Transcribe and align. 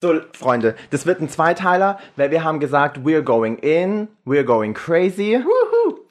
So, 0.00 0.20
Freunde, 0.32 0.76
das 0.90 1.06
wird 1.06 1.20
ein 1.20 1.28
Zweiteiler, 1.28 1.98
weil 2.14 2.30
wir 2.30 2.44
haben 2.44 2.60
gesagt, 2.60 2.98
we're 2.98 3.22
going 3.22 3.58
in, 3.58 4.06
we're 4.24 4.44
going 4.44 4.72
crazy. 4.72 5.42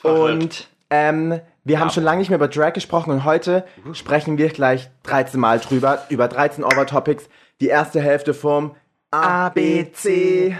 Und 0.03 0.67
ähm, 0.89 1.39
wir 1.63 1.79
haben 1.79 1.89
schon 1.91 2.03
lange 2.03 2.19
nicht 2.19 2.29
mehr 2.29 2.37
über 2.37 2.49
Drag 2.49 2.73
gesprochen 2.73 3.11
und 3.11 3.23
heute 3.23 3.65
sprechen 3.93 4.37
wir 4.37 4.49
gleich 4.49 4.89
13 5.03 5.39
Mal 5.39 5.59
drüber, 5.59 6.03
über 6.09 6.27
13 6.27 6.65
Overtopics. 6.65 7.29
Die 7.61 7.67
erste 7.67 8.01
Hälfte 8.01 8.33
vom 8.33 8.75
A, 9.11 9.49
B, 9.49 9.89
C. 9.93 10.57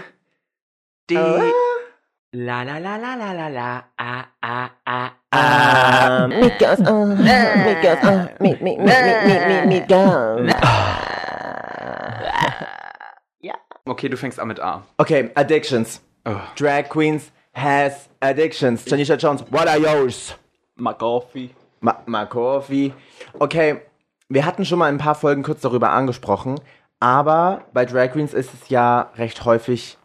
D. 1.10 1.16
Ah. 1.16 1.42
La 2.32 2.62
la 2.62 2.78
la 2.78 2.96
la 2.96 3.14
la 3.14 3.32
la 3.32 3.48
la. 3.48 3.84
A 3.98 4.24
a 4.40 4.70
a 4.86 5.10
a. 5.30 6.24
Ähm, 6.24 6.40
Meet 6.40 6.58
girls, 6.58 6.80
uh, 6.80 7.06
meet 7.06 7.82
girls, 7.82 8.04
uh, 8.04 8.26
meet, 8.40 8.60
meet, 8.62 8.78
meet, 8.78 8.86
meet, 9.26 9.48
meet, 9.48 9.66
meet 9.66 9.88
girls. 9.88 10.52
Okay, 13.88 14.08
du 14.08 14.16
fängst 14.16 14.38
an 14.38 14.48
mit 14.48 14.60
A. 14.60 14.82
okay, 14.98 15.30
Addictions. 15.34 16.00
Oh. 16.24 16.36
Drag 16.56 16.88
Queens 16.88 17.32
has 17.54 18.08
addictions. 18.20 18.84
Tanisha 18.84 19.16
Jones, 19.16 19.44
what 19.50 19.66
are 19.66 19.78
yours? 19.78 20.34
McGoffy. 20.76 21.50
Ma 21.80 22.02
Makofi. 22.06 22.92
Okay, 23.38 23.80
wir 24.28 24.44
hatten 24.44 24.64
schon 24.64 24.78
mal 24.78 24.88
in 24.88 24.96
ein 24.96 24.98
paar 24.98 25.14
Folgen 25.14 25.42
kurz 25.42 25.60
darüber 25.60 25.90
angesprochen, 25.90 26.60
aber 27.00 27.64
bei 27.72 27.84
Drag 27.84 28.12
Queens 28.12 28.34
ist 28.34 28.52
es 28.52 28.68
ja 28.68 29.10
recht 29.16 29.44
häufig 29.44 29.96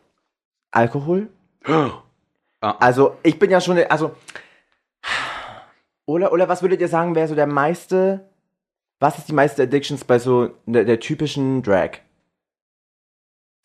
Alkohol. 0.71 1.29
Ah. 1.65 2.75
Also 2.79 3.17
ich 3.23 3.37
bin 3.39 3.51
ja 3.51 3.59
schon, 3.59 3.77
also 3.89 4.15
oder 6.05 6.31
oder 6.31 6.47
was 6.47 6.61
würdet 6.61 6.79
ihr 6.79 6.87
sagen, 6.87 7.15
wäre 7.15 7.27
so 7.27 7.35
der 7.35 7.47
meiste, 7.47 8.29
was 8.99 9.17
ist 9.17 9.27
die 9.27 9.33
meiste 9.33 9.63
Addictions 9.63 10.05
bei 10.05 10.19
so 10.19 10.51
der, 10.65 10.85
der 10.85 10.99
typischen 10.99 11.61
Drag? 11.61 11.99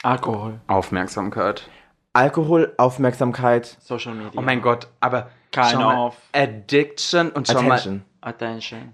Alkohol, 0.03 0.61
Aufmerksamkeit. 0.69 1.69
Alkohol, 2.13 2.73
Aufmerksamkeit, 2.77 3.77
Social 3.81 4.15
Media. 4.15 4.33
Oh 4.37 4.43
mein 4.43 4.63
Gott, 4.63 4.89
aber 5.01 5.31
Kind 5.51 5.67
schau 5.73 5.79
mal, 5.79 6.07
of. 6.07 6.17
Addiction 6.33 7.31
und 7.31 7.47
schau 7.49 7.59
Attention. 7.59 8.05
Attention. 8.21 8.81
mal. 8.81 8.93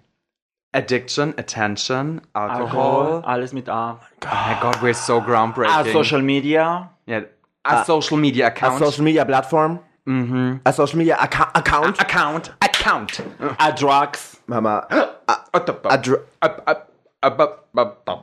Addiction, 0.74 1.34
Attention, 1.38 2.20
Alkohol, 2.32 2.66
Alkohol. 2.66 3.22
alles 3.24 3.52
mit 3.52 3.68
A. 3.68 4.00
Oh 4.24 4.26
mein 4.26 4.56
Gott, 4.60 4.82
we're 4.82 4.92
so 4.92 5.20
groundbreaking. 5.20 5.72
Ah, 5.72 5.84
Social 5.84 6.20
Media. 6.20 6.90
Ja, 7.06 7.20
a 7.62 7.84
Social 7.84 8.16
Media 8.18 8.46
a 8.46 8.48
Account. 8.48 8.78
Social 8.78 9.04
Media 9.04 9.24
Plattform, 9.24 9.78
mhm. 10.04 10.60
a 10.64 10.72
Social 10.72 10.98
Media 10.98 11.16
Acca 11.16 11.50
Account, 11.54 12.00
Account. 12.00 12.54
Account. 12.60 13.22
A 13.60 13.72
Drugs. 13.72 14.40
Mama, 14.46 14.86
A, 14.90 14.96
a, 15.28 15.44
a, 15.52 15.58
a, 15.58 15.90
a, 15.90 16.16
a, 16.42 16.72
a, 16.72 16.76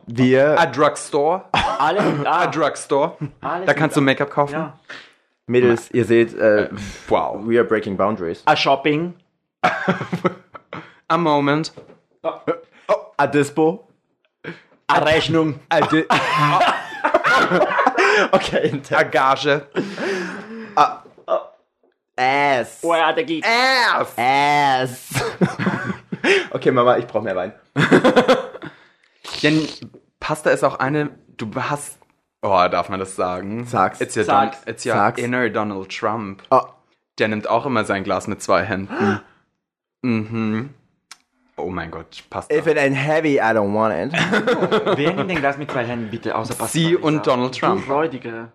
wir 0.07 0.59
a 0.59 0.65
Drugstore. 0.65 1.45
Alles 1.79 2.03
mit 2.17 2.27
A. 2.27 2.41
A 2.41 2.47
Drugstore. 2.47 3.17
Alles 3.41 3.65
Da 3.65 3.73
kannst 3.73 3.97
du 3.97 4.01
Make-up 4.01 4.29
kaufen. 4.29 4.53
Ja. 4.53 4.79
Mädels, 5.47 5.89
ihr 5.91 6.05
seht, 6.05 6.37
äh, 6.37 6.69
Wow. 7.07 7.45
we 7.45 7.57
are 7.57 7.67
breaking 7.67 7.97
boundaries. 7.97 8.41
A 8.45 8.55
Shopping. 8.55 9.13
A 11.07 11.17
moment. 11.17 11.73
A 13.17 13.27
Dispo. 13.27 13.87
A 14.87 14.99
Rechnung. 14.99 15.59
A 15.69 15.81
Di 15.81 16.05
okay, 18.31 18.81
A 18.91 19.03
Gage. 19.03 19.61
Ass. 22.17 22.83
Where 22.83 23.03
are 23.03 23.15
the 23.15 23.23
geeks? 23.23 23.47
Ass. 23.47 24.13
Ass. 24.17 25.09
okay, 26.51 26.71
Mama, 26.71 26.97
ich 26.97 27.07
brauche 27.07 27.23
mehr 27.23 27.35
Wein. 27.35 27.53
Denn 29.43 29.67
Pasta 30.19 30.49
ist 30.51 30.63
auch 30.63 30.79
eine, 30.79 31.11
du 31.37 31.47
hast, 31.55 31.97
oh, 32.41 32.67
darf 32.69 32.89
man 32.89 32.99
das 32.99 33.15
sagen? 33.15 33.65
Sag's. 33.65 34.01
It's 34.01 34.15
your, 34.15 34.23
Sag's. 34.23 34.63
Don, 34.63 34.73
it's 34.73 34.85
your 34.85 34.93
Sag's. 34.93 35.21
inner 35.21 35.49
Donald 35.49 35.89
Trump. 35.89 36.43
Oh, 36.51 36.61
Der 37.19 37.27
nimmt 37.27 37.47
auch 37.49 37.65
immer 37.65 37.83
sein 37.85 38.03
Glas 38.03 38.27
mit 38.27 38.41
zwei 38.41 38.63
Händen. 38.63 39.19
mhm. 40.01 40.69
Oh 41.57 41.69
mein 41.69 41.91
Gott, 41.91 42.23
Pasta. 42.29 42.55
if 42.55 42.65
it 42.65 42.77
ain't 42.77 42.95
heavy, 42.95 43.35
I 43.35 43.51
don't 43.53 43.73
want 43.73 43.93
it. 43.93 44.11
Wer 44.97 45.13
nimmt 45.13 45.29
denn 45.29 45.41
das 45.43 45.57
mit 45.57 45.69
zwei 45.69 45.83
Händen 45.85 46.09
bitte 46.09 46.35
außer 46.35 46.55
Pasta? 46.55 46.67
Sie 46.79 46.95
und 46.95 47.27
Donald 47.27 47.59
Trump. 47.59 47.81
Du 47.81 47.87
Freudige. 47.87 48.47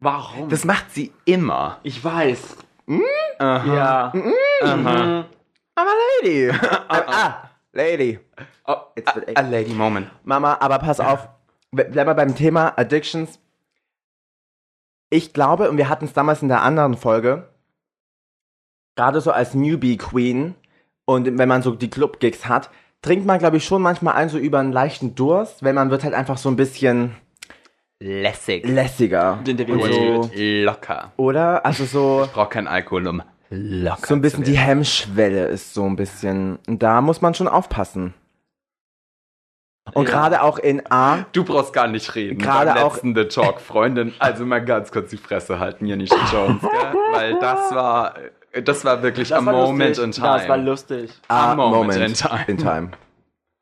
Warum? 0.00 0.48
Das 0.48 0.64
macht 0.64 0.92
sie 0.92 1.12
immer. 1.24 1.78
ich 1.82 2.02
weiß. 2.02 2.56
Ja. 3.40 4.12
I'm 4.12 5.26
a 5.76 5.84
lady. 6.22 6.50
I'm 6.50 7.06
a 7.08 7.50
lady. 7.72 8.18
Oh, 8.66 8.76
It's 8.96 9.10
a, 9.10 9.16
with 9.16 9.36
a 9.36 9.42
lady 9.42 9.72
moment. 9.72 10.08
Mama, 10.24 10.56
aber 10.60 10.78
pass 10.78 11.00
auf. 11.00 11.28
Bleib 11.70 12.06
mal 12.06 12.14
beim 12.14 12.34
Thema 12.34 12.72
Addictions. 12.78 13.38
Ich 15.10 15.32
glaube, 15.32 15.70
und 15.70 15.76
wir 15.78 15.88
hatten 15.88 16.04
es 16.04 16.12
damals 16.12 16.42
in 16.42 16.48
der 16.48 16.62
anderen 16.62 16.96
Folge, 16.96 17.48
gerade 18.96 19.20
so 19.20 19.30
als 19.32 19.54
Newbie 19.54 19.96
Queen 19.96 20.54
und 21.04 21.38
wenn 21.38 21.48
man 21.48 21.62
so 21.62 21.74
die 21.74 21.88
Club-Gigs 21.90 22.46
hat, 22.46 22.70
trinkt 23.00 23.24
man, 23.26 23.38
glaube 23.38 23.56
ich, 23.56 23.64
schon 23.64 23.80
manchmal 23.80 24.14
ein 24.14 24.28
so 24.28 24.38
über 24.38 24.58
einen 24.58 24.72
leichten 24.72 25.14
Durst, 25.14 25.62
weil 25.62 25.72
man 25.72 25.90
wird 25.90 26.04
halt 26.04 26.14
einfach 26.14 26.36
so 26.36 26.48
ein 26.50 26.56
bisschen 26.56 27.14
Lässig. 28.00 28.66
lässiger. 28.66 29.38
Den 29.46 29.56
der 29.56 29.68
Und 29.68 29.82
so, 29.92 30.30
Locker. 30.34 31.12
oder? 31.16 31.64
Also 31.64 31.84
so, 31.84 32.22
Ich 32.24 32.32
brauche 32.32 32.50
keinen 32.50 32.68
Alkohol, 32.68 33.06
um 33.08 33.22
locker 33.50 34.06
so 34.06 34.14
ein 34.14 34.20
bisschen 34.20 34.44
zu 34.44 34.50
die 34.50 34.56
werden. 34.56 34.66
Hemmschwelle 34.66 35.46
ist 35.46 35.72
so 35.74 35.84
ein 35.86 35.96
bisschen, 35.96 36.58
und 36.66 36.82
da 36.82 37.00
muss 37.00 37.20
man 37.22 37.34
schon 37.34 37.48
aufpassen. 37.48 38.14
Und 39.94 40.08
Ja. 40.08 40.14
gerade 40.14 40.42
auch 40.42 40.58
in 40.58 40.82
A, 40.90 41.24
Du 41.32 41.44
brauchst 41.44 41.72
gar 41.72 41.86
nicht 41.88 42.14
reden. 42.14 42.38
Gerade 42.38 42.72
Beim 42.74 42.82
auch- 42.84 42.94
letzten 42.94 43.14
The 43.14 43.24
Talk, 43.24 43.60
Freundin. 43.60 44.12
Also 44.18 44.44
mal 44.46 44.64
ganz 44.64 44.90
kurz 44.92 45.10
die 45.10 45.16
Fresse 45.16 45.58
halten, 45.58 45.86
Janisha 45.86 46.16
Jones, 46.32 46.60
gell? 46.60 46.70
Weil 47.12 47.38
das 47.40 47.74
war, 47.74 48.14
das 48.64 48.84
war 48.84 49.02
wirklich 49.02 49.32
a 49.34 49.36
Das 49.38 49.46
war 49.46 49.52
moment 49.54 49.96
lustig. 49.96 50.04
in 50.04 50.12
time. 50.12 50.26
Das 50.38 50.48
war 50.48 50.56
lustig. 50.58 51.10
A 51.28 51.52
A 51.52 51.54
moment 51.54 51.96
in 51.96 52.14
time. 52.14 52.44
In 52.46 52.56
time. 52.58 52.90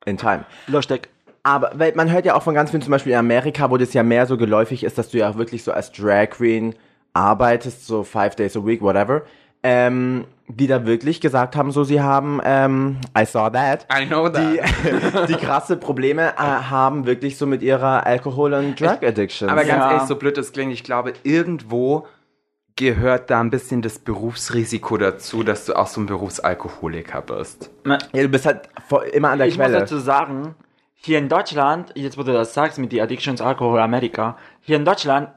In 0.04 0.16
time. 0.16 0.44
Lustig. 0.66 1.08
Aber 1.42 1.70
weil 1.74 1.92
man 1.94 2.10
hört 2.10 2.24
ja 2.26 2.34
auch 2.34 2.42
von 2.42 2.54
ganz 2.54 2.70
vielen, 2.70 2.82
zum 2.82 2.90
Beispiel 2.90 3.12
in 3.12 3.18
Amerika, 3.18 3.70
wo 3.70 3.76
das 3.76 3.92
ja 3.92 4.02
mehr 4.02 4.26
so 4.26 4.36
geläufig 4.36 4.82
ist, 4.84 4.98
dass 4.98 5.10
du 5.10 5.18
ja 5.18 5.30
auch 5.30 5.36
wirklich 5.36 5.62
so 5.62 5.72
als 5.72 5.92
Drag 5.92 6.30
Queen 6.30 6.74
arbeitest, 7.12 7.86
so 7.86 8.02
five 8.02 8.34
days 8.36 8.56
a 8.56 8.64
week, 8.66 8.82
whatever, 8.82 9.22
ähm, 9.68 10.24
die 10.48 10.68
da 10.68 10.86
wirklich 10.86 11.20
gesagt 11.20 11.56
haben, 11.56 11.72
so 11.72 11.82
sie 11.82 12.00
haben, 12.00 12.40
ähm, 12.44 12.98
I 13.18 13.24
saw 13.24 13.50
that, 13.50 13.84
I 13.92 14.06
know 14.06 14.28
that. 14.28 14.42
die, 14.44 14.60
die 15.28 15.34
krasse 15.34 15.76
Probleme 15.76 16.28
äh, 16.34 16.40
haben 16.40 17.04
wirklich 17.04 17.36
so 17.36 17.46
mit 17.46 17.62
ihrer 17.62 18.06
Alkohol- 18.06 18.54
und 18.54 18.80
Drug-Addiction. 18.80 19.48
Aber 19.50 19.64
ganz 19.64 19.82
Ja. 19.84 19.90
ehrlich, 19.92 20.06
so 20.06 20.14
blöd 20.16 20.38
es 20.38 20.52
klingt, 20.52 20.72
ich 20.72 20.84
glaube, 20.84 21.14
irgendwo 21.24 22.06
gehört 22.76 23.30
da 23.30 23.40
ein 23.40 23.50
bisschen 23.50 23.82
das 23.82 23.98
Berufsrisiko 23.98 24.98
dazu, 24.98 25.42
dass 25.42 25.64
du 25.64 25.74
auch 25.74 25.86
so 25.88 26.00
ein 26.00 26.06
Berufsalkoholiker 26.06 27.22
bist. 27.22 27.70
ja, 27.84 27.98
du 28.12 28.28
bist 28.28 28.46
halt 28.46 28.68
vor, 28.86 29.04
immer 29.06 29.30
an 29.30 29.38
der 29.38 29.48
Ich 29.48 29.56
muss 29.58 29.66
Quelle. 29.66 29.80
dazu 29.80 29.98
sagen, 29.98 30.54
hier 30.94 31.18
in 31.18 31.28
Deutschland, 31.28 31.92
jetzt 31.96 32.18
wo 32.18 32.22
du 32.22 32.32
das 32.32 32.54
sagst 32.54 32.78
mit 32.78 32.92
die 32.92 33.00
Addictions 33.00 33.40
Alkohol 33.40 33.80
Amerika, 33.80 34.36
hier 34.60 34.76
in 34.76 34.84
Deutschland, 34.84 35.28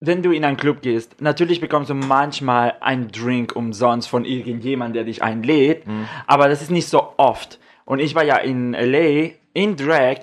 wenn 0.00 0.22
du 0.22 0.32
in 0.32 0.44
einen 0.44 0.56
Club 0.56 0.80
gehst, 0.80 1.20
natürlich 1.20 1.60
bekommst 1.60 1.90
du 1.90 1.94
manchmal 1.94 2.74
einen 2.80 3.08
Drink 3.08 3.54
umsonst 3.54 4.08
von 4.08 4.24
irgendjemandem, 4.24 4.94
der 4.94 5.04
dich 5.04 5.22
einlädt, 5.22 5.84
aber 6.26 6.48
das 6.48 6.62
ist 6.62 6.70
nicht 6.70 6.88
so 6.88 7.12
oft. 7.18 7.58
Und 7.84 7.98
ich 7.98 8.14
war 8.14 8.24
ja 8.24 8.36
in 8.36 8.72
LA, 8.72 9.32
in 9.52 9.76
Drag, 9.76 10.20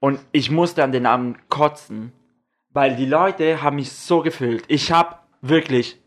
und 0.00 0.18
ich 0.32 0.50
musste 0.50 0.82
an 0.82 0.92
den 0.92 1.06
Abend 1.06 1.48
kotzen, 1.48 2.12
weil 2.72 2.96
die 2.96 3.06
Leute 3.06 3.62
haben 3.62 3.76
mich 3.76 3.92
so 3.92 4.22
gefühlt. 4.22 4.64
Ich 4.66 4.90
habe 4.90 5.16
wirklich, 5.42 6.00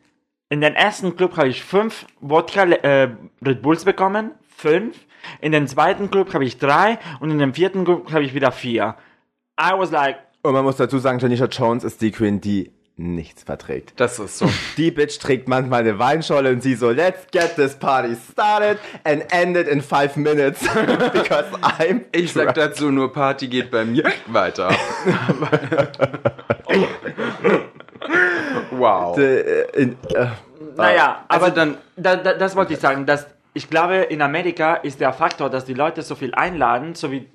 in 0.50 0.62
den 0.62 0.76
ersten 0.76 1.16
Club 1.16 1.38
habe 1.38 1.48
ich 1.48 1.64
fünf 1.64 2.06
Wodka 2.20 2.64
äh, 2.64 3.10
Red 3.46 3.62
Bulls 3.62 3.86
bekommen, 3.86 4.32
fünf. 4.50 4.98
In 5.40 5.52
den 5.52 5.68
zweiten 5.68 6.12
Club 6.12 6.34
habe 6.34 6.44
ich 6.44 6.58
drei 6.58 7.00
und 7.20 7.32
in 7.32 7.40
dem 7.40 7.54
vierten 7.54 7.86
Club 7.86 8.12
habe 8.12 8.24
ich 8.24 8.34
wieder 8.34 8.52
vier. 8.52 8.96
I 9.60 9.72
was 9.78 9.92
like, 9.92 10.18
und 10.42 10.52
man 10.54 10.66
muss 10.66 10.76
dazu 10.76 10.98
sagen, 10.98 11.20
Janisha 11.20 11.46
Jones 11.46 11.86
ist 11.86 12.02
die 12.02 12.12
Queen, 12.12 12.42
die 12.42 12.72
nichts 12.96 13.44
verträgt. 13.44 13.94
Das 14.00 14.20
ist 14.20 14.38
so. 14.38 14.48
Die 14.78 14.92
Bitch 14.92 15.18
trägt 15.20 15.48
manchmal 15.48 15.80
eine 15.82 15.98
Weinscholle 15.98 16.52
und 16.52 16.62
sie 16.62 16.76
so, 16.76 16.92
let's 16.92 17.26
get 17.32 17.56
this 17.56 17.74
party 17.76 18.16
started 18.32 18.78
and 19.04 19.24
end 19.34 19.58
it 19.58 19.68
in 19.68 19.82
five 19.82 20.16
minutes. 20.16 20.62
Because 21.14 21.46
I'm 21.62 22.02
Ich 22.12 22.34
sag 22.34 22.54
drunk. 22.54 22.56
dazu 22.56 22.92
nur, 22.92 23.12
Party 23.12 23.48
geht 23.48 23.72
bei 23.72 23.84
mir 23.84 24.12
weiter. 24.28 24.70
wow. 28.72 29.18
Äh, 29.18 29.62
in, 29.82 29.98
äh, 30.14 30.28
naja, 30.76 31.26
Also 31.28 31.46
aber 31.46 31.56
dann- 31.56 31.78
da, 31.96 32.16
da, 32.16 32.34
das 32.34 32.56
wollte 32.56 32.74
ich 32.74 32.80
sagen, 32.80 33.06
dass 33.06 33.28
ich 33.56 33.70
glaube, 33.70 33.96
in 33.98 34.22
Amerika 34.22 34.76
ist 34.76 35.00
der 35.00 35.14
Faktor, 35.14 35.50
dass 35.50 35.66
die 35.66 35.76
Leute 35.76 36.02
so 36.02 36.16
viel 36.16 36.34
einladen, 36.34 36.96
so 36.96 37.12
wie, 37.12 37.28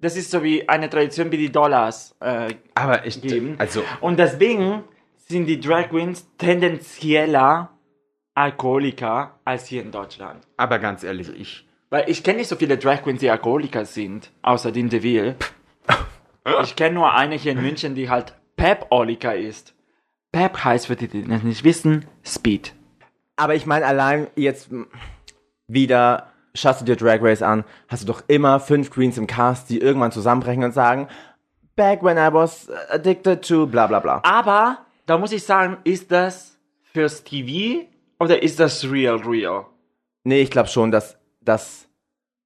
das 0.00 0.16
ist 0.16 0.30
so 0.30 0.42
wie 0.42 0.68
eine 0.68 0.90
Tradition 0.90 1.32
wie 1.32 1.38
die 1.38 1.50
Dollars 1.50 2.14
äh, 2.20 2.54
Aber 2.74 3.06
ich, 3.06 3.22
geben. 3.22 3.54
also, 3.58 3.82
Und 4.00 4.18
deswegen 4.18 4.84
sind 5.32 5.46
die 5.46 5.58
Drag 5.60 5.88
Queens 5.88 6.28
tendenzieller 6.38 7.70
Alkoholiker 8.34 9.40
als 9.44 9.66
hier 9.66 9.82
in 9.82 9.90
Deutschland. 9.90 10.46
aber 10.56 10.78
ganz 10.78 11.02
ehrlich, 11.02 11.28
ich, 11.28 11.66
Weil 11.90 12.08
ich 12.08 12.22
kenne 12.22 12.38
nicht 12.38 12.48
so 12.48 12.56
viele 12.56 12.78
Drag 12.78 13.02
Queens, 13.02 13.20
die 13.20 13.30
Alkoholiker 13.30 13.84
sind, 13.84 14.30
außer 14.42 14.70
Dean 14.72 14.88
DeVille. 14.88 15.36
Ich 16.62 16.76
kenne 16.76 16.94
nur 16.94 17.12
eine 17.12 17.36
hier 17.36 17.52
in 17.52 17.62
München, 17.62 17.94
die 17.94 18.10
halt 18.10 18.34
Pep-Olika 18.56 19.32
ist. 19.32 19.74
Pep 20.32 20.64
heißt, 20.64 20.86
für 20.86 20.96
die, 20.96 21.08
die 21.08 21.24
das 21.24 21.42
nicht 21.42 21.62
wissen, 21.62 22.06
Speed. 22.24 22.74
Aber 23.36 23.54
ich 23.54 23.66
meine, 23.66 23.86
allein 23.86 24.26
jetzt 24.34 24.70
wieder 25.68 26.28
schaust 26.54 26.80
du 26.80 26.84
dir 26.84 26.96
Drag 26.96 27.22
Race 27.22 27.42
an, 27.42 27.64
hast 27.88 28.02
du 28.02 28.06
doch 28.06 28.22
immer 28.28 28.60
fünf 28.60 28.90
Queens 28.90 29.18
im 29.18 29.26
Cast, 29.26 29.70
die 29.70 29.78
irgendwann 29.78 30.12
zusammenbrechen 30.12 30.64
und 30.64 30.72
sagen, 30.72 31.08
back 31.76 32.02
when 32.02 32.16
I 32.16 32.32
was 32.32 32.68
addicted 32.90 33.46
to 33.46 33.66
bla 33.66 33.86
bla 33.86 34.00
bla. 34.00 34.20
Aber, 34.24 34.78
da 35.12 35.18
muss 35.18 35.32
ich 35.32 35.44
sagen, 35.44 35.76
ist 35.84 36.10
das 36.10 36.58
fürs 36.94 37.22
TV 37.22 37.84
oder 38.18 38.42
ist 38.42 38.58
das 38.58 38.90
real, 38.90 39.16
real? 39.16 39.66
Nee, 40.24 40.40
ich 40.40 40.50
glaube 40.50 40.70
schon, 40.70 40.90
dass, 40.90 41.18
dass 41.42 41.86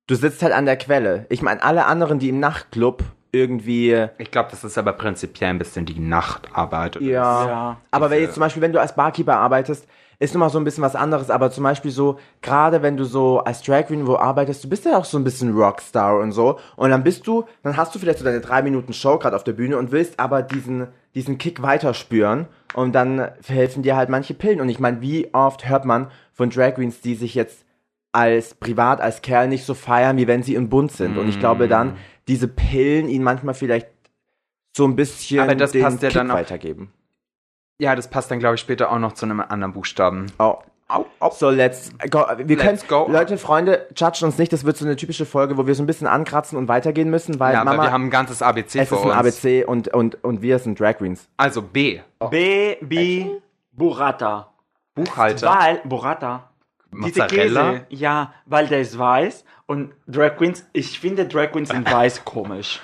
du 0.08 0.16
sitzt 0.16 0.42
halt 0.42 0.52
an 0.52 0.66
der 0.66 0.76
Quelle. 0.76 1.26
Ich 1.28 1.42
meine, 1.42 1.62
alle 1.62 1.86
anderen, 1.86 2.18
die 2.18 2.28
im 2.28 2.40
Nachtclub 2.40 3.04
irgendwie 3.30 4.08
Ich 4.18 4.32
glaube, 4.32 4.48
das 4.50 4.64
ist 4.64 4.78
aber 4.78 4.94
prinzipiell 4.94 5.50
ein 5.50 5.58
bisschen 5.58 5.86
die 5.86 6.00
Nachtarbeit. 6.00 6.96
oder 6.96 7.06
Ja. 7.06 7.46
Ja. 7.46 7.80
Aber 7.92 8.10
wenn 8.10 8.20
jetzt 8.20 8.34
zum 8.34 8.40
Beispiel, 8.40 8.62
wenn 8.62 8.72
du 8.72 8.80
als 8.80 8.96
Barkeeper 8.96 9.36
arbeitest, 9.36 9.86
ist 10.18 10.34
nochmal 10.34 10.50
so 10.50 10.58
ein 10.58 10.64
bisschen 10.64 10.82
was 10.82 10.96
anderes. 10.96 11.30
Aber 11.30 11.52
zum 11.52 11.62
Beispiel 11.62 11.92
so, 11.92 12.18
gerade 12.42 12.82
wenn 12.82 12.96
du 12.96 13.04
so 13.04 13.40
als 13.40 13.62
Drag 13.62 13.86
Queen 13.86 14.08
wo 14.08 14.16
arbeitest, 14.16 14.64
du 14.64 14.68
bist 14.68 14.86
ja 14.86 14.96
auch 14.96 15.04
so 15.04 15.18
ein 15.18 15.24
bisschen 15.24 15.56
Rockstar 15.56 16.18
und 16.18 16.32
so. 16.32 16.58
Und 16.74 16.90
dann 16.90 17.04
bist 17.04 17.28
du, 17.28 17.44
dann 17.62 17.76
hast 17.76 17.94
du 17.94 18.00
vielleicht 18.00 18.18
so 18.18 18.24
deine 18.24 18.40
drei 18.40 18.62
Minuten 18.62 18.92
Show 18.92 19.18
gerade 19.18 19.36
auf 19.36 19.44
der 19.44 19.52
Bühne 19.52 19.78
und 19.78 19.92
willst 19.92 20.18
aber 20.18 20.42
diesen, 20.42 20.88
diesen 21.16 21.38
Kick 21.38 21.62
weiterspüren. 21.62 22.46
Und 22.74 22.92
dann 22.94 23.30
helfen 23.46 23.82
dir 23.82 23.96
halt 23.96 24.08
manche 24.10 24.34
Pillen. 24.34 24.60
Und 24.60 24.68
ich 24.68 24.78
meine, 24.78 25.00
wie 25.00 25.32
oft 25.34 25.68
hört 25.68 25.84
man 25.84 26.10
von 26.32 26.50
Drag 26.50 26.74
Queens, 26.74 27.00
die 27.00 27.14
sich 27.16 27.34
jetzt 27.34 27.64
als 28.12 28.54
privat, 28.54 29.00
als 29.00 29.22
Kerl 29.22 29.48
nicht 29.48 29.64
so 29.64 29.74
feiern, 29.74 30.16
wie 30.16 30.26
wenn 30.26 30.42
sie 30.42 30.54
im 30.54 30.68
Bund 30.68 30.92
sind. 30.92 31.18
Und 31.18 31.28
ich 31.28 31.40
glaube 31.40 31.66
dann, 31.68 31.96
diese 32.28 32.48
Pillen 32.48 33.08
ihnen 33.08 33.24
manchmal 33.24 33.54
vielleicht 33.54 33.88
so 34.76 34.84
ein 34.86 34.94
bisschen 34.96 35.40
Aber 35.40 35.54
das 35.54 35.72
den 35.72 35.82
passt 35.82 36.02
ja 36.02 36.08
Kick 36.08 36.14
dann 36.18 36.30
auch- 36.30 36.34
weitergeben. 36.36 36.92
Ja, 37.78 37.94
das 37.94 38.08
passt 38.08 38.30
dann, 38.30 38.38
glaube 38.38 38.54
ich, 38.54 38.60
später 38.62 38.90
auch 38.90 38.98
noch 38.98 39.12
zu 39.12 39.26
einem 39.26 39.40
anderen 39.40 39.72
Buchstaben. 39.74 40.26
Oh. 40.38 40.56
So, 41.32 41.50
let's 41.50 41.90
go. 42.10 42.24
Wir 42.38 42.56
Let's 42.56 42.86
können, 42.86 43.06
go. 43.06 43.10
Leute, 43.10 43.38
Freunde, 43.38 43.88
judgen 43.96 44.26
uns 44.26 44.38
nicht. 44.38 44.52
Das 44.52 44.64
wird 44.64 44.76
so 44.76 44.84
eine 44.84 44.94
typische 44.94 45.26
Folge, 45.26 45.56
wo 45.56 45.66
wir 45.66 45.74
so 45.74 45.82
ein 45.82 45.86
bisschen 45.86 46.06
ankratzen 46.06 46.56
und 46.56 46.68
weitergehen 46.68 47.10
müssen, 47.10 47.40
weil 47.40 47.54
Ja, 47.54 47.62
aber 47.62 47.72
Mama, 47.72 47.82
wir 47.84 47.92
haben 47.92 48.04
ein 48.04 48.10
ganzes 48.10 48.40
ABC 48.40 48.78
es 48.78 48.88
für 48.88 48.94
ist 48.94 49.02
ein 49.02 49.08
uns. 49.08 49.16
ABC 49.16 49.64
und, 49.64 49.88
und, 49.88 50.22
und 50.22 50.42
wir 50.42 50.58
sind 50.60 50.78
Drag 50.78 50.98
Queens. 50.98 51.28
Also 51.38 51.60
B. 51.60 52.00
B, 52.30 52.76
B, 52.80 53.26
Burrata. 53.72 54.52
Buchhalter. 54.94 55.48
Weil, 55.48 55.80
Burrata. 55.84 56.50
Diese 56.92 57.22
Mozzarella. 57.22 57.72
Käse, 57.72 57.86
ja, 57.90 58.32
weil 58.46 58.68
der 58.68 58.80
ist 58.80 58.96
weiß 58.96 59.44
und 59.66 59.92
Drag 60.06 60.36
Queens, 60.36 60.64
ich 60.72 61.00
finde 61.00 61.26
Drag 61.26 61.50
Queens 61.50 61.70
in 61.70 61.84
weiß 61.90 62.24
komisch. 62.24 62.80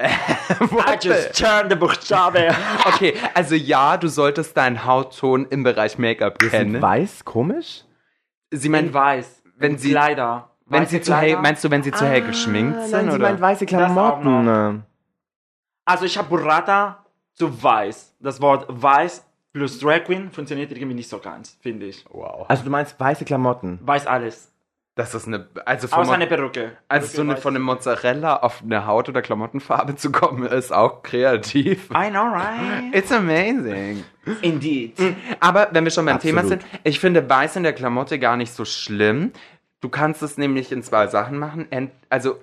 I 0.86 0.96
just 1.00 1.34
turn 1.38 1.68
the 1.68 1.76
Buchstabe. 1.76 2.54
Okay, 2.86 3.14
also 3.34 3.54
ja, 3.54 3.96
du 3.96 4.08
solltest 4.08 4.56
deinen 4.56 4.84
Hautton 4.86 5.46
im 5.50 5.62
Bereich 5.62 5.98
Make-up 5.98 6.38
Sind 6.40 6.50
kennen. 6.50 6.82
weiß 6.82 7.24
komisch? 7.24 7.84
Sie 8.50 8.66
In 8.66 8.72
meint, 8.72 8.94
weiß. 8.94 9.42
wenn 9.56 9.76
sie- 9.78 9.90
Kleider. 9.90 10.50
wenn 10.66 10.82
Weiße 10.82 10.90
sie 10.90 11.00
zu 11.02 11.14
hell, 11.16 11.36
meinst 11.36 11.62
du, 11.64 11.70
wenn 11.70 11.82
sie 11.82 11.92
zu 11.92 12.06
hell 12.06 12.22
geschminkt 12.22 12.76
Ah, 12.78 12.82
sind? 12.84 12.92
nein, 12.92 13.10
sie 13.10 13.16
oder? 13.16 13.28
meint 13.28 13.40
weiße 13.40 13.66
Klamotten. 13.66 14.82
Also 15.84 16.04
ich 16.04 16.16
habe 16.16 16.28
Burrata 16.28 17.04
zu 17.34 17.62
weiß. 17.62 18.14
Das 18.20 18.40
Wort 18.40 18.66
weiß 18.68 19.24
plus 19.52 19.78
Drag 19.80 20.04
Queen 20.04 20.30
funktioniert 20.30 20.70
irgendwie 20.70 20.94
nicht 20.94 21.08
so 21.08 21.18
ganz, 21.18 21.56
finde 21.60 21.86
ich. 21.86 22.04
wow. 22.10 22.46
Also 22.48 22.62
du 22.64 22.70
meinst 22.70 22.98
weiße 22.98 23.24
Klamotten. 23.24 23.78
Weiß 23.82 24.06
alles. 24.06 24.49
Das 25.00 25.14
ist 25.14 25.26
eine, 25.26 25.48
also 25.64 25.88
von, 25.88 26.00
Außer 26.00 26.08
Mo- 26.08 26.14
eine 26.14 26.26
Perücke. 26.26 26.72
also 26.88 27.06
so 27.06 27.22
eine, 27.22 27.28
Perücke 27.30 27.42
von 27.42 27.54
einem 27.56 27.64
Mozzarella 27.64 28.36
auf 28.36 28.60
eine 28.62 28.86
Haut- 28.86 29.08
oder 29.08 29.22
Klamottenfarbe 29.22 29.96
zu 29.96 30.12
kommen, 30.12 30.44
ist 30.46 30.72
auch 30.74 31.02
kreativ. 31.02 31.88
I 31.90 32.10
know, 32.10 32.24
right? 32.24 32.94
It's 32.94 33.10
amazing. 33.10 34.04
Indeed. 34.42 34.92
Aber 35.40 35.68
wenn 35.72 35.84
wir 35.84 35.90
schon 35.90 36.04
beim 36.04 36.18
Thema 36.18 36.40
Absolut. 36.42 36.60
sind, 36.62 36.80
ich 36.84 37.00
finde 37.00 37.28
weiß 37.28 37.56
in 37.56 37.62
der 37.62 37.72
Klamotte 37.72 38.18
gar 38.18 38.36
nicht 38.36 38.52
so 38.52 38.66
schlimm. 38.66 39.32
Du 39.80 39.88
kannst 39.88 40.22
es 40.22 40.36
nämlich 40.36 40.70
in 40.70 40.82
zwei 40.82 41.06
Sachen 41.06 41.38
machen. 41.38 41.66
Ent 41.70 41.92
also 42.10 42.36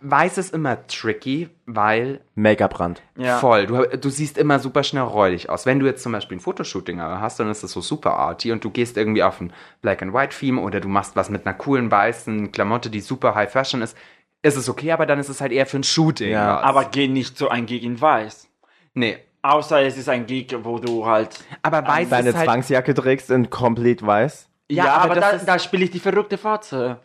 weiß 0.00 0.38
ist 0.38 0.54
immer 0.54 0.86
tricky, 0.86 1.50
weil 1.66 2.20
Make-up-Rand. 2.34 3.02
Ja. 3.16 3.38
voll, 3.38 3.66
du, 3.66 3.84
du 3.98 4.08
siehst 4.08 4.38
immer 4.38 4.58
super 4.58 4.82
schnell 4.82 5.02
räudig 5.02 5.50
aus. 5.50 5.66
Wenn 5.66 5.80
du 5.80 5.86
jetzt 5.86 6.02
zum 6.02 6.12
Beispiel 6.12 6.38
ein 6.38 6.40
Fotoshooting 6.40 7.00
hast, 7.00 7.40
dann 7.40 7.50
ist 7.50 7.62
das 7.62 7.72
so 7.72 7.82
super 7.82 8.14
arty 8.14 8.52
und 8.52 8.64
du 8.64 8.70
gehst 8.70 8.96
irgendwie 8.96 9.22
auf 9.22 9.40
ein 9.40 9.52
Black 9.82 10.00
and 10.00 10.14
White 10.14 10.34
Theme 10.38 10.60
oder 10.60 10.80
du 10.80 10.88
machst 10.88 11.14
was 11.14 11.28
mit 11.28 11.46
einer 11.46 11.54
coolen 11.54 11.90
weißen 11.90 12.52
Klamotte, 12.52 12.88
die 12.88 13.00
super 13.00 13.34
High 13.34 13.52
Fashion 13.52 13.82
ist, 13.82 13.96
ist 14.42 14.56
es 14.56 14.68
okay, 14.68 14.92
aber 14.92 15.04
dann 15.04 15.18
ist 15.18 15.28
es 15.28 15.40
halt 15.42 15.52
eher 15.52 15.66
für 15.66 15.78
ein 15.78 15.84
Shooting. 15.84 16.30
Ja. 16.30 16.56
was. 16.56 16.64
Aber 16.64 16.84
geh 16.86 17.08
nicht 17.08 17.36
so 17.36 17.48
ein 17.48 17.66
Gig 17.66 17.82
in 17.82 18.00
weiß. 18.00 18.48
nee, 18.94 19.18
Außer 19.42 19.82
es 19.82 19.96
ist 19.96 20.08
ein 20.08 20.26
Gig, 20.26 20.56
wo 20.62 20.78
du 20.80 21.06
halt. 21.06 21.38
aber 21.62 21.86
weiß 21.86 22.08
Deine 22.08 22.30
ist 22.30 22.36
halt 22.36 22.46
Zwangsjacke 22.46 22.94
trägst 22.94 23.30
in 23.30 23.48
komplett 23.48 24.04
weiß. 24.04 24.48
Ja, 24.68 24.84
Ja, 24.86 24.92
aber, 24.94 25.12
aber 25.12 25.20
das 25.20 25.44
da, 25.44 25.52
da 25.52 25.58
spiele 25.60 25.84
ich 25.84 25.92
die 25.92 26.00
verrückte 26.00 26.36
Fotze. 26.36 26.98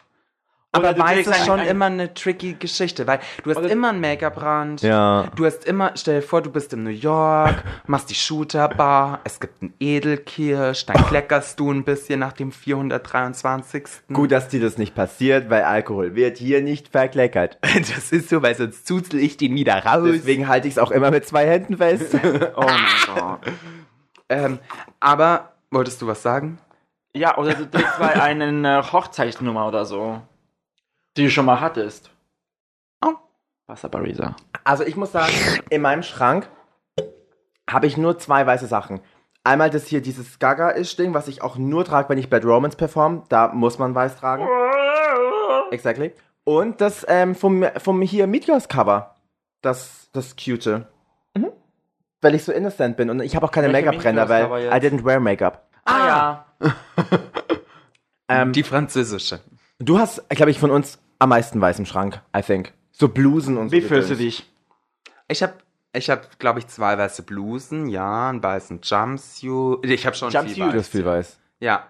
Aber 0.74 0.98
weiß 0.98 1.28
ist 1.28 1.46
schon 1.46 1.60
ein- 1.60 1.68
immer 1.68 1.86
eine 1.88 2.14
tricky 2.14 2.54
Geschichte, 2.54 3.06
weil 3.06 3.20
du 3.44 3.54
hast 3.54 3.70
immer 3.70 3.90
einen 3.90 4.00
Make-up-Rand. 4.00 4.82
Ja. 4.82 5.26
Du 5.36 5.46
hast 5.46 5.66
immer, 5.66 5.92
stell 5.96 6.22
dir 6.22 6.26
vor, 6.26 6.42
du 6.42 6.50
bist 6.50 6.72
in 6.72 6.84
New 6.84 6.90
York, 6.92 7.62
machst 7.88 8.10
die 8.10 8.16
Shooter-Bar, 8.16 9.20
es 9.26 9.42
gibt 9.42 9.62
einen 9.62 9.74
Edelkirsch, 9.82 10.86
dann 10.86 11.06
kleckerst 11.08 11.60
du 11.60 11.72
ein 11.74 11.84
bisschen 11.84 12.22
nach 12.22 12.32
dem 12.32 12.54
423. 12.54 13.84
Gut, 14.14 14.32
dass 14.32 14.48
dir 14.48 14.62
das 14.62 14.78
nicht 14.78 14.96
passiert, 14.96 15.50
weil 15.50 15.64
Alkohol 15.64 16.16
wird 16.16 16.38
hier 16.38 16.62
nicht 16.62 16.88
verkleckert. 16.90 17.58
das 17.76 18.12
ist 18.14 18.30
so, 18.30 18.42
weil 18.42 18.56
sonst 18.56 18.88
zuzel 18.88 19.20
ich 19.20 19.36
den 19.38 19.54
wieder 19.56 19.84
raus. 19.86 20.08
Deswegen 20.12 20.48
halte 20.48 20.68
ich 20.70 20.76
es 20.76 20.78
auch 20.80 20.92
immer 20.92 21.12
mit 21.12 21.28
zwei 21.28 21.46
Händen 21.48 21.78
fest. 21.78 22.16
Oh 22.56 22.62
mein 22.66 23.16
Gott. 23.16 23.40
Ähm, 24.30 24.60
aber, 25.00 25.54
wolltest 25.72 26.02
du 26.02 26.08
was 26.08 26.22
sagen? 26.22 26.60
Ja, 27.14 27.38
oder 27.38 27.54
du 27.56 27.70
trägst 27.70 28.00
bei 28.00 28.22
einer 28.22 28.92
Hochzeitsnummer 28.94 29.68
oder 29.68 29.84
so. 29.86 30.22
Die 31.18 31.24
du 31.24 31.30
schon 31.32 31.46
mal 31.46 31.60
hattest. 31.60 32.12
Oh. 33.04 33.14
Wasser 33.68 33.90
Barisa. 33.90 34.36
Also 34.64 34.84
ich 34.84 34.96
muss 34.96 35.12
sagen, 35.12 35.34
in 35.70 35.82
meinem 35.82 36.04
Schrank 36.04 36.50
habe 37.70 37.88
ich 37.88 37.98
nur 37.98 38.18
zwei 38.18 38.46
weiße 38.46 38.68
Sachen. 38.68 39.02
Einmal 39.44 39.70
das 39.70 39.88
hier, 39.88 40.02
dieses 40.02 40.40
Gaga-Ish-Ding, 40.40 41.14
was 41.14 41.28
ich 41.28 41.42
auch 41.42 41.58
nur 41.58 41.84
trage, 41.84 42.10
wenn 42.10 42.18
ich 42.18 42.30
Bad 42.30 42.46
Romance 42.46 42.76
perform. 42.76 43.24
Da 43.30 43.48
muss 43.50 43.80
man 43.80 43.96
weiß 43.96 44.18
tragen. 44.18 44.48
Exactly. 45.72 46.14
Und 46.44 46.80
das 46.82 47.06
ähm, 47.08 47.36
vom, 47.36 47.66
vom 47.78 48.02
hier 48.02 48.28
Meteors-Cover. 48.28 49.16
Das, 49.62 50.10
das 50.14 50.36
Cute. 50.36 50.86
Weil 52.22 52.36
ich 52.36 52.44
so 52.44 52.52
innocent 52.52 52.98
bin. 52.98 53.10
Und 53.10 53.22
ich 53.22 53.36
habe 53.36 53.46
auch 53.46 53.52
keine 53.52 53.70
Make-up-Brenner, 53.70 54.30
weil 54.30 54.46
I 54.46 54.76
didn't 54.76 55.04
wear 55.04 55.20
Make-up. 55.20 55.68
Ah 55.86 56.08
ja. 56.08 56.46
Ähm, 58.32 58.54
Die 58.54 58.64
französische. 58.64 59.42
Du 59.82 60.00
hast, 60.00 60.28
glaube 60.30 60.52
ich, 60.52 60.60
von 60.60 60.72
uns 60.72 61.00
am 61.20 61.30
meisten 61.30 61.60
weiß 61.60 61.80
im 61.80 61.86
Schrank, 61.86 62.22
I 62.36 62.42
think. 62.42 62.74
So 62.92 63.08
Blusen 63.10 63.58
und 63.58 63.70
so. 63.70 63.76
Wie 63.76 63.82
fühlst 63.82 64.10
du 64.10 64.16
dich? 64.16 64.50
Ich 65.28 65.44
habe, 65.44 65.54
ich 65.94 66.10
hab, 66.10 66.40
glaube 66.40 66.60
ich, 66.60 66.68
zwei 66.68 66.98
weiße 66.98 67.24
Blusen, 67.24 67.88
ja, 67.88 68.30
einen 68.30 68.44
weißen 68.44 68.82
Jumpsuit. 68.84 69.86
Ich 69.86 70.06
habe 70.06 70.16
schon 70.16 70.32
viel 70.32 70.40
Jumpsuit. 70.40 70.60
weiß. 70.60 70.72
Du 70.72 70.80
hast 70.80 70.90
viel 70.90 71.06
weiß. 71.06 71.40
Ja. 71.60 71.88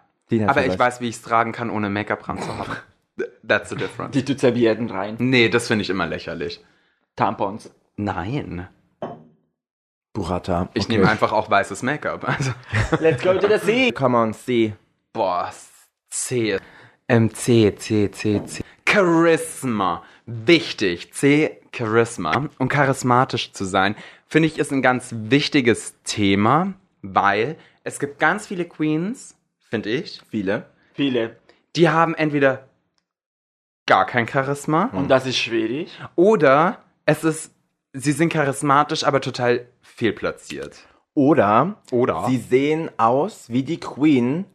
Aber 0.47 0.61
viel 0.61 0.71
ich 0.71 0.79
weiß, 0.79 1.01
wie 1.01 1.09
ich 1.09 1.15
es 1.15 1.21
tragen 1.21 1.51
kann, 1.51 1.69
ohne 1.69 1.89
Make-up 1.89 2.23
dran 2.23 2.41
zu 2.41 2.57
haben. 2.57 2.71
That's 3.47 3.69
the 3.69 3.75
difference. 3.75 4.13
Die 4.13 4.23
tut 4.23 4.39
Servietten 4.39 4.89
rein. 4.89 5.15
Nee, 5.19 5.49
das 5.49 5.67
finde 5.67 5.83
ich 5.83 5.89
immer 5.89 6.07
lächerlich. 6.07 6.63
Tampons. 7.15 7.69
Nein. 7.97 8.67
Burrata. 10.13 10.69
Ich 10.73 10.87
nehme 10.87 11.09
einfach 11.09 11.31
auch 11.31 11.49
weißes 11.49 11.83
Make-up. 11.83 12.27
Also, 12.27 12.51
Let's 12.99 13.23
go 13.23 13.33
to 13.33 13.47
the 13.47 13.57
sea. 13.57 13.91
Come 13.91 14.17
on, 14.17 14.33
see. 14.33 14.73
boah, 15.13 15.51
C. 16.09 16.59
Ähm, 17.11 17.33
C, 17.33 17.75
C, 17.75 18.09
C, 18.09 18.41
C. 18.45 18.63
Charisma. 18.87 20.01
Wichtig. 20.25 21.13
C, 21.13 21.59
Charisma. 21.75 22.47
Und 22.57 22.69
charismatisch 22.69 23.51
zu 23.51 23.65
sein, 23.65 23.95
finde 24.27 24.47
ich, 24.47 24.57
ist 24.57 24.71
ein 24.71 24.81
ganz 24.81 25.09
wichtiges 25.13 25.95
Thema, 26.05 26.73
weil 27.01 27.57
es 27.83 27.99
gibt 27.99 28.17
ganz 28.19 28.47
viele 28.47 28.63
Queens, 28.65 29.35
finde 29.69 29.89
ich, 29.89 30.21
Viele. 30.29 30.67
Viele. 30.93 31.35
die 31.75 31.89
haben 31.89 32.13
entweder 32.15 32.69
gar 33.87 34.05
kein 34.05 34.25
Charisma 34.27 34.89
Und 34.93 35.09
das 35.09 35.25
ist 35.25 35.37
schwierig. 35.37 35.91
oder 36.15 36.81
es 37.05 37.25
ist, 37.25 37.53
sie 37.91 38.13
sind 38.13 38.31
charismatisch, 38.31 39.03
aber 39.03 39.19
total 39.19 39.67
fehlplatziert. 39.81 40.77
Oder 41.13 41.81
Oder? 41.91 42.25
sie 42.29 42.37
sehen 42.37 42.89
aus 42.97 43.49
wie 43.49 43.63
die 43.63 43.79
Queen, 43.81 44.45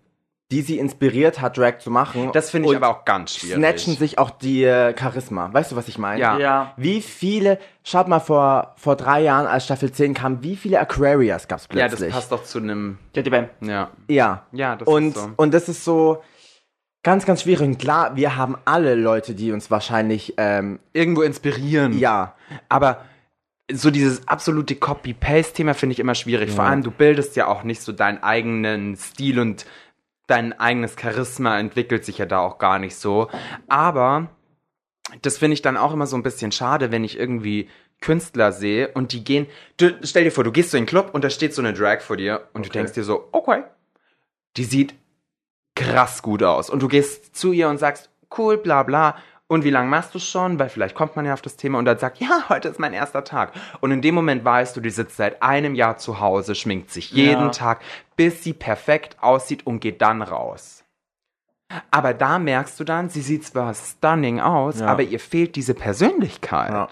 die 0.52 0.62
sie 0.62 0.78
inspiriert 0.78 1.40
hat, 1.40 1.58
Drag 1.58 1.78
zu 1.78 1.90
machen. 1.90 2.30
Das 2.32 2.50
finde 2.50 2.70
ich 2.70 2.76
aber 2.76 2.88
auch 2.88 3.04
ganz 3.04 3.34
schwierig. 3.34 3.56
snatchen 3.56 3.96
sich 3.96 4.18
auch 4.18 4.30
die 4.30 4.62
äh, 4.62 4.94
Charisma. 4.96 5.52
Weißt 5.52 5.72
du, 5.72 5.76
was 5.76 5.88
ich 5.88 5.98
meine? 5.98 6.20
Ja. 6.20 6.38
Ja. 6.38 6.72
Wie 6.76 7.00
viele, 7.02 7.58
schaut 7.82 8.06
mal, 8.06 8.20
vor, 8.20 8.74
vor 8.76 8.94
drei 8.94 9.22
Jahren, 9.22 9.46
als 9.46 9.64
Staffel 9.64 9.90
10 9.90 10.14
kam, 10.14 10.44
wie 10.44 10.54
viele 10.54 10.78
Aquarias 10.78 11.48
gab's 11.48 11.66
Ja, 11.72 11.88
plötzlich? 11.88 12.10
das 12.12 12.16
passt 12.20 12.32
doch 12.32 12.44
zu 12.44 12.58
einem, 12.58 12.98
ja. 13.60 13.90
Ja. 14.08 14.46
Ja, 14.52 14.76
das 14.76 14.86
und, 14.86 15.08
ist 15.08 15.14
so. 15.16 15.30
Und 15.36 15.52
das 15.52 15.68
ist 15.68 15.84
so 15.84 16.22
ganz, 17.02 17.26
ganz 17.26 17.42
schwierig. 17.42 17.66
Und 17.66 17.78
klar, 17.78 18.14
wir 18.14 18.36
haben 18.36 18.56
alle 18.64 18.94
Leute, 18.94 19.34
die 19.34 19.50
uns 19.50 19.68
wahrscheinlich, 19.70 20.34
ähm, 20.36 20.78
Irgendwo 20.92 21.22
inspirieren. 21.22 21.98
ja, 21.98 22.36
Aber 22.68 23.04
so 23.72 23.90
dieses 23.90 24.28
absolute 24.28 24.76
Copy-Paste-Thema 24.76 25.74
finde 25.74 25.94
ich 25.94 25.98
immer 25.98 26.14
schwierig. 26.14 26.52
Vor 26.52 26.64
allem, 26.64 26.84
du 26.84 26.92
bildest 26.92 27.34
ja 27.34 27.48
auch 27.48 27.64
nicht 27.64 27.80
so 27.82 27.90
deinen 27.90 28.22
eigenen 28.22 28.96
Stil 28.96 29.40
und 29.40 29.66
dein 30.26 30.52
eigenes 30.58 30.96
Charisma 31.00 31.58
entwickelt 31.58 32.04
sich 32.04 32.18
ja 32.18 32.26
da 32.26 32.40
auch 32.40 32.58
gar 32.58 32.78
nicht 32.78 32.96
so. 32.96 33.28
Aber 33.68 34.28
das 35.22 35.38
finde 35.38 35.54
ich 35.54 35.62
dann 35.62 35.76
auch 35.76 35.92
immer 35.92 36.06
so 36.06 36.16
ein 36.16 36.22
bisschen 36.22 36.52
schade, 36.52 36.90
wenn 36.90 37.04
ich 37.04 37.18
irgendwie 37.18 37.68
Künstler 38.00 38.52
sehe 38.52 38.88
und 38.88 39.12
die 39.12 39.24
gehen. 39.24 39.46
Du, 39.76 39.96
stell 40.02 40.24
dir 40.24 40.32
vor, 40.32 40.44
du 40.44 40.52
gehst 40.52 40.70
so 40.70 40.76
in 40.76 40.84
den 40.84 40.88
Club 40.88 41.10
und 41.12 41.24
da 41.24 41.30
steht 41.30 41.54
so 41.54 41.62
eine 41.62 41.72
Drag 41.72 42.00
vor 42.00 42.16
dir 42.16 42.48
und 42.52 42.66
du 42.66 42.70
denkst 42.70 42.92
dir 42.92 43.04
so, 43.04 43.28
okay, 43.32 43.64
die 44.56 44.64
sieht 44.64 44.94
krass 45.74 46.22
gut 46.22 46.42
aus. 46.42 46.70
Und 46.70 46.82
du 46.82 46.88
gehst 46.88 47.36
zu 47.36 47.52
ihr 47.52 47.68
und 47.68 47.78
sagst, 47.78 48.10
cool, 48.36 48.58
bla 48.58 48.82
bla. 48.82 49.16
Und 49.48 49.62
wie 49.62 49.70
lange 49.70 49.88
machst 49.88 50.12
du 50.14 50.18
schon? 50.18 50.58
Weil 50.58 50.68
vielleicht 50.68 50.96
kommt 50.96 51.14
man 51.14 51.24
ja 51.24 51.32
auf 51.32 51.42
das 51.42 51.56
Thema 51.56 51.78
und 51.78 51.84
dann 51.84 51.98
sagt, 51.98 52.18
ja, 52.18 52.48
heute 52.48 52.68
ist 52.68 52.80
mein 52.80 52.92
erster 52.92 53.22
Tag. 53.22 53.52
Und 53.80 53.92
in 53.92 54.02
dem 54.02 54.14
Moment 54.14 54.44
weißt 54.44 54.76
du, 54.76 54.80
die 54.80 54.90
sitzt 54.90 55.16
seit 55.16 55.40
einem 55.42 55.74
Jahr 55.76 55.98
zu 55.98 56.18
Hause, 56.20 56.54
schminkt 56.56 56.90
sich 56.90 57.12
jeden 57.12 57.44
Ja. 57.44 57.50
Tag, 57.50 57.80
bis 58.16 58.42
sie 58.42 58.52
perfekt 58.54 59.16
aussieht 59.20 59.64
und 59.66 59.78
geht 59.80 60.02
dann 60.02 60.22
raus. 60.22 60.82
Aber 61.90 62.14
da 62.14 62.38
merkst 62.38 62.78
du 62.80 62.84
dann, 62.84 63.08
sie 63.08 63.22
sieht 63.22 63.44
zwar 63.44 63.72
stunning 63.74 64.40
aus, 64.40 64.80
Ja. 64.80 64.86
aber 64.86 65.02
ihr 65.02 65.20
fehlt 65.20 65.56
diese 65.56 65.74
Persönlichkeit. 65.74 66.70
Ja. 66.70 66.88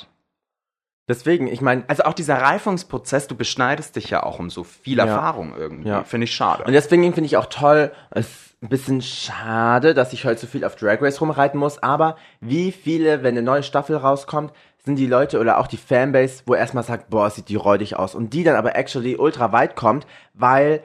Deswegen, 1.08 1.46
ich 1.48 1.60
meine, 1.60 1.84
Also 1.88 2.04
auch 2.04 2.14
dieser 2.14 2.40
Reifungsprozess, 2.40 3.26
du 3.28 3.34
beschneidest 3.36 3.96
dich 3.96 4.08
ja 4.10 4.22
auch 4.22 4.38
um 4.38 4.48
so 4.48 4.64
viel 4.64 4.96
Ja. 4.98 5.04
Erfahrung 5.04 5.54
irgendwie. 5.56 5.88
Ja. 5.88 6.02
Finde 6.04 6.24
ich 6.24 6.34
schade. 6.34 6.64
Und 6.64 6.72
deswegen 6.72 7.02
finde 7.12 7.26
ich 7.26 7.36
auch 7.36 7.46
toll, 7.46 7.92
es 8.10 8.26
ist 8.26 8.62
ein 8.62 8.68
bisschen 8.70 9.02
schade, 9.02 9.92
dass 9.92 10.12
ich 10.14 10.24
heute 10.24 10.40
so 10.40 10.46
viel 10.46 10.64
auf 10.64 10.76
Drag 10.76 11.02
Race 11.02 11.20
rumreiten 11.20 11.60
muss, 11.60 11.82
aber 11.82 12.16
wie 12.40 12.72
viele, 12.72 13.22
wenn 13.22 13.34
eine 13.34 13.42
neue 13.42 13.62
Staffel 13.62 13.96
rauskommt, 13.96 14.52
sind 14.84 14.96
die 14.96 15.06
Leute 15.06 15.40
oder 15.40 15.58
auch 15.58 15.66
die 15.66 15.76
Fanbase, 15.76 16.42
wo 16.46 16.54
erstmal 16.54 16.84
sagt, 16.84 17.10
boah, 17.10 17.28
sieht 17.30 17.48
die 17.48 17.56
räudig 17.56 17.96
aus 17.96 18.14
und 18.14 18.32
die 18.32 18.44
dann 18.44 18.56
aber 18.56 18.74
actually 18.76 19.16
ultra 19.16 19.52
weit 19.52 19.76
kommt, 19.76 20.06
weil 20.34 20.82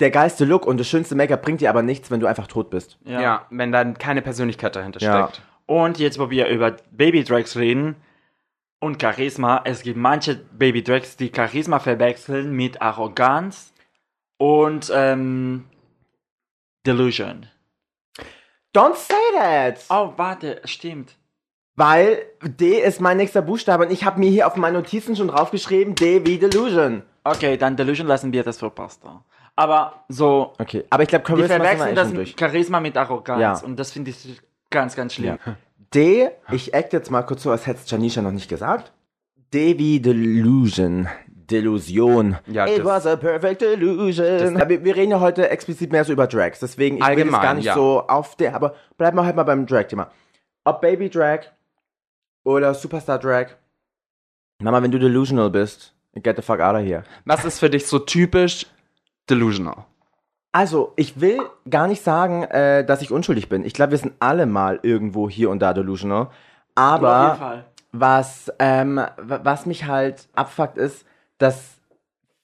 der 0.00 0.10
geilste 0.10 0.44
Look 0.44 0.66
und 0.66 0.80
das 0.80 0.88
schönste 0.88 1.14
Make-up 1.14 1.42
bringt 1.42 1.60
dir 1.60 1.70
aber 1.70 1.82
nichts, 1.82 2.10
wenn 2.10 2.20
du 2.20 2.26
einfach 2.26 2.46
tot 2.46 2.70
bist. 2.70 2.98
ja. 3.04 3.46
wenn 3.50 3.72
dann 3.72 3.96
keine 3.98 4.20
Persönlichkeit 4.22 4.74
dahinter 4.76 5.00
Ja. 5.00 5.28
steckt. 5.28 5.42
Und 5.66 5.98
jetzt, 5.98 6.18
wo 6.18 6.28
wir 6.28 6.48
über 6.48 6.72
Baby 6.90 7.24
Drags 7.24 7.56
reden 7.56 7.96
und 8.82 9.00
Charisma, 9.00 9.60
es 9.64 9.82
gibt 9.82 9.96
manche 9.96 10.34
Baby 10.34 10.82
Drags, 10.82 11.16
die 11.16 11.30
Charisma 11.34 11.78
verwechseln 11.78 12.50
mit 12.52 12.82
Arroganz 12.82 13.72
und 14.38 14.90
ähm, 14.92 15.66
Delusion. 16.84 17.46
Don't 18.74 18.96
say 18.96 19.14
that! 19.38 19.84
Oh, 19.88 20.12
warte, 20.16 20.60
stimmt. 20.64 21.16
Weil 21.76 22.26
D 22.42 22.80
ist 22.80 23.00
mein 23.00 23.18
nächster 23.18 23.40
Buchstabe 23.40 23.86
und 23.86 23.92
ich 23.92 24.04
habe 24.04 24.18
mir 24.18 24.30
hier 24.30 24.48
auf 24.48 24.56
meinen 24.56 24.74
Notizen 24.74 25.14
schon 25.14 25.28
draufgeschrieben, 25.28 25.94
D 25.94 26.26
wie 26.26 26.38
Delusion. 26.38 27.02
Okay, 27.22 27.56
dann 27.56 27.76
Delusion 27.76 28.08
lassen 28.08 28.32
wir 28.32 28.42
das 28.42 28.58
für 28.58 28.70
Pasta. 28.70 29.24
Aber 29.54 30.04
so, 30.08 30.54
Okay, 30.58 30.84
aber 30.90 31.04
ich 31.04 31.08
glaube, 31.08 31.24
die 31.24 31.30
Charisma 31.30 31.48
wir 31.54 31.60
verwechseln 31.60 31.82
eigentlich 31.88 31.94
das 32.04 32.12
durch. 32.12 32.34
Charisma 32.36 32.80
mit 32.80 32.96
Arroganz 32.96 33.40
Ja. 33.40 33.64
und 33.64 33.76
das 33.76 33.92
finde 33.92 34.10
ich 34.10 34.40
ganz, 34.70 34.96
ganz 34.96 35.14
schlimm. 35.14 35.38
D, 35.94 36.30
ich 36.50 36.74
act 36.74 36.92
jetzt 36.92 37.10
mal 37.10 37.22
kurz 37.22 37.42
so, 37.42 37.50
als 37.50 37.66
hätte 37.66 37.80
es 37.84 37.90
Janisha 37.90 38.22
noch 38.22 38.30
nicht 38.32 38.48
gesagt. 38.48 38.92
D 39.52 39.78
wie 39.78 40.00
Delusion. 40.00 41.08
Delusion. 41.26 42.36
Ja, 42.46 42.66
It 42.66 42.78
das- 42.78 42.84
was 42.84 43.06
a 43.06 43.16
perfect 43.16 43.60
delusion. 43.60 44.56
Ja, 44.58 44.68
wir, 44.68 44.84
wir 44.84 44.96
reden 44.96 45.10
ja 45.10 45.20
heute 45.20 45.50
explizit 45.50 45.92
mehr 45.92 46.04
so 46.04 46.12
über 46.12 46.26
Drags, 46.26 46.60
deswegen 46.60 46.96
ich 46.96 47.02
will 47.02 47.08
Allgemein, 47.08 47.32
jetzt 47.32 47.42
gar 47.42 47.54
nicht 47.54 47.64
ja. 47.66 47.74
so 47.74 48.06
auf 48.06 48.36
der, 48.36 48.54
aber 48.54 48.74
bleiben 48.96 49.16
wir 49.18 49.24
halt 49.24 49.36
mal 49.36 49.42
beim 49.42 49.66
Drag-Thema. 49.66 50.10
Ob 50.64 50.80
Baby 50.80 51.10
Drag 51.10 51.40
oder 52.44 52.72
Superstar 52.74 53.18
Drag. 53.18 53.48
Mama, 54.62 54.82
wenn 54.82 54.90
du 54.92 54.98
delusional 54.98 55.50
bist, 55.50 55.94
get 56.22 56.36
the 56.36 56.42
fuck 56.42 56.60
out 56.60 56.74
of 56.76 56.82
here. 56.82 57.02
Was 57.24 57.44
ist 57.44 57.58
für 57.58 57.68
dich 57.68 57.86
so 57.86 57.98
typisch 57.98 58.66
delusional? 59.28 59.84
Also, 60.52 60.92
ich 60.96 61.20
will 61.20 61.40
gar 61.68 61.86
nicht 61.88 62.02
sagen, 62.04 62.42
äh, 62.44 62.84
dass 62.84 63.00
ich 63.02 63.10
unschuldig 63.10 63.48
bin. 63.48 63.64
Ich 63.64 63.72
glaube, 63.72 63.92
wir 63.92 63.98
sind 63.98 64.12
alle 64.20 64.44
mal 64.46 64.78
irgendwo 64.82 65.28
hier 65.30 65.48
und 65.50 65.60
da 65.60 65.72
delusional. 65.72 66.28
Aber 66.74 67.32
was, 67.92 68.52
ähm, 68.58 68.96
wa- 68.96 69.40
was 69.42 69.64
mich 69.66 69.86
halt 69.86 70.28
abfuckt 70.34 70.76
ist, 70.78 71.06
dass 71.38 71.78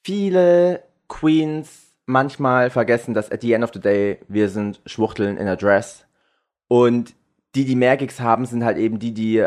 viele 0.03 0.83
Queens 1.09 1.93
manchmal 2.07 2.71
vergessen, 2.71 3.13
dass 3.15 3.31
at 3.31 3.43
the 3.43 3.53
end 3.53 3.65
of 3.65 3.71
the 3.75 3.81
day 3.81 4.19
wir 4.29 4.49
sind 4.49 4.81
Schwuchteln 4.87 5.37
in 5.37 5.47
a 5.49 5.57
Dress. 5.57 6.07
Und 6.69 7.15
die, 7.55 7.65
die 7.65 7.77
mehr 7.77 7.97
Gigs 7.97 8.21
haben, 8.21 8.47
sind 8.47 8.65
halt 8.65 8.79
eben 8.79 8.99
die, 8.99 9.13
die 9.13 9.47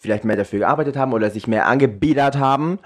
vielleicht 0.00 0.24
mehr 0.24 0.36
dafür 0.36 0.60
gearbeitet 0.60 0.96
haben 0.96 1.12
oder 1.12 1.30
sich 1.30 1.46
mehr 1.48 1.66
angebiedert 1.66 2.38
haben. 2.38 2.78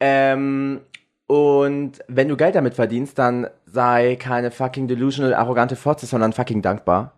Ähm, 0.00 0.80
und 1.26 1.92
wenn 2.08 2.28
du 2.28 2.36
Geld 2.36 2.54
damit 2.54 2.74
verdienst, 2.74 3.18
dann 3.18 3.48
sei 3.66 4.16
keine 4.16 4.50
fucking 4.50 4.86
delusional, 4.88 5.34
arrogante 5.34 5.76
Fotze, 5.76 6.06
sondern 6.06 6.32
fucking 6.32 6.62
dankbar. 6.62 7.12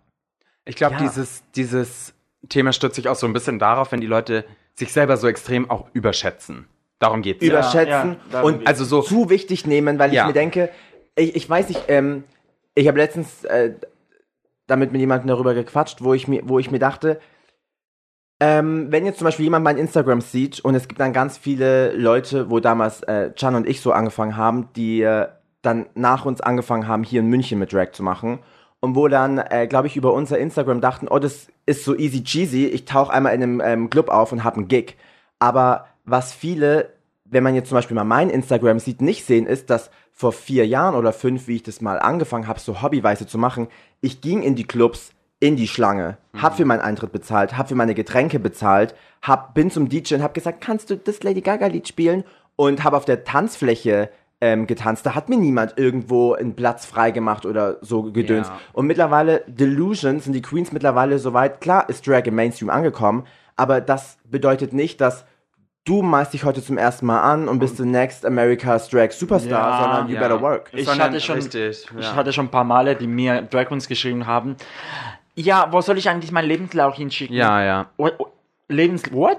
Ich 0.65 0.77
glaube, 0.77 0.95
Ja. 0.95 1.01
dieses, 1.01 1.43
dieses 1.55 2.15
Thema 2.49 2.73
stützt 2.73 2.97
sich 2.97 3.09
auch 3.09 3.17
so 3.17 3.27
ein 3.27 3.33
bisschen 3.33 3.59
darauf, 3.59 3.93
wenn 3.93 4.01
die 4.01 4.07
Leute 4.07 4.45
sich 4.75 4.93
selber 4.93 5.17
so 5.17 5.29
extrem 5.29 5.69
auch 5.71 5.89
überschätzen. 5.93 6.67
Darum 6.99 7.23
geht's 7.23 7.45
ja. 7.45 7.51
überschätzen 7.53 8.17
ja, 8.33 8.43
und 8.43 8.67
also 8.67 8.85
so 8.85 9.03
zu 9.03 9.29
wichtig 9.31 9.67
nehmen, 9.67 9.99
weil 9.99 10.13
Ja. 10.13 10.23
ich 10.23 10.27
mir 10.29 10.33
denke, 10.33 10.71
ich, 11.17 11.37
ich 11.37 11.49
weiß 11.49 11.69
nicht, 11.69 11.85
ähm, 11.89 12.25
ich 12.75 12.89
habe 12.89 12.99
letztens 12.99 13.45
äh, 13.45 13.75
damit 14.67 14.93
mit 14.93 15.01
jemandem 15.01 15.29
darüber 15.29 15.55
gequatscht, 15.55 16.03
wo 16.03 16.15
ich 16.15 16.29
mir, 16.29 16.43
wo 16.45 16.59
ich 16.59 16.71
mir 16.71 16.79
dachte, 16.79 17.21
ähm, 18.41 18.87
wenn 18.91 19.05
jetzt 19.05 19.19
zum 19.19 19.25
Beispiel 19.25 19.45
jemand 19.45 19.65
mein 19.65 19.79
Instagram 19.79 20.21
sieht 20.21 20.61
und 20.61 20.75
es 20.75 20.87
gibt 20.87 21.01
dann 21.01 21.13
ganz 21.13 21.37
viele 21.37 21.93
Leute, 21.93 22.51
wo 22.51 22.61
damals 22.61 23.03
äh, 23.03 23.33
Chan 23.35 23.55
und 23.55 23.69
ich 23.69 23.81
so 23.81 23.93
angefangen 23.93 24.37
haben, 24.37 24.69
die 24.77 25.03
äh, 25.03 25.27
dann 25.63 25.87
nach 25.95 26.25
uns 26.25 26.41
angefangen 26.41 26.87
haben, 26.87 27.03
hier 27.03 27.21
in 27.21 27.27
München 27.27 27.59
mit 27.59 27.73
Drag 27.73 27.93
zu 27.93 28.03
machen 28.03 28.39
und 28.81 28.95
wo 28.95 29.09
dann, 29.09 29.39
äh, 29.39 29.67
glaube 29.67 29.89
ich, 29.89 29.97
über 29.97 30.13
unser 30.13 30.39
Instagram 30.39 30.81
dachten, 30.81 31.09
oh, 31.09 31.19
das 31.19 31.49
ist 31.67 31.85
so 31.85 31.97
easy 31.97 32.23
cheesy, 32.23 32.67
ich 32.67 32.85
tauche 32.85 33.13
einmal 33.13 33.35
in 33.35 33.43
einem 33.43 33.61
ähm, 33.65 33.91
Club 33.91 34.09
auf 34.09 34.31
und 34.31 34.45
habe 34.45 34.59
einen 34.59 34.69
Gig. 34.69 34.97
Aber 35.41 35.87
was 36.05 36.33
viele, 36.33 36.95
wenn 37.25 37.43
man 37.43 37.55
jetzt 37.55 37.69
zum 37.69 37.77
Beispiel 37.77 37.97
mal 37.97 38.05
mein 38.05 38.31
Instagram 38.31 38.79
sieht, 38.79 39.03
nicht 39.03 39.25
sehen, 39.25 39.47
ist, 39.47 39.69
dass 39.69 39.91
vor 40.13 40.33
vier 40.33 40.67
Jahren 40.67 40.95
oder 40.95 41.13
fünf, 41.13 41.49
wie 41.49 41.57
ich 41.57 41.63
das 41.63 41.81
mal 41.81 41.99
angefangen 41.99 42.47
habe, 42.47 42.61
so 42.61 42.83
hobbyweise 42.83 43.27
zu 43.27 43.39
machen, 43.39 43.69
ich 44.01 44.21
ging 44.21 44.43
in 44.43 44.55
die 44.55 44.67
Clubs, 44.67 45.13
in 45.41 45.57
die 45.57 45.69
Schlange, 45.69 46.19
hab 46.37 46.57
für 46.57 46.65
meinen 46.65 46.81
Eintritt 46.81 47.13
bezahlt, 47.13 47.57
hab 47.57 47.69
für 47.69 47.75
meine 47.75 47.95
Getränke 47.95 48.39
bezahlt, 48.39 48.95
hab, 49.23 49.55
bin 49.55 49.71
zum 49.71 49.89
DJ 49.89 50.17
und 50.17 50.23
hab 50.23 50.35
gesagt, 50.35 50.61
kannst 50.61 50.91
du 50.91 50.97
das 50.97 51.23
Lady 51.23 51.41
Gaga 51.41 51.67
Lied 51.67 51.87
spielen? 51.89 52.25
Und 52.57 52.83
hab 52.83 52.93
auf 52.93 53.05
der 53.05 53.23
Tanzfläche 53.23 54.11
ähm, 54.41 54.67
getanzt. 54.67 55.07
Da 55.07 55.15
hat 55.15 55.29
mir 55.29 55.37
niemand 55.37 55.79
irgendwo 55.79 56.35
einen 56.35 56.55
Platz 56.55 56.87
frei 56.87 57.11
gemacht 57.11 57.47
oder 57.47 57.79
so 57.83 58.05
gedöns. 58.05 58.49
Ja. 58.49 58.59
Und 58.73 58.87
mittlerweile, 58.87 59.45
Delusion, 59.47 60.21
sind 60.21 60.33
die 60.33 60.43
Queens 60.43 60.73
mittlerweile 60.73 61.19
soweit, 61.19 61.61
klar 61.61 61.89
ist 61.89 62.07
Drag 62.07 62.25
im 62.25 62.35
Mainstream 62.35 62.71
angekommen, 62.71 63.27
aber 63.57 63.81
das 63.81 64.19
bedeutet 64.25 64.73
nicht, 64.73 65.01
dass 65.01 65.25
du 65.85 66.03
malst 66.03 66.35
dich 66.35 66.45
heute 66.45 66.63
zum 66.63 66.79
ersten 66.79 67.07
Mal 67.07 67.21
an 67.21 67.49
und 67.49 67.59
bist 67.59 67.79
the 67.79 67.85
next 67.85 68.25
America's 68.27 68.89
Drag 68.89 69.11
Superstar, 69.11 69.51
Ja, 69.71 69.83
sondern 69.83 70.09
you 70.09 70.15
ja. 70.15 70.21
better 70.21 70.41
work. 70.41 70.71
Ich 70.73 70.85
Sondern 70.85 71.09
hatte 71.09 71.21
schon, 71.21 71.37
richtig, 71.37 71.87
ich 71.99 72.15
hatte 72.15 72.33
schon 72.33 72.47
ein 72.47 72.51
paar 72.51 72.65
Male, 72.65 72.95
die 72.95 73.07
mir 73.07 73.43
Drag 73.43 73.67
Queens 73.67 73.89
geschrieben 73.89 74.27
haben. 74.27 74.57
Ja, 75.41 75.73
wo 75.73 75.81
soll 75.81 75.99
ich 75.99 76.09
eigentlich 76.09 76.33
meinen 76.33 76.49
Lebenslauf 76.49 76.97
hinschicken? 76.97 77.37
Ja, 77.37 77.63
ja. 77.63 77.91
What, 77.97 78.19
what, 78.19 78.33
Lebens... 78.69 79.13
What? 79.13 79.39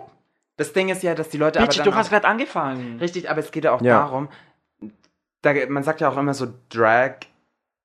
Das 0.55 0.71
Ding 0.71 0.87
ist 0.89 1.03
ja, 1.03 1.13
dass 1.13 1.27
die 1.29 1.37
Leute 1.37 1.59
Bitch, 1.59 1.79
aber 1.79 1.89
du 1.91 1.95
hast 1.95 2.09
gerade 2.09 2.25
angefangen. 2.27 2.99
richtig, 2.99 3.29
aber 3.29 3.39
es 3.39 3.51
geht 3.51 3.65
ja 3.65 3.73
auch 3.73 3.81
Ja. 3.81 3.99
darum, 3.99 4.29
da, 5.41 5.53
man 5.67 5.83
sagt 5.83 5.99
ja 6.01 6.09
auch 6.09 6.17
immer 6.17 6.33
so 6.33 6.47
Drag, 6.69 7.15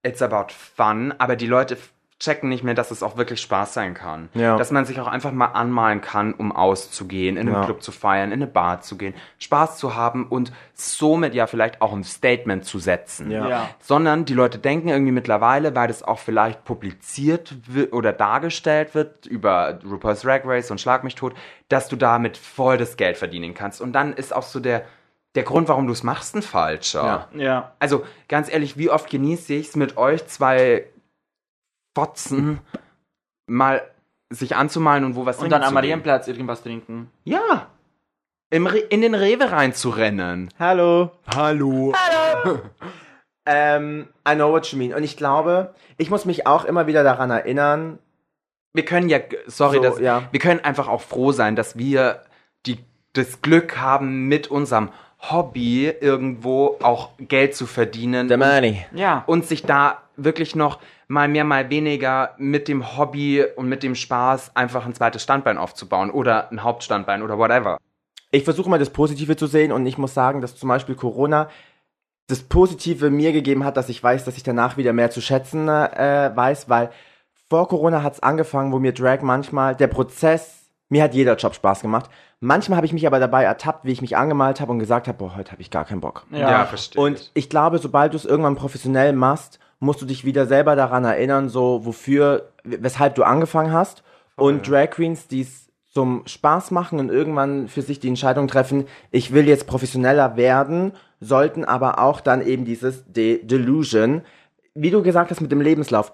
it's 0.04 0.22
about 0.22 0.52
fun, 0.52 1.12
aber 1.18 1.34
die 1.34 1.46
Leute 1.46 1.76
checken 2.20 2.48
nicht 2.48 2.62
mehr, 2.62 2.74
dass 2.74 2.90
es 2.90 3.02
auch 3.02 3.16
wirklich 3.16 3.40
Spaß 3.40 3.74
sein 3.74 3.92
kann. 3.92 4.28
Ja. 4.34 4.56
Dass 4.56 4.70
man 4.70 4.84
sich 4.84 5.00
auch 5.00 5.08
einfach 5.08 5.32
mal 5.32 5.46
anmalen 5.46 6.00
kann, 6.00 6.32
um 6.32 6.52
auszugehen, 6.52 7.36
in 7.36 7.48
einem 7.48 7.56
Ja. 7.56 7.64
Club 7.64 7.82
zu 7.82 7.92
feiern, 7.92 8.30
in 8.30 8.40
eine 8.40 8.46
Bar 8.46 8.80
zu 8.80 8.96
gehen, 8.96 9.14
Spaß 9.38 9.78
zu 9.78 9.94
haben 9.94 10.26
und 10.28 10.52
somit 10.74 11.34
ja 11.34 11.46
vielleicht 11.46 11.82
auch 11.82 11.92
ein 11.92 12.04
Statement 12.04 12.64
zu 12.64 12.78
setzen. 12.78 13.30
Ja. 13.30 13.48
Ja. 13.48 13.70
Sondern 13.80 14.24
die 14.24 14.34
Leute 14.34 14.58
denken 14.58 14.88
irgendwie 14.88 15.12
mittlerweile, 15.12 15.74
weil 15.74 15.88
das 15.88 16.02
auch 16.02 16.18
vielleicht 16.18 16.64
publiziert 16.64 17.54
oder 17.90 18.12
dargestellt 18.12 18.94
wird 18.94 19.26
über 19.26 19.80
RuPaul's 19.84 20.22
Drag 20.22 20.42
Race 20.44 20.70
und 20.70 20.80
Schlag 20.80 21.04
mich 21.04 21.16
tot, 21.16 21.34
dass 21.68 21.88
du 21.88 21.96
damit 21.96 22.36
voll 22.36 22.78
das 22.78 22.96
Geld 22.96 23.16
verdienen 23.16 23.54
kannst. 23.54 23.80
Und 23.80 23.92
dann 23.92 24.12
ist 24.12 24.34
auch 24.34 24.42
so 24.44 24.60
der, 24.60 24.84
der 25.34 25.42
Grund, 25.42 25.68
warum 25.68 25.88
du 25.88 25.92
es 25.92 26.04
machst, 26.04 26.36
ein 26.36 26.42
falscher. 26.42 27.28
Ja. 27.34 27.40
Ja. 27.42 27.72
Also 27.80 28.04
ganz 28.28 28.52
ehrlich, 28.52 28.78
wie 28.78 28.88
oft 28.88 29.10
genieße 29.10 29.52
ich 29.54 29.68
es 29.68 29.76
mit 29.76 29.96
euch 29.96 30.26
zwei 30.28 30.86
Fotzen 31.94 32.60
mal 33.46 33.82
sich 34.30 34.56
anzumalen 34.56 35.04
und 35.04 35.16
wo 35.16 35.26
was 35.26 35.38
Und 35.38 35.50
dann 35.50 35.62
am? 35.62 35.74
Marienplatz 35.74 36.26
irgendwas 36.28 36.62
trinken. 36.62 37.10
Ja. 37.24 37.68
Im 38.50 38.66
Re 38.66 38.78
in 38.78 39.00
den 39.00 39.14
Rewe 39.14 39.50
reinzurennen. 39.50 40.50
Hallo. 40.58 41.12
Hallo. 41.34 41.92
Ähm, 43.46 44.08
I 44.26 44.34
know 44.34 44.50
what 44.52 44.66
you 44.68 44.78
mean. 44.78 44.94
Und 44.94 45.02
ich 45.02 45.16
glaube, 45.18 45.74
ich 45.98 46.08
muss 46.08 46.24
mich 46.24 46.46
auch 46.46 46.64
immer 46.64 46.86
wieder 46.86 47.04
daran 47.04 47.30
erinnern, 47.30 47.98
Wir 48.72 48.84
können 48.86 49.08
ja, 49.10 49.18
sorry, 49.46 49.76
So, 49.76 49.82
dass, 49.82 49.98
ja. 50.00 50.22
wir 50.30 50.40
können 50.40 50.60
einfach 50.60 50.88
auch 50.88 51.02
froh 51.02 51.30
sein, 51.30 51.54
dass 51.54 51.76
wir 51.76 52.22
die, 52.64 52.78
das 53.12 53.42
Glück 53.42 53.76
haben, 53.76 54.28
mit 54.28 54.46
unserem 54.48 54.88
Hobby, 55.20 55.88
irgendwo 56.00 56.78
auch 56.82 57.10
Geld 57.18 57.54
zu 57.54 57.66
verdienen. 57.66 58.30
The 58.30 58.38
money. 58.38 58.86
Ja. 58.94 59.24
und 59.26 59.44
sich 59.44 59.62
da 59.62 60.00
wirklich 60.16 60.54
noch 60.54 60.78
mal 61.08 61.28
mehr, 61.28 61.44
mal 61.44 61.70
weniger 61.70 62.34
mit 62.38 62.68
dem 62.68 62.96
Hobby 62.96 63.44
und 63.56 63.68
mit 63.68 63.82
dem 63.82 63.94
Spaß 63.94 64.56
einfach 64.56 64.86
ein 64.86 64.94
zweites 64.94 65.22
Standbein 65.22 65.58
aufzubauen 65.58 66.10
oder 66.10 66.50
ein 66.50 66.62
Hauptstandbein 66.62 67.22
oder 67.22 67.38
whatever. 67.38 67.78
Ich 68.30 68.44
versuche 68.44 68.68
mal 68.68 68.78
das 68.78 68.90
Positive 68.90 69.36
zu 69.36 69.46
sehen 69.46 69.72
und 69.72 69.86
ich 69.86 69.98
muss 69.98 70.14
sagen, 70.14 70.40
dass 70.40 70.56
zum 70.56 70.68
Beispiel 70.68 70.94
Corona 70.94 71.48
das 72.26 72.42
Positive 72.42 73.10
mir 73.10 73.32
gegeben 73.32 73.64
hat, 73.64 73.76
dass 73.76 73.88
ich 73.88 74.02
weiß, 74.02 74.24
dass 74.24 74.36
ich 74.36 74.42
danach 74.42 74.76
wieder 74.76 74.92
mehr 74.92 75.10
zu 75.10 75.20
schätzen 75.20 75.68
äh, 75.68 76.32
weiß, 76.34 76.68
weil 76.68 76.90
vor 77.50 77.68
Corona 77.68 78.02
hat 78.02 78.14
es 78.14 78.22
angefangen, 78.22 78.72
wo 78.72 78.78
mir 78.78 78.92
Drag 78.92 79.20
manchmal, 79.20 79.76
der 79.76 79.88
Prozess, 79.88 80.70
mir 80.88 81.02
hat 81.02 81.14
jeder 81.14 81.36
Job 81.36 81.54
Spaß 81.54 81.82
gemacht. 81.82 82.10
Manchmal 82.40 82.76
habe 82.76 82.86
ich 82.86 82.92
mich 82.92 83.06
aber 83.06 83.20
dabei 83.20 83.44
ertappt, 83.44 83.84
wie 83.84 83.92
ich 83.92 84.00
mich 84.00 84.16
angemalt 84.16 84.60
habe 84.60 84.72
und 84.72 84.78
gesagt 84.78 85.06
habe, 85.06 85.18
boah, 85.18 85.36
heute 85.36 85.52
habe 85.52 85.62
ich 85.62 85.70
gar 85.70 85.84
keinen 85.84 86.00
Bock. 86.00 86.26
Ja. 86.30 86.64
verstehe. 86.66 87.02
Und 87.02 87.30
ich 87.34 87.48
glaube, 87.48 87.78
sobald 87.78 88.12
du 88.12 88.16
es 88.16 88.24
irgendwann 88.24 88.56
professionell 88.56 89.12
machst, 89.12 89.58
musst 89.84 90.02
du 90.02 90.06
dich 90.06 90.24
wieder 90.24 90.46
selber 90.46 90.76
daran 90.76 91.04
erinnern, 91.04 91.48
so 91.48 91.84
wofür, 91.84 92.52
weshalb 92.64 93.14
du 93.14 93.22
angefangen 93.22 93.72
hast. 93.72 94.02
Und 94.36 94.68
Drag 94.68 94.90
Queens, 94.90 95.28
die 95.28 95.42
es 95.42 95.70
zum 95.88 96.22
Spaß 96.26 96.72
machen 96.72 96.98
und 96.98 97.10
irgendwann 97.10 97.68
für 97.68 97.82
sich 97.82 98.00
die 98.00 98.08
Entscheidung 98.08 98.48
treffen, 98.48 98.86
ich 99.12 99.32
will 99.32 99.46
jetzt 99.46 99.68
professioneller 99.68 100.36
werden, 100.36 100.92
sollten 101.20 101.64
aber 101.64 102.00
auch 102.00 102.20
dann 102.20 102.44
eben 102.44 102.64
dieses 102.64 103.04
De 103.06 103.44
Delusion, 103.44 104.22
wie 104.74 104.90
du 104.90 105.02
gesagt 105.02 105.30
hast 105.30 105.40
mit 105.40 105.52
dem 105.52 105.60
Lebenslauf, 105.60 106.12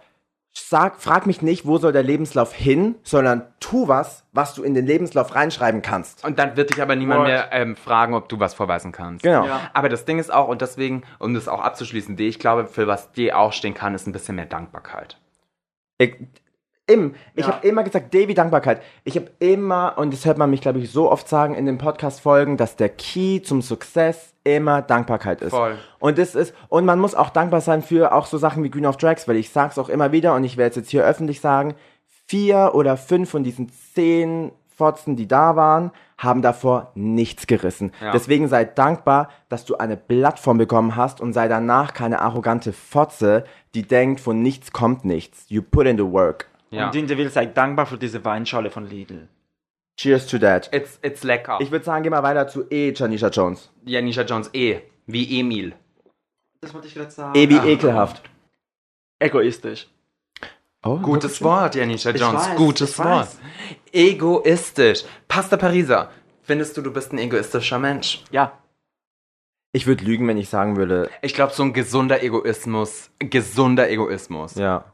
sag, 0.53 1.01
frag 1.01 1.27
mich 1.27 1.43
nicht, 1.43 1.67
wo 1.67 1.79
soll 1.79 1.93
der 1.93 2.03
Lebenslauf 2.03 2.53
hin, 2.53 2.97
sondern 3.03 3.47
tu 3.61 3.89
was, 3.89 4.25
was 4.33 4.55
du 4.55 4.63
in 4.63 4.75
den 4.75 4.87
Lebenslauf 4.87 5.35
reinschreiben 5.35 5.83
kannst. 5.83 6.25
Und 6.25 6.39
dann 6.39 6.57
wird 6.57 6.71
dich 6.71 6.83
aber 6.83 6.97
niemand 6.97 7.21
What? 7.21 7.29
mehr 7.29 7.49
ähm, 7.53 7.77
fragen, 7.77 8.15
ob 8.15 8.29
du 8.29 8.41
was 8.41 8.55
vorweisen 8.55 8.93
kannst. 8.93 9.23
Genau. 9.23 9.47
Ja. 9.47 9.71
Aber 9.73 9.89
das 9.89 10.05
Ding 10.05 10.19
ist 10.19 10.33
auch, 10.33 10.49
und 10.49 10.61
deswegen, 10.61 11.03
um 11.19 11.35
das 11.35 11.49
auch 11.49 11.61
abzuschließen, 11.61 12.17
D, 12.17 12.29
ich 12.29 12.39
glaube, 12.39 12.67
für 12.67 12.87
was 12.87 13.13
D 13.13 13.33
auch 13.33 13.53
stehen 13.53 13.75
kann, 13.75 13.95
ist 13.95 14.07
ein 14.07 14.13
bisschen 14.13 14.37
mehr 14.37 14.47
Dankbarkeit. 14.47 15.19
Ich, 15.99 16.17
im, 16.91 17.15
ich 17.35 17.47
Ja. 17.47 17.53
habe 17.55 17.67
immer 17.67 17.83
gesagt, 17.85 18.13
Davy 18.15 18.35
Dankbarkeit. 18.35 18.83
Ich 19.05 19.17
habe 19.17 19.31
immer, 19.39 19.95
und 19.97 20.13
das 20.13 20.25
hört 20.25 20.39
man 20.39 20.51
mich, 20.51 20.61
glaube 20.61 20.79
ich, 20.81 20.91
so 20.91 21.11
oft 21.11 21.29
sagen 21.29 21.55
in 21.55 21.67
den 21.67 21.79
Podcast-Folgen, 21.79 22.57
dass 22.57 22.77
der 22.77 22.89
Key 22.89 23.41
zum 23.43 23.63
Success 23.63 24.35
immer 24.45 24.83
Dankbarkeit 24.83 25.41
ist. 25.43 25.51
Voll. 25.51 25.77
Und 25.99 26.19
das 26.19 26.35
ist, 26.35 26.55
und 26.69 26.85
man 26.85 26.99
muss 26.99 27.15
auch 27.15 27.31
dankbar 27.31 27.61
sein 27.61 27.83
für 27.83 28.13
auch 28.15 28.27
so 28.27 28.39
Sachen 28.39 28.63
wie 28.65 28.71
Green 28.71 28.87
of 28.87 28.97
Drags, 28.97 29.29
weil 29.29 29.37
ich 29.37 29.51
sag's 29.51 29.79
auch 29.79 29.89
immer 29.89 30.13
wieder 30.13 30.35
und 30.35 30.45
ich 30.45 30.57
werde 30.57 30.71
es 30.71 30.77
jetzt 30.77 30.91
hier 30.91 31.05
öffentlich 31.05 31.41
sagen, 31.41 31.75
vier 32.27 32.73
oder 32.75 32.97
fünf 32.97 33.31
von 33.31 33.43
diesen 33.45 33.71
zehn 33.95 34.53
Fotzen, 34.77 35.15
die 35.15 35.29
da 35.29 35.57
waren, 35.57 35.91
haben 36.17 36.41
davor 36.41 36.93
nichts 36.95 37.47
gerissen. 37.47 37.93
Ja. 38.01 38.13
Deswegen 38.13 38.49
sei 38.49 38.65
dankbar, 38.65 39.29
dass 39.51 39.67
du 39.67 39.77
eine 39.77 39.97
Plattform 39.99 40.57
bekommen 40.57 40.97
hast 40.97 41.21
und 41.21 41.35
sei 41.35 41.49
danach 41.49 41.93
keine 41.93 42.21
arrogante 42.23 42.73
Fotze, 42.73 43.45
die 43.75 43.83
denkt, 43.87 44.21
von 44.21 44.41
nichts 44.43 44.73
kommt 44.73 45.05
nichts. 45.05 45.45
You 45.49 45.61
put 45.61 45.87
in 45.87 45.99
the 45.99 46.05
work. 46.11 46.47
Ja. 46.71 46.87
Und 46.87 46.93
Ginger 46.93 47.17
Will 47.19 47.31
sei 47.31 47.47
dankbar 47.47 47.87
für 47.87 47.99
diese 47.99 48.25
Weinschale 48.25 48.71
von 48.71 48.87
Lidl. 48.87 49.29
Cheers 49.97 50.27
to 50.29 50.39
that. 50.39 50.73
It's, 50.73 50.99
it's 51.03 51.25
lecker. 51.25 51.59
Ich 51.61 51.71
würde 51.71 51.85
sagen, 51.85 52.03
geh 52.05 52.11
mal 52.11 52.23
weiter 52.23 52.47
zu 52.49 52.65
E, 52.71 52.93
Janisha 52.95 53.29
Jones. 53.29 53.71
Janisha 53.85 54.23
Jones 54.23 54.49
E. 54.55 54.81
Wie 55.07 55.41
Emil. 55.41 55.75
Das 56.61 56.73
wollte 56.73 56.87
ich 56.87 56.95
gerade 56.95 57.11
sagen. 57.11 57.37
E 57.39 57.49
wie 57.49 57.59
Ah. 57.59 57.65
ekelhaft. 57.65 58.23
Egoistisch. 59.19 59.89
Oh, 60.83 60.99
Gutes 60.99 61.43
Wort, 61.43 61.75
Janisha 61.75 62.11
Jones. 62.11 62.49
weiß, 62.49 62.57
Gutes 62.57 62.99
Wort. 62.99 63.09
weiß. 63.09 63.39
Egoistisch. 63.93 65.05
Pasta 65.29 65.57
Pariser. 65.59 66.11
Findest 66.43 66.77
du, 66.77 66.83
du 66.83 66.91
bist 66.93 67.13
ein 67.13 67.19
egoistischer 67.19 67.79
Mensch? 67.79 68.25
Ja. 68.31 68.59
Ich 69.73 69.87
würde 69.87 70.05
lügen, 70.05 70.27
wenn 70.27 70.39
ich 70.39 70.49
sagen 70.49 70.77
würde, 70.77 71.11
Ich 71.23 71.35
glaube, 71.35 71.53
so 71.53 71.63
ein 71.63 71.73
gesunder 71.75 72.23
Egoismus, 72.23 73.11
gesunder 73.19 73.89
Egoismus, 73.91 74.55
ja, 74.55 74.85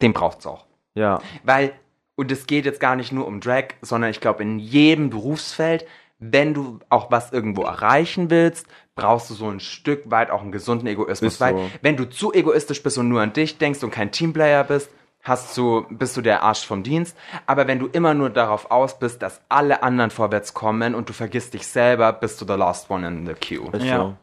den 0.00 0.12
braucht's 0.14 0.46
auch. 0.46 0.64
Ja. 1.00 1.20
Weil, 1.44 1.72
und 2.16 2.30
es 2.30 2.46
geht 2.46 2.64
jetzt 2.64 2.80
gar 2.80 2.96
nicht 2.96 3.12
nur 3.12 3.26
um 3.26 3.40
Drag, 3.40 3.68
sondern 3.82 4.10
ich 4.10 4.20
glaube, 4.20 4.42
in 4.42 4.58
jedem 4.58 5.10
Berufsfeld, 5.10 5.86
wenn 6.18 6.52
du 6.52 6.78
auch 6.90 7.10
was 7.10 7.32
irgendwo 7.32 7.62
erreichen 7.62 8.30
willst, 8.30 8.66
brauchst 8.94 9.30
du 9.30 9.34
so 9.34 9.48
ein 9.48 9.60
Stück 9.60 10.10
weit 10.10 10.30
auch 10.30 10.42
einen 10.42 10.52
gesunden 10.52 10.86
Egoismus. 10.86 11.34
Ist 11.34 11.40
Weil, 11.40 11.54
so. 11.54 11.70
wenn 11.82 11.96
du 11.96 12.08
zu 12.08 12.32
egoistisch 12.32 12.82
bist 12.82 12.98
und 12.98 13.08
nur 13.08 13.22
an 13.22 13.32
dich 13.32 13.56
denkst 13.58 13.82
und 13.82 13.90
kein 13.90 14.12
Teamplayer 14.12 14.64
bist, 14.64 14.90
hast 15.22 15.56
du, 15.56 15.86
bist 15.90 16.16
du 16.16 16.20
der 16.20 16.42
Arsch 16.42 16.66
vom 16.66 16.82
Dienst. 16.82 17.16
Aber 17.46 17.66
wenn 17.66 17.78
du 17.78 17.86
immer 17.86 18.14
nur 18.14 18.30
darauf 18.30 18.70
aus 18.70 18.98
bist, 18.98 19.22
dass 19.22 19.40
alle 19.48 19.82
anderen 19.82 20.10
vorwärts 20.10 20.54
kommen 20.54 20.94
und 20.94 21.08
du 21.08 21.12
vergisst 21.12 21.54
dich 21.54 21.66
selber, 21.66 22.12
bist 22.12 22.40
du 22.40 22.46
the 22.46 22.54
last 22.54 22.90
one 22.90 23.06
in 23.06 23.26
the 23.26 23.34
queue. 23.34 23.70
Ist 23.72 23.84
Ja. 23.84 23.98
so. 23.98 24.16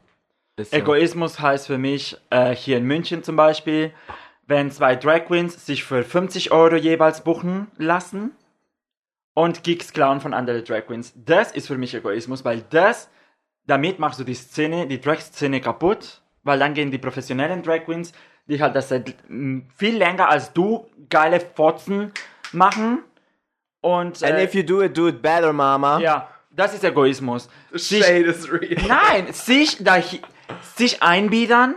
Ist 0.57 0.71
so. 0.71 0.77
Egoismus 0.77 1.39
heißt 1.39 1.67
für 1.67 1.77
mich, 1.77 2.17
äh, 2.31 2.55
hier 2.55 2.77
in 2.77 2.85
München 2.85 3.23
zum 3.23 3.35
Beispiel, 3.35 3.91
wenn 4.47 4.71
zwei 4.71 4.95
Drag 4.95 5.25
Queens 5.25 5.65
sich 5.65 5.83
für 5.83 6.03
50 6.03 6.51
Euro 6.51 6.75
jeweils 6.75 7.21
buchen 7.23 7.67
lassen 7.77 8.31
und 9.33 9.63
Gigs 9.63 9.93
klauen 9.93 10.21
von 10.21 10.33
anderen 10.33 10.63
Drag 10.63 10.87
Queens. 10.87 11.13
Das 11.15 11.51
ist 11.51 11.67
für 11.67 11.77
mich 11.77 11.93
Egoismus, 11.93 12.43
weil 12.43 12.63
das, 12.69 13.09
damit 13.65 13.99
machst 13.99 14.19
du 14.19 14.23
die 14.23 14.33
Szene, 14.33 14.87
die 14.87 14.99
Drag-Szene 14.99 15.61
kaputt, 15.61 16.21
weil 16.43 16.59
dann 16.59 16.73
gehen 16.73 16.91
die 16.91 16.97
professionellen 16.97 17.61
Drag 17.61 17.83
Queens, 17.85 18.13
die 18.47 18.61
halt 18.61 18.75
das 18.75 18.89
seit 18.89 19.13
viel 19.27 19.97
länger 19.97 20.29
als 20.29 20.53
du 20.53 20.87
geile 21.09 21.39
Fotzen 21.41 22.11
machen 22.53 23.03
und 23.81 24.23
And 24.23 24.35
äh, 24.37 24.43
if 24.45 24.53
you 24.55 24.63
do 24.63 24.81
it, 24.81 24.97
do 24.97 25.07
it 25.09 25.21
better, 25.21 25.53
Mama. 25.53 25.99
ja, 25.99 26.29
das 26.49 26.73
ist 26.73 26.83
Egoismus. 26.83 27.49
Sich- 27.73 28.01
is 28.07 28.51
real. 28.51 28.87
Nein, 28.87 29.31
sich, 29.33 29.77
da, 29.83 30.01
sich 30.75 31.03
einbiedern. 31.03 31.75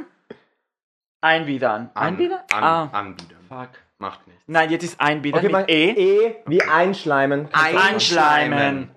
Einbiedern. 1.21 1.91
An, 1.95 2.07
Einbiedern? 2.09 2.41
an, 2.53 2.65
ah, 2.65 2.89
Anbiedern. 2.93 3.39
fuck. 3.49 3.69
Macht 3.99 4.27
nichts. 4.27 4.43
Nein, 4.47 4.71
jetzt 4.71 4.83
ist 4.83 4.99
einbiedern 4.99 5.45
Okay, 5.45 5.55
mit 5.55 5.69
E. 5.69 5.91
E 5.91 6.37
wie 6.47 6.63
einschleimen. 6.63 7.51
Einschleimen. 7.53 8.91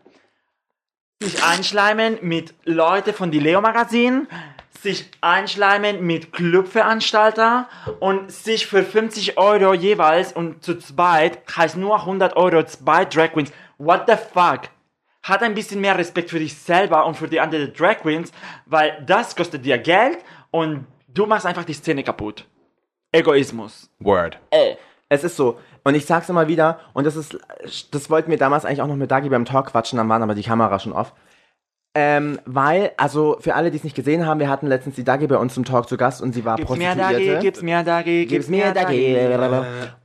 Sich 1.22 1.44
einschleimen 1.44 2.20
mit 2.22 2.54
Leute 2.64 3.12
von 3.12 3.30
die 3.30 3.40
Leo 3.40 3.60
Magazin. 3.60 4.28
Sich 4.80 5.12
einschleimen 5.20 6.06
mit 6.06 6.32
Clubveranstalter 6.32 7.68
und 8.00 8.32
sich 8.32 8.66
für 8.66 8.84
50 8.84 9.38
Euro 9.38 9.74
jeweils 9.74 10.32
und 10.32 10.64
zu 10.64 10.78
zweit 10.78 11.40
heißt 11.56 11.76
nur 11.76 12.00
100 12.00 12.38
Euro 12.38 12.64
zwei 12.64 13.04
Drag 13.04 13.34
Queens. 13.34 13.52
What 13.78 14.04
the 14.08 14.16
fuck? 14.16 14.70
Hat 15.22 15.44
ein 15.44 15.54
bisschen 15.54 15.82
mehr 15.82 15.98
Respekt 15.98 16.30
für 16.30 16.40
dich 16.40 16.58
selber 16.58 17.06
und 17.06 17.16
für 17.16 17.28
die 17.28 17.40
anderen 17.42 17.74
Drag 17.74 18.00
Queens, 18.00 18.32
weil 18.66 19.04
das 19.06 19.36
kostet 19.36 19.66
dir 19.66 19.78
Geld 19.78 20.20
und 20.52 20.86
du 21.14 21.26
machst 21.26 21.46
einfach 21.46 21.66
die 21.66 21.74
Szene 21.74 22.04
kaputt. 22.04 22.48
Egoismus. 23.12 23.90
Word. 24.00 24.40
Es 25.10 25.24
ist 25.24 25.38
so. 25.38 25.60
Und 25.84 25.96
ich 25.96 26.06
sag's 26.06 26.30
immer 26.30 26.48
wieder, 26.48 26.80
und 26.94 27.06
das 27.06 27.16
ist, 27.16 27.38
das 27.92 28.10
wollten 28.10 28.32
wir 28.32 28.38
damals 28.38 28.66
eigentlich 28.66 28.82
auch 28.82 28.88
noch 28.88 28.96
mit 28.96 29.12
Dagi 29.12 29.30
beim 29.30 29.46
Talk 29.46 29.68
quatschen, 29.68 29.98
dann 29.98 30.10
waren 30.10 30.24
aber 30.24 30.34
die 30.34 30.44
Kamera 30.44 30.80
schon 30.80 30.94
off. 30.94 31.14
Ähm, 31.96 32.40
weil, 32.46 32.92
also 32.98 33.38
für 33.40 33.54
alle, 33.54 33.70
die 33.70 33.78
es 33.78 33.84
nicht 33.84 33.96
gesehen 33.96 34.26
haben, 34.26 34.40
wir 34.40 34.50
hatten 34.50 34.66
letztens 34.66 34.96
die 34.96 35.04
Dagi 35.04 35.28
bei 35.28 35.38
uns 35.38 35.54
zum 35.54 35.64
Talk 35.64 35.88
zu 35.88 35.96
Gast 35.96 36.24
und 36.24 36.34
sie 36.34 36.44
war 36.44 36.56
Gib's 36.56 36.72
mehr 36.72 36.96
Prostituierte. 36.96 37.34
Dagi, 37.34 37.46
gib's 37.46 37.62
mehr 37.62 37.84
Dagi, 37.84 38.26
Gib's 38.26 38.48
mir 38.48 38.72
Dagi. 38.72 39.16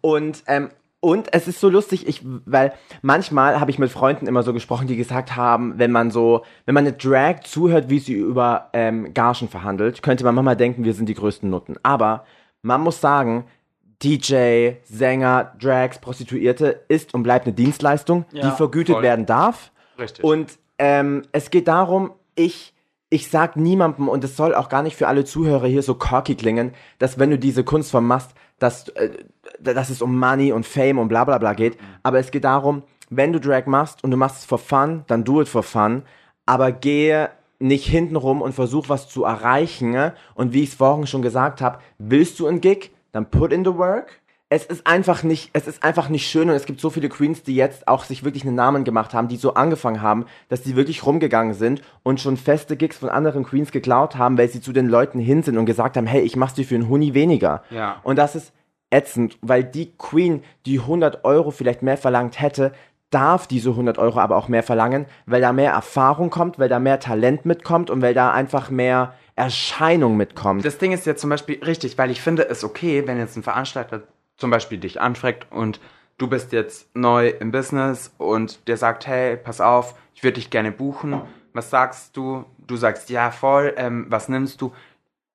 Und, 0.03 0.43
ähm, 0.47 0.71
und 1.01 1.33
es 1.33 1.47
ist 1.47 1.61
so 1.61 1.69
lustig, 1.69 2.07
ich, 2.09 2.23
weil 2.25 2.73
manchmal 3.03 3.61
habe 3.61 3.71
ich 3.71 3.79
mit 3.79 3.91
Freunden 3.91 4.27
immer 4.27 4.43
so 4.43 4.53
gesprochen, 4.53 4.87
die 4.89 4.97
gesagt 4.97 5.37
haben, 5.37 5.79
wenn 5.79 5.93
man 5.93 6.11
so, 6.11 6.43
wenn 6.67 6.75
man 6.75 6.87
eine 6.87 6.97
Drag 6.97 7.41
zuhört, 7.45 7.89
wie 7.89 7.99
sie 8.01 8.15
über 8.15 8.71
ähm, 8.73 9.15
Gagen 9.15 9.49
verhandelt, 9.49 10.03
könnte 10.03 10.25
man 10.25 10.35
manchmal 10.35 10.57
denken, 10.57 10.85
wir 10.85 10.95
sind 10.95 11.09
die 11.09 11.15
größten 11.15 11.49
Nutten. 11.49 11.77
Aber 11.83 12.25
man 12.63 12.81
muss 12.81 13.01
sagen, 13.01 13.45
DJ, 14.03 14.73
Sänger, 14.85 15.53
Drags, 15.61 15.99
Prostituierte 16.01 16.81
ist 16.89 17.15
und 17.15 17.23
bleibt 17.23 17.47
eine 17.47 17.55
Dienstleistung, 17.55 18.25
Ja, 18.33 18.51
die 18.51 18.57
vergütet 18.57 18.95
voll. 18.95 19.03
werden 19.03 19.27
darf. 19.27 19.73
Richtig. 19.99 20.25
Und 20.25 20.59
ähm, 20.79 21.23
es 21.33 21.51
geht 21.51 21.67
darum, 21.69 22.13
ich, 22.37 22.75
ich 23.11 23.31
sag 23.31 23.57
niemandem, 23.57 24.09
und 24.09 24.23
es 24.25 24.37
soll 24.37 24.55
auch 24.55 24.69
gar 24.69 24.83
nicht 24.83 24.97
für 24.97 25.09
alle 25.09 25.25
Zuhörer 25.25 25.67
hier 25.67 25.83
so 25.83 25.95
cocky 25.95 26.35
klingen, 26.35 26.73
dass 26.99 27.19
wenn 27.19 27.31
du 27.31 27.39
diese 27.39 27.65
Kunstform 27.65 28.07
machst, 28.07 28.33
dass, 28.59 28.89
äh, 28.91 29.11
dass 29.61 29.91
es 29.91 30.03
um 30.03 30.19
Money 30.19 30.53
und 30.53 30.67
Fame 30.67 30.99
und 30.99 31.09
bla 31.09 31.25
bla 31.25 31.39
bla 31.39 31.55
geht. 31.55 31.79
Aber 32.03 32.19
es 32.19 32.31
geht 32.31 32.45
darum, 32.45 32.83
wenn 33.11 33.33
du 33.33 33.41
Drag 33.41 33.67
machst 33.67 34.05
und 34.05 34.11
du 34.11 34.17
machst 34.17 34.39
es 34.39 34.45
for 34.45 34.59
fun, 34.59 35.05
dann 35.07 35.25
do 35.25 35.41
it 35.41 35.49
for 35.49 35.63
fun. 35.63 36.03
Aber 36.45 36.73
gehe 36.73 37.31
nicht 37.59 37.87
hintenrum 37.87 38.43
und 38.43 38.53
versuch 38.53 38.89
was 38.89 39.09
zu 39.09 39.25
erreichen. 39.25 39.91
ne? 39.91 40.15
Und 40.35 40.53
wie 40.53 40.63
ich 40.63 40.71
es 40.71 40.75
vorhin 40.75 41.07
schon 41.07 41.23
gesagt 41.23 41.61
habe, 41.61 41.79
willst 41.99 42.39
du 42.39 42.47
ein 42.47 42.61
Gig, 42.61 42.91
dann 43.13 43.31
put 43.31 43.53
in 43.53 43.65
the 43.65 43.75
work. 43.75 44.21
Es 44.51 44.65
ist 44.65 44.87
einfach 44.87 45.23
nicht, 45.23 45.51
es 45.53 45.69
ist 45.69 45.83
einfach 45.83 46.09
nicht 46.09 46.27
schön 46.27 46.49
und 46.49 46.57
es 46.57 46.65
gibt 46.65 46.81
so 46.81 46.89
viele 46.89 47.11
Queens, 47.11 47.43
die 47.43 47.55
jetzt 47.55 47.87
auch 47.87 48.05
sich 48.05 48.25
wirklich 48.25 48.47
einen 48.47 48.55
Namen 48.55 48.85
gemacht 48.85 49.13
haben, 49.13 49.29
die 49.29 49.37
so 49.37 49.55
angefangen 49.55 50.01
haben, 50.01 50.25
dass 50.49 50.63
die 50.63 50.75
wirklich 50.75 51.05
rumgegangen 51.05 51.53
sind 51.53 51.83
und 52.03 52.19
schon 52.19 52.39
feste 52.39 52.77
Gigs 52.77 52.97
von 52.97 53.11
anderen 53.11 53.45
Queens 53.45 53.73
geklaut 53.73 54.17
haben, 54.17 54.39
weil 54.39 54.49
sie 54.49 54.63
zu 54.63 54.73
den 54.73 54.89
Leuten 54.89 55.19
hin 55.19 55.43
sind 55.43 55.59
und 55.59 55.67
gesagt 55.67 55.99
haben, 55.99 56.07
hey, 56.07 56.23
ich 56.23 56.35
mach's 56.35 56.55
dir 56.55 56.65
für 56.65 56.77
einen 56.77 56.89
Huni 56.89 57.13
weniger. 57.13 57.63
Ja. 57.69 58.01
Und 58.05 58.17
das 58.17 58.35
ist 58.37 58.53
ätzend, 58.91 59.37
weil 59.43 59.65
die 59.65 59.93
Queen, 59.99 60.43
die 60.65 60.81
100 60.81 61.25
Euro 61.25 61.51
vielleicht 61.51 61.83
mehr 61.83 61.99
verlangt 61.99 62.41
hätte, 62.41 62.73
darf 63.11 63.47
diese 63.47 63.71
100 63.71 63.99
Euro 63.99 64.19
aber 64.19 64.37
auch 64.37 64.49
mehr 64.49 64.63
verlangen, 64.63 65.07
weil 65.27 65.41
da 65.41 65.53
mehr 65.53 65.73
Erfahrung 65.73 66.31
kommt, 66.31 66.59
weil 66.59 66.69
da 66.69 66.79
mehr 66.79 67.01
Talent 67.01 67.47
mitkommt 67.47 67.91
und 67.91 68.03
weil 68.03 68.15
da 68.15 68.33
einfach 68.33 68.71
mehr 68.71 69.15
Erscheinung 69.35 70.17
mitkommt. 70.17 70.65
Das 70.65 70.79
Ding 70.79 70.93
ist 70.93 71.07
jetzt 71.07 71.21
zum 71.21 71.31
Beispiel 71.31 71.63
richtig, 71.65 71.97
weil 71.97 72.11
ich 72.11 72.21
finde 72.21 72.49
es 72.49 72.65
okay, 72.65 73.07
wenn 73.07 73.19
jetzt 73.19 73.37
ein 73.37 73.43
Veranstalter 73.43 74.03
zum 74.39 74.51
Beispiel 74.51 74.79
dich 74.79 75.01
anfragt 75.01 75.47
und 75.51 75.81
du 76.17 76.27
bist 76.29 76.53
jetzt 76.53 76.89
neu 76.97 77.29
im 77.29 77.51
Business 77.53 78.13
und 78.19 78.67
der 78.69 78.77
sagt, 78.79 79.07
hey, 79.07 79.37
pass 79.37 79.61
auf, 79.61 79.95
ich 80.15 80.23
würde 80.25 80.37
dich 80.37 80.49
gerne 80.51 80.73
buchen. 80.73 81.21
Was 81.53 81.71
sagst 81.71 82.17
du? 82.17 82.45
Du 82.67 82.77
sagst, 82.77 83.11
ja, 83.11 83.31
voll, 83.31 83.75
ähm, 83.77 84.07
was 84.09 84.29
nimmst 84.29 84.61
du? 84.61 84.73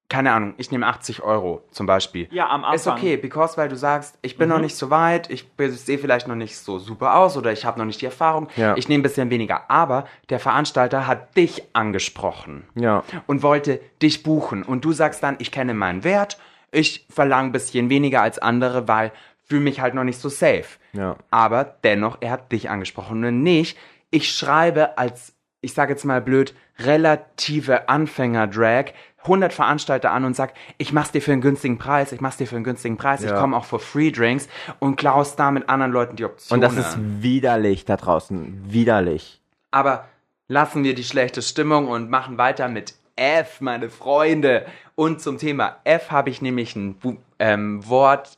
Keine 0.09 0.31
Ahnung, 0.33 0.53
ich 0.57 0.69
nehme 0.69 0.85
80 0.85 1.23
Euro 1.23 1.63
zum 1.71 1.87
Beispiel. 1.87 2.27
Ja, 2.31 2.47
am 2.49 2.61
Ist 2.73 2.87
Anfang. 2.87 2.99
okay, 2.99 3.17
because, 3.17 3.57
weil 3.57 3.67
du 3.67 3.75
sagst, 3.75 4.19
ich 4.21 4.37
bin 4.37 4.47
noch 4.47 4.59
nicht 4.59 4.75
so 4.75 4.89
weit, 4.91 5.29
ich 5.31 5.49
sehe 5.57 5.97
vielleicht 5.97 6.27
noch 6.27 6.35
nicht 6.35 6.55
so 6.57 6.77
super 6.77 7.15
aus 7.15 7.35
oder 7.35 7.51
ich 7.51 7.65
habe 7.65 7.79
noch 7.79 7.85
nicht 7.85 7.99
die 8.01 8.05
Erfahrung, 8.05 8.47
Ja. 8.55 8.75
ich 8.77 8.87
nehme 8.87 8.99
ein 8.99 9.03
bisschen 9.03 9.31
weniger. 9.31 9.71
Aber 9.71 10.05
der 10.29 10.39
Veranstalter 10.39 11.07
hat 11.07 11.35
dich 11.35 11.63
angesprochen 11.73 12.63
Ja. 12.75 13.03
und 13.25 13.41
wollte 13.41 13.79
dich 14.03 14.21
buchen. 14.21 14.61
Und 14.63 14.85
du 14.85 14.91
sagst 14.91 15.23
dann, 15.23 15.35
ich 15.39 15.51
kenne 15.51 15.73
meinen 15.73 16.03
Wert, 16.03 16.37
ich 16.73 17.05
verlange 17.09 17.49
ein 17.49 17.51
bisschen 17.51 17.89
weniger 17.89 18.21
als 18.21 18.39
andere, 18.39 18.87
weil 18.87 19.11
fühle 19.45 19.61
mich 19.61 19.79
halt 19.81 19.93
noch 19.93 20.03
nicht 20.03 20.19
so 20.19 20.29
safe. 20.29 20.65
Ja. 20.93 21.17
Aber 21.29 21.63
dennoch, 21.83 22.17
er 22.21 22.31
hat 22.31 22.51
dich 22.51 22.69
angesprochen 22.69 23.23
und 23.23 23.43
nicht, 23.43 23.77
ich 24.09 24.31
schreibe 24.33 24.97
als, 24.97 25.33
ich 25.61 25.73
sage 25.73 25.93
jetzt 25.93 26.05
mal 26.05 26.21
blöd, 26.21 26.53
relative 26.79 27.89
Anfänger-Drag 27.89 28.93
100 29.23 29.53
Veranstalter 29.53 30.11
an 30.11 30.25
und 30.25 30.35
sag, 30.35 30.53
ich 30.77 30.91
mach's 30.91 31.11
dir 31.11 31.21
für 31.21 31.31
einen 31.31 31.41
günstigen 31.41 31.77
Preis, 31.77 32.11
ich 32.11 32.19
mach's 32.19 32.37
dir 32.37 32.45
für 32.47 32.55
einen 32.55 32.65
günstigen 32.65 32.97
Preis, 32.97 33.23
ich 33.23 33.29
Ja. 33.29 33.39
komme 33.39 33.55
auch 33.55 33.63
für 33.65 33.79
Free 33.79 34.11
Drinks 34.11 34.49
und 34.79 34.97
klaus 34.97 35.35
da 35.37 35.49
mit 35.51 35.69
anderen 35.69 35.91
Leuten 35.93 36.15
die 36.17 36.25
Und 36.25 36.31
Optionen. 36.31 36.61
das 36.61 36.75
ist 36.77 36.97
widerlich 36.99 37.85
da 37.85 37.95
draußen. 37.95 38.63
Widerlich. 38.67 39.41
Aber 39.71 40.05
lassen 40.49 40.83
wir 40.83 40.93
die 40.93 41.05
schlechte 41.05 41.41
Stimmung 41.41 41.87
und 41.87 42.09
machen 42.09 42.37
weiter 42.37 42.67
mit 42.67 42.95
F, 43.15 43.61
meine 43.61 43.89
Freunde. 43.89 44.65
Und 44.95 45.21
zum 45.21 45.37
Thema 45.37 45.77
F 45.83 46.11
habe 46.11 46.29
ich 46.29 46.41
nämlich 46.41 46.75
ein 46.75 46.95
Bu 46.95 47.15
ähm, 47.39 47.87
Wort, 47.87 48.37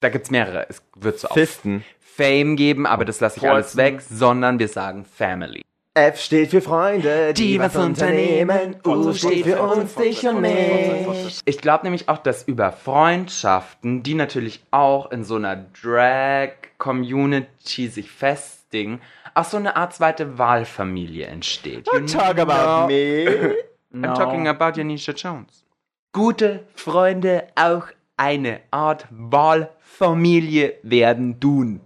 da 0.00 0.08
gibt's 0.08 0.30
mehrere. 0.30 0.66
Es 0.68 0.82
wird 0.96 1.18
so 1.18 1.28
Fisten. 1.28 1.84
Fame 2.00 2.56
geben, 2.56 2.86
aber 2.86 3.04
das 3.04 3.20
lasse 3.20 3.38
ich 3.38 3.48
alles 3.48 3.66
Kreuzen. 3.68 3.78
weg, 3.78 4.00
sondern 4.00 4.58
wir 4.58 4.68
sagen 4.68 5.04
Family. 5.04 5.62
F 5.94 6.20
steht 6.20 6.50
für 6.50 6.60
Freunde, 6.60 7.32
die, 7.32 7.52
Die 7.54 7.60
was 7.60 7.74
unternehmen. 7.74 8.76
U 8.86 9.12
steht 9.12 9.44
für 9.44 9.60
uns, 9.62 9.94
dich 9.96 10.26
und 10.28 10.40
mich. 10.40 11.40
Ich 11.44 11.58
glaube 11.58 11.84
nämlich 11.84 12.08
auch, 12.08 12.18
dass 12.18 12.44
über 12.44 12.70
Freundschaften, 12.70 14.04
die 14.04 14.14
natürlich 14.14 14.62
auch 14.70 15.10
in 15.10 15.24
so 15.24 15.34
einer 15.36 15.64
Drag-Community 15.82 17.88
sich 17.88 18.10
festigen, 18.10 19.00
auch 19.34 19.44
so 19.44 19.56
eine 19.56 19.76
Art 19.76 19.94
zweite 19.94 20.38
Wahlfamilie 20.38 21.26
entsteht. 21.26 21.88
You 21.92 22.00
Talk 22.06 22.38
about 22.38 22.88
know- 22.88 22.90
me. 24.00 24.08
I'm 24.08 24.14
talking 24.14 24.48
about 24.48 24.72
Janisha 24.76 25.12
Jones. 25.12 25.64
Gute 26.12 26.66
Freunde 26.74 27.48
auch 27.54 27.86
eine 28.16 28.60
Art 28.70 29.06
Wahlfamilie 29.10 30.74
werden 30.82 31.40
tun. 31.40 31.80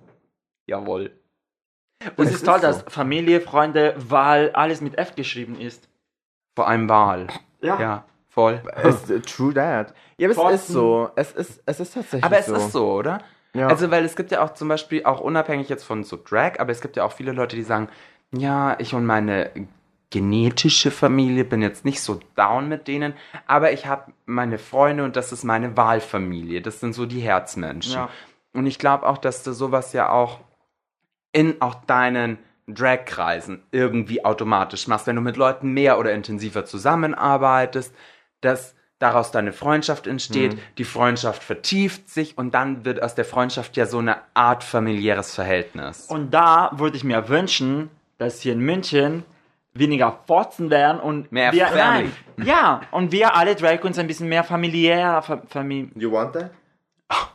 Jawohl. 0.67 1.11
Und 2.17 2.27
es 2.27 2.35
ist 2.35 2.45
toll, 2.45 2.61
so. 2.61 2.67
dass 2.67 2.85
Familie, 2.89 3.41
Freunde, 3.41 3.95
Wahl, 3.97 4.51
alles 4.55 4.81
mit 4.81 4.99
F 4.99 5.15
geschrieben 5.15 5.61
ist. 5.61 5.89
Vor 6.57 6.69
allem 6.69 6.89
Wahl. 6.89 7.29
Ja. 7.61 7.81
Ja, 7.81 8.05
voll. 8.29 8.61
Ist, 8.83 9.09
true 9.27 9.55
that. 9.55 9.95
Ja, 10.19 10.29
aber 10.31 10.53
es 10.53 10.63
ist 10.63 10.69
so. 10.69 11.11
Es 11.15 11.33
ist, 11.33 11.63
es 11.65 11.81
ist 11.81 11.95
tatsächlich 11.95 12.25
Aber 12.25 12.39
es 12.39 12.47
so. 12.47 12.55
ist 12.55 12.73
so, 12.73 12.93
oder? 12.93 13.21
Ja. 13.55 13.69
Also, 13.69 13.91
weil 13.91 14.05
es 14.05 14.17
gibt 14.17 14.31
ja 14.31 14.43
auch 14.43 14.55
zum 14.55 14.69
Beispiel, 14.69 15.05
auch 15.05 15.21
unabhängig 15.21 15.69
jetzt 15.69 15.85
von 15.85 16.05
so 16.05 16.17
Drag, 16.17 16.59
aber 16.59 16.73
es 16.73 16.81
gibt 16.81 16.97
ja 16.97 17.05
auch 17.05 17.13
viele 17.13 17.33
Leute, 17.33 17.55
die 17.55 17.63
sagen, 17.63 17.89
ja, 18.35 18.77
ich 18.79 18.95
und 18.95 19.05
meine 19.05 19.51
genetische 20.13 20.93
Familie 20.93 21.45
bin 21.45 21.63
jetzt 21.63 21.85
nicht 21.85 22.01
so 22.01 22.21
down 22.37 22.69
mit 22.69 22.87
denen, 22.87 23.15
aber 23.47 23.73
ich 23.73 23.87
habe 23.87 24.13
meine 24.27 24.59
Freunde 24.59 25.05
und 25.05 25.17
das 25.17 25.33
ist 25.33 25.43
meine 25.43 25.77
Wahlfamilie. 25.77 26.61
Das 26.61 26.79
sind 26.79 26.93
so 26.93 27.07
die 27.07 27.21
Herzmenschen. 27.21 27.95
Ja. 27.95 28.11
Und 28.53 28.67
ich 28.67 28.79
glaube 28.79 29.07
auch, 29.07 29.19
dass 29.19 29.43
du 29.43 29.53
sowas 29.53 29.93
ja 29.93 30.11
auch 30.11 30.41
in 31.33 31.61
auch 31.61 31.75
deinen 31.75 32.39
Drag-Kreisen 32.69 33.63
irgendwie 33.73 34.25
automatisch 34.25 34.87
machst, 34.87 35.07
wenn 35.07 35.17
du 35.17 35.23
mit 35.23 35.37
Leuten 35.37 35.73
mehr 35.73 35.99
oder 35.99 36.13
intensiver 36.13 36.65
zusammenarbeitest, 36.65 37.95
dass 38.43 38.77
daraus 38.99 39.33
deine 39.33 39.53
Freundschaft 39.53 40.07
entsteht, 40.07 40.57
die 40.79 40.85
Freundschaft 40.85 41.43
vertieft 41.43 42.09
sich 42.09 42.39
und 42.39 42.55
dann 42.55 42.85
wird 42.85 43.03
aus 43.03 43.17
der 43.17 43.25
Freundschaft 43.25 43.77
ja 43.77 43.87
so 43.87 43.99
eine 43.99 44.19
Art 44.35 44.63
familiäres 44.63 45.35
Verhältnis. 45.35 46.07
Und 46.07 46.33
da 46.33 46.71
würde 46.75 46.97
ich 46.97 47.03
mir 47.03 47.29
wünschen, 47.29 47.91
dass 48.19 48.43
hier 48.43 48.53
in 48.53 48.61
München 48.61 49.25
weniger 49.75 50.19
Fotzen 50.27 50.71
wären 50.71 51.01
und 51.01 51.33
Mehr 51.33 51.53
wir, 51.53 51.67
Family. 51.69 52.11
nein, 52.37 52.47
ja, 52.47 52.83
und 52.91 53.11
wir 53.13 53.35
alle 53.37 53.55
Drag 53.57 53.81
Queens 53.81 53.99
ein 53.99 54.07
bisschen 54.07 54.29
mehr 54.29 54.45
familiär, 54.45 55.23
Fa 55.23 55.43
Famili 55.49 55.91
You 55.95 56.13
want 56.13 56.35
that? 56.35 56.51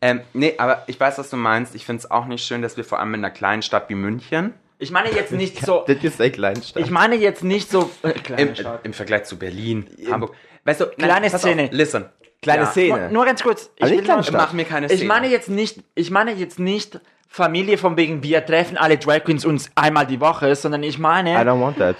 Ähm, 0.00 0.22
nee, 0.32 0.54
aber 0.58 0.82
ich 0.88 0.98
weiß, 0.98 1.18
was 1.18 1.30
du 1.30 1.36
meinst. 1.36 1.74
Ich 1.76 1.86
finde 1.86 2.00
es 2.00 2.10
auch 2.10 2.26
nicht 2.26 2.44
schön, 2.44 2.60
dass 2.62 2.76
wir 2.76 2.84
vor 2.84 2.98
allem 2.98 3.14
in 3.14 3.20
einer 3.24 3.30
kleinen 3.32 3.62
Stadt 3.62 3.88
wie 3.88 3.94
München 3.94 4.54
Ich 4.78 4.90
meine 4.90 5.10
jetzt 5.12 5.30
nicht 5.32 5.64
so, 5.64 5.84
Did 5.86 6.02
you 6.02 6.10
say 6.10 6.30
Kleinstadt? 6.30 6.82
ich 6.82 6.90
meine 6.90 7.14
jetzt 7.14 7.44
nicht 7.44 7.70
so, 7.70 7.88
äh, 8.02 8.08
im, 8.10 8.22
kleine 8.22 8.56
Stadt. 8.56 8.80
im 8.84 8.92
Vergleich 8.92 9.24
zu 9.24 9.38
Berlin, 9.38 9.86
Hamburg. 10.10 10.34
Weißt 10.64 10.80
du, 10.80 10.86
nein, 10.86 10.94
Kleine 11.08 11.30
pass 11.30 11.42
Szene. 11.42 11.64
Auf, 11.64 11.72
listen. 11.72 12.06
Kleine 12.42 12.62
Ja. 12.62 12.66
Szene. 12.70 12.98
Nur, 13.02 13.08
nur 13.10 13.24
ganz 13.26 13.42
kurz, 13.42 13.70
ich, 13.76 13.82
Also 13.82 13.94
will. 13.94 14.32
Mach 14.32 14.52
mir 14.54 14.64
keine 14.64 14.86
ich 14.86 14.92
Szene. 14.94 15.06
meine 15.08 15.28
jetzt 15.28 15.48
nicht, 15.50 15.84
ich 15.94 16.10
meine 16.10 16.32
jetzt 16.32 16.58
nicht 16.58 16.98
Familie 17.32 17.78
von 17.78 17.96
wegen, 17.96 18.24
wir 18.24 18.44
treffen 18.44 18.76
alle 18.76 18.98
Drag 18.98 19.22
Queens 19.24 19.44
uns 19.44 19.70
einmal 19.76 20.04
die 20.04 20.20
Woche, 20.20 20.54
sondern 20.56 20.82
ich 20.82 20.98
I 20.98 21.00
meine, 21.00 21.30
don't 21.38 21.60
want 21.60 21.78
that. 21.78 21.94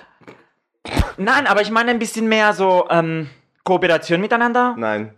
nein, 1.16 1.46
aber 1.46 1.62
ich 1.62 1.70
meine 1.70 1.92
ein 1.92 2.00
bisschen 2.00 2.28
mehr 2.28 2.52
so, 2.52 2.86
ähm, 2.90 3.30
Kooperation 3.62 4.20
miteinander. 4.20 4.74
Nein. 4.76 5.14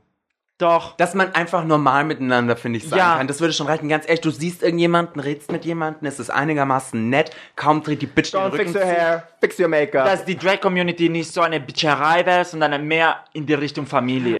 Doch. 0.58 0.96
Dass 0.98 1.14
man 1.14 1.34
einfach 1.34 1.64
normal 1.64 2.04
miteinander, 2.04 2.56
finde 2.56 2.76
ich, 2.76 2.88
sein 2.88 2.98
Ja. 2.98 3.16
kann. 3.16 3.26
Das 3.26 3.40
würde 3.40 3.54
schon 3.54 3.66
reichen. 3.66 3.88
Ganz 3.88 4.04
ehrlich, 4.06 4.20
du 4.20 4.30
siehst 4.30 4.62
irgendjemanden, 4.62 5.18
redest 5.18 5.50
mit 5.50 5.64
jemandem, 5.64 6.06
es 6.06 6.20
ist 6.20 6.30
einigermaßen 6.30 7.08
nett, 7.08 7.30
kaum 7.56 7.82
dreht 7.82 8.02
die 8.02 8.06
Bitch 8.06 8.32
den 8.32 8.40
Don't 8.40 8.52
Rücken 8.52 8.68
fix 8.68 8.74
your 8.76 8.84
hair, 8.84 9.28
fix 9.40 9.58
your 9.58 9.68
makeup. 9.68 10.04
Dass 10.04 10.24
die 10.26 10.36
Drag 10.36 10.60
Community 10.60 11.08
nicht 11.08 11.32
so 11.32 11.40
eine 11.40 11.58
Bitcherei 11.58 12.24
wäre, 12.26 12.44
sondern 12.44 12.86
mehr 12.86 13.24
in 13.32 13.46
die 13.46 13.54
Richtung 13.54 13.86
Familie. 13.86 14.36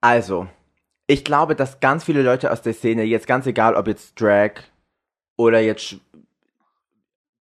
Also, 0.00 0.48
ich 1.06 1.24
glaube, 1.24 1.54
dass 1.54 1.78
ganz 1.78 2.04
viele 2.04 2.22
Leute 2.22 2.50
aus 2.50 2.62
der 2.62 2.72
Szene, 2.72 3.02
jetzt 3.04 3.26
ganz 3.26 3.46
egal, 3.46 3.74
ob 3.76 3.86
jetzt 3.86 4.18
Drag 4.20 4.52
oder 5.40 5.60
jetzt 5.60 5.96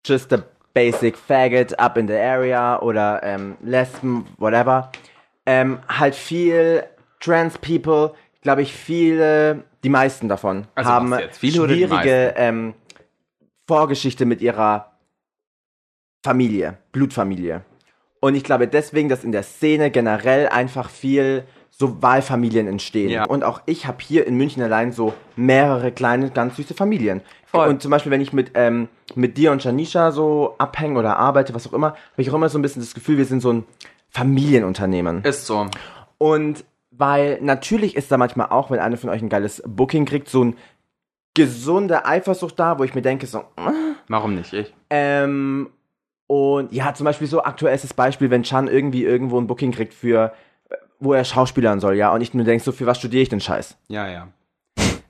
just 0.06 0.32
a 0.32 0.44
basic 0.72 1.16
faggot 1.16 1.76
up 1.78 1.96
in 1.96 2.06
the 2.06 2.14
area 2.14 2.80
oder 2.80 3.20
ähm, 3.24 3.56
Lesben, 3.60 4.26
whatever, 4.38 4.92
ähm, 5.44 5.80
halt 5.88 6.14
viel 6.14 6.84
Trans 7.18 7.58
People, 7.58 8.14
glaube 8.42 8.62
ich, 8.62 8.72
viele, 8.72 9.64
die 9.82 9.88
meisten 9.88 10.28
davon 10.28 10.68
Also 10.76 10.88
haben 10.88 11.14
schwierige 11.32 12.34
ähm, 12.36 12.74
Vorgeschichte 13.66 14.24
mit 14.24 14.40
ihrer 14.40 14.92
Familie, 16.24 16.78
Blutfamilie. 16.92 17.64
Und 18.20 18.36
ich 18.36 18.44
glaube 18.44 18.68
deswegen, 18.68 19.08
dass 19.08 19.24
in 19.24 19.32
der 19.32 19.42
Szene 19.42 19.90
generell 19.90 20.48
einfach 20.48 20.90
viel 20.90 21.44
so 21.70 22.02
Wahlfamilien 22.02 22.66
entstehen. 22.66 23.10
Ja. 23.10 23.24
Und 23.24 23.44
auch 23.44 23.62
ich 23.66 23.86
habe 23.86 23.98
hier 24.00 24.26
in 24.26 24.36
München 24.36 24.62
allein 24.62 24.90
so 24.90 25.14
mehrere 25.36 25.92
kleine, 25.92 26.30
ganz 26.30 26.56
süße 26.56 26.74
Familien. 26.74 27.22
Voll. 27.50 27.68
Und 27.68 27.82
zum 27.82 27.90
Beispiel, 27.90 28.12
wenn 28.12 28.20
ich 28.20 28.32
mit, 28.32 28.52
ähm, 28.54 28.88
mit 29.14 29.38
dir 29.38 29.52
und 29.52 29.64
Janisha 29.64 30.12
so 30.12 30.54
abhänge 30.58 30.98
oder 30.98 31.16
arbeite, 31.16 31.54
was 31.54 31.66
auch 31.66 31.72
immer, 31.72 31.88
habe 31.88 31.98
ich 32.18 32.30
auch 32.30 32.34
immer 32.34 32.48
so 32.48 32.58
ein 32.58 32.62
bisschen 32.62 32.82
das 32.82 32.94
Gefühl, 32.94 33.16
wir 33.16 33.24
sind 33.24 33.40
so 33.40 33.52
ein 33.52 33.64
Familienunternehmen. 34.10 35.24
Ist 35.24 35.46
so. 35.46 35.66
Und 36.18 36.64
weil 36.90 37.38
natürlich 37.40 37.96
ist 37.96 38.10
da 38.12 38.16
manchmal 38.18 38.48
auch, 38.50 38.70
wenn 38.70 38.80
einer 38.80 38.96
von 38.96 39.10
euch 39.10 39.22
ein 39.22 39.28
geiles 39.28 39.62
Booking 39.66 40.04
kriegt, 40.04 40.28
so 40.28 40.44
ein 40.44 40.56
gesunde 41.34 42.04
Eifersucht 42.04 42.58
da, 42.58 42.78
wo 42.78 42.84
ich 42.84 42.94
mir 42.94 43.02
denke, 43.02 43.26
so, 43.26 43.44
Warum 44.08 44.34
nicht 44.34 44.52
ich? 44.52 44.74
ähm, 44.90 45.70
und 46.26 46.72
ja, 46.72 46.92
zum 46.92 47.04
Beispiel 47.04 47.26
so 47.26 47.42
aktuell 47.42 47.74
ist 47.74 47.84
das 47.84 47.94
Beispiel, 47.94 48.30
wenn 48.30 48.42
Chan 48.42 48.68
irgendwie 48.68 49.04
irgendwo 49.04 49.40
ein 49.40 49.46
Booking 49.46 49.72
kriegt 49.72 49.94
für, 49.94 50.32
äh, 50.68 50.76
wo 50.98 51.12
er 51.14 51.24
Schauspielern 51.24 51.80
soll, 51.80 51.94
ja, 51.94 52.12
und 52.12 52.20
ich 52.20 52.34
nur 52.34 52.44
denke, 52.44 52.62
so, 52.62 52.72
für 52.72 52.86
was 52.86 52.98
studiere 52.98 53.22
ich 53.22 53.28
den 53.28 53.40
Scheiß? 53.40 53.76
Ja, 53.88 54.08
ja. 54.08 54.28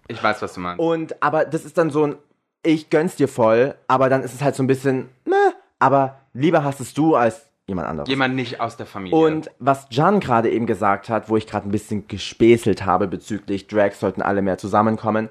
Ich 0.06 0.22
weiß, 0.22 0.40
was 0.42 0.54
du 0.54 0.60
meinst. 0.60 0.80
Und, 0.80 1.22
aber 1.22 1.44
das 1.44 1.64
ist 1.64 1.76
dann 1.76 1.90
so 1.90 2.06
ein, 2.06 2.16
ich 2.62 2.90
gönn's 2.90 3.16
dir 3.16 3.28
voll, 3.28 3.74
aber 3.86 4.08
dann 4.08 4.22
ist 4.22 4.34
es 4.34 4.42
halt 4.42 4.54
so 4.54 4.62
ein 4.62 4.66
bisschen, 4.66 5.08
meh, 5.24 5.34
aber 5.78 6.20
lieber 6.32 6.64
hast 6.64 6.80
es 6.80 6.94
du 6.94 7.14
als 7.14 7.50
jemand 7.66 7.88
anderes. 7.88 8.08
Jemand 8.08 8.34
nicht 8.34 8.60
aus 8.60 8.76
der 8.76 8.86
Familie. 8.86 9.16
Und 9.16 9.50
was 9.58 9.86
Jan 9.90 10.20
gerade 10.20 10.50
eben 10.50 10.66
gesagt 10.66 11.08
hat, 11.08 11.28
wo 11.28 11.36
ich 11.36 11.46
gerade 11.46 11.68
ein 11.68 11.72
bisschen 11.72 12.08
gespäßelt 12.08 12.84
habe 12.84 13.06
bezüglich 13.06 13.66
Drags 13.66 14.00
sollten 14.00 14.22
alle 14.22 14.42
mehr 14.42 14.58
zusammenkommen. 14.58 15.28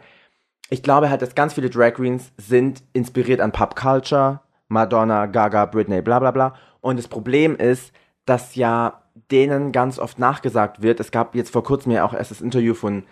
Ich 0.70 0.84
glaube 0.84 1.10
halt, 1.10 1.22
dass 1.22 1.36
ganz 1.36 1.54
viele 1.54 1.70
Drag 1.70 1.94
Queens 1.94 2.32
sind 2.38 2.84
inspiriert 2.94 3.42
an 3.42 3.52
Pop 3.52 3.76
Culture, 3.76 4.42
Madonna, 4.68 5.26
Gaga, 5.26 5.66
Britney, 5.66 6.02
bla 6.02 6.20
bla 6.20 6.32
bla. 6.32 6.56
Und 6.82 6.98
das 6.98 7.08
Problem 7.08 7.56
ist, 7.56 7.92
dass 8.26 8.56
ja 8.56 9.02
denen 9.32 9.72
ganz 9.72 9.98
oft 9.98 10.20
nachgesagt 10.20 10.82
wird. 10.82 11.00
Es 11.00 11.12
gab 11.12 11.36
jetzt 11.36 11.52
vor 11.52 11.64
kurzem 11.64 11.92
ja 11.92 12.06
auch 12.06 12.14
erst 12.14 12.32
das 12.32 12.42
Interview 12.42 12.74
von 12.74 13.04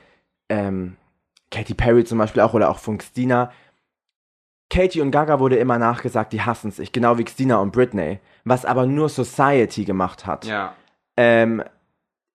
ähm, 0.49 0.97
Katy 1.51 1.73
Perry 1.73 2.03
zum 2.03 2.17
Beispiel 2.17 2.41
auch 2.41 2.53
oder 2.53 2.69
auch 2.69 2.79
von 2.79 2.97
Christina, 2.97 3.51
Katie 4.69 5.01
und 5.01 5.11
Gaga 5.11 5.39
wurde 5.39 5.57
immer 5.57 5.77
nachgesagt, 5.77 6.33
die 6.33 6.41
hassen 6.41 6.71
sich, 6.71 6.91
genau 6.91 7.17
wie 7.17 7.23
Christina 7.23 7.57
und 7.57 7.71
Britney, 7.71 8.19
was 8.43 8.65
aber 8.65 8.85
nur 8.85 9.09
Society 9.09 9.85
gemacht 9.85 10.25
hat. 10.25 10.45
Ja. 10.45 10.75
Ähm, 11.17 11.63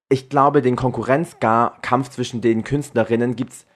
ich 0.09 0.29
glaube, 0.29 0.63
den 0.63 0.77
Konkurrenzkampf 0.77 2.09
zwischen 2.11 2.41
den 2.41 2.65
Künstlerinnen 2.65 3.37
gibt's 3.37 3.67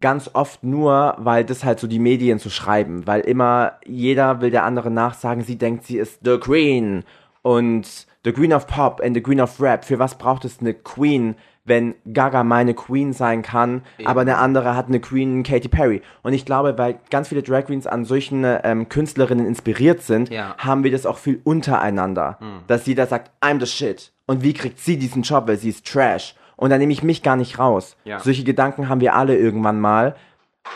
ganz 0.00 0.30
oft 0.34 0.62
nur, 0.62 1.14
weil 1.18 1.44
das 1.44 1.64
halt 1.64 1.80
so 1.80 1.86
die 1.86 1.98
Medien 1.98 2.38
so 2.38 2.50
schreiben, 2.50 3.06
weil 3.06 3.22
immer 3.22 3.78
jeder 3.84 4.40
will 4.40 4.50
der 4.50 4.64
andere 4.64 4.90
nachsagen, 4.90 5.42
sie 5.42 5.56
denkt, 5.56 5.84
sie 5.84 5.98
ist 5.98 6.20
the 6.24 6.38
Queen 6.38 7.04
und 7.42 8.06
the 8.24 8.32
Queen 8.32 8.52
of 8.52 8.66
Pop 8.66 9.00
and 9.00 9.14
the 9.14 9.22
Queen 9.22 9.40
of 9.40 9.60
Rap. 9.60 9.84
Für 9.84 9.98
was 9.98 10.18
braucht 10.18 10.44
es 10.44 10.60
eine 10.60 10.74
Queen, 10.74 11.36
wenn 11.66 11.94
Gaga 12.12 12.42
meine 12.44 12.72
Queen 12.74 13.12
sein 13.12 13.42
kann, 13.42 13.82
aber 14.04 14.22
eine 14.22 14.38
andere 14.38 14.74
hat 14.74 14.86
eine 14.86 15.00
Queen, 15.00 15.42
Katy 15.42 15.68
Perry. 15.68 16.00
Und 16.22 16.32
ich 16.32 16.44
glaube, 16.46 16.78
weil 16.78 16.98
ganz 17.10 17.28
viele 17.28 17.42
Drag 17.42 17.64
Queens 17.66 17.86
an 17.86 18.04
solchen 18.04 18.44
ähm, 18.46 18.88
Künstlerinnen 18.88 19.44
inspiriert 19.46 20.00
sind, 20.02 20.30
Ja. 20.30 20.56
haben 20.58 20.84
wir 20.84 20.90
das 20.92 21.04
auch 21.06 21.18
viel 21.18 21.40
untereinander, 21.44 22.38
dass 22.66 22.86
jeder 22.86 23.06
sagt, 23.06 23.30
I'm 23.42 23.60
the 23.60 23.66
shit. 23.66 24.12
Und 24.26 24.42
wie 24.42 24.54
kriegt 24.54 24.78
sie 24.78 24.96
diesen 24.96 25.22
Job, 25.22 25.46
weil 25.48 25.56
sie 25.58 25.68
ist 25.68 25.86
Trash? 25.86 26.34
Und 26.56 26.70
dann 26.70 26.78
nehme 26.78 26.92
ich 26.92 27.02
mich 27.02 27.22
gar 27.22 27.36
nicht 27.36 27.58
raus. 27.58 27.96
Ja. 28.04 28.18
Solche 28.20 28.42
Gedanken 28.44 28.88
haben 28.88 29.00
wir 29.02 29.14
alle 29.14 29.36
irgendwann 29.36 29.78
mal. 29.80 30.16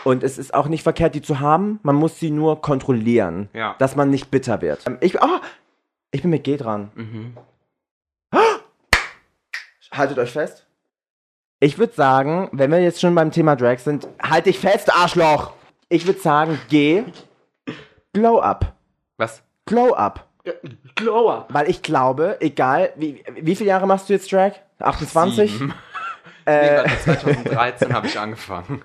Und 0.03 0.23
es 0.23 0.37
ist 0.37 0.53
auch 0.53 0.67
nicht 0.67 0.83
verkehrt, 0.83 1.15
die 1.15 1.21
zu 1.21 1.39
haben. 1.39 1.79
Man 1.83 1.95
muss 1.95 2.19
sie 2.19 2.31
nur 2.31 2.61
kontrollieren, 2.61 3.49
Ja. 3.53 3.75
dass 3.79 3.95
man 3.95 4.09
nicht 4.09 4.29
bitter 4.31 4.61
wird. 4.61 4.85
Ähm, 4.87 4.97
Ich, 5.01 5.21
oh, 5.21 5.39
ich 6.11 6.21
bin 6.21 6.31
mit 6.31 6.43
G 6.43 6.55
dran. 6.57 6.91
Ah! 8.31 8.39
Haltet 9.91 10.17
euch 10.19 10.31
fest. 10.31 10.65
Ich 11.63 11.77
würde 11.77 11.93
sagen, 11.93 12.49
wenn 12.51 12.71
wir 12.71 12.81
jetzt 12.81 12.99
schon 12.99 13.13
beim 13.15 13.31
Thema 13.31 13.55
Drag 13.55 13.77
sind, 13.77 14.07
halt 14.21 14.47
dich 14.47 14.59
fest, 14.59 14.91
Arschloch! 14.93 15.53
Ich 15.89 16.07
würde 16.07 16.19
sagen, 16.19 16.59
G, 16.69 17.03
Glow 18.13 18.39
Up. 18.39 18.73
Was? 19.17 19.43
Glow 19.65 19.93
Up. 19.93 20.27
Glow 20.95 21.29
up. 21.29 21.53
Weil 21.53 21.69
ich 21.69 21.83
glaube, 21.83 22.37
egal, 22.39 22.91
wie, 22.95 23.23
wie 23.35 23.55
viele 23.55 23.69
Jahre 23.69 23.85
machst 23.85 24.09
du 24.09 24.13
jetzt 24.13 24.31
Drag? 24.31 24.53
28? 24.79 25.51
Sieben. 25.51 25.67
nee, 26.47 26.77
warte, 26.77 26.99
2013 27.03 27.93
habe 27.93 28.07
ich 28.07 28.17
angefangen. 28.17 28.81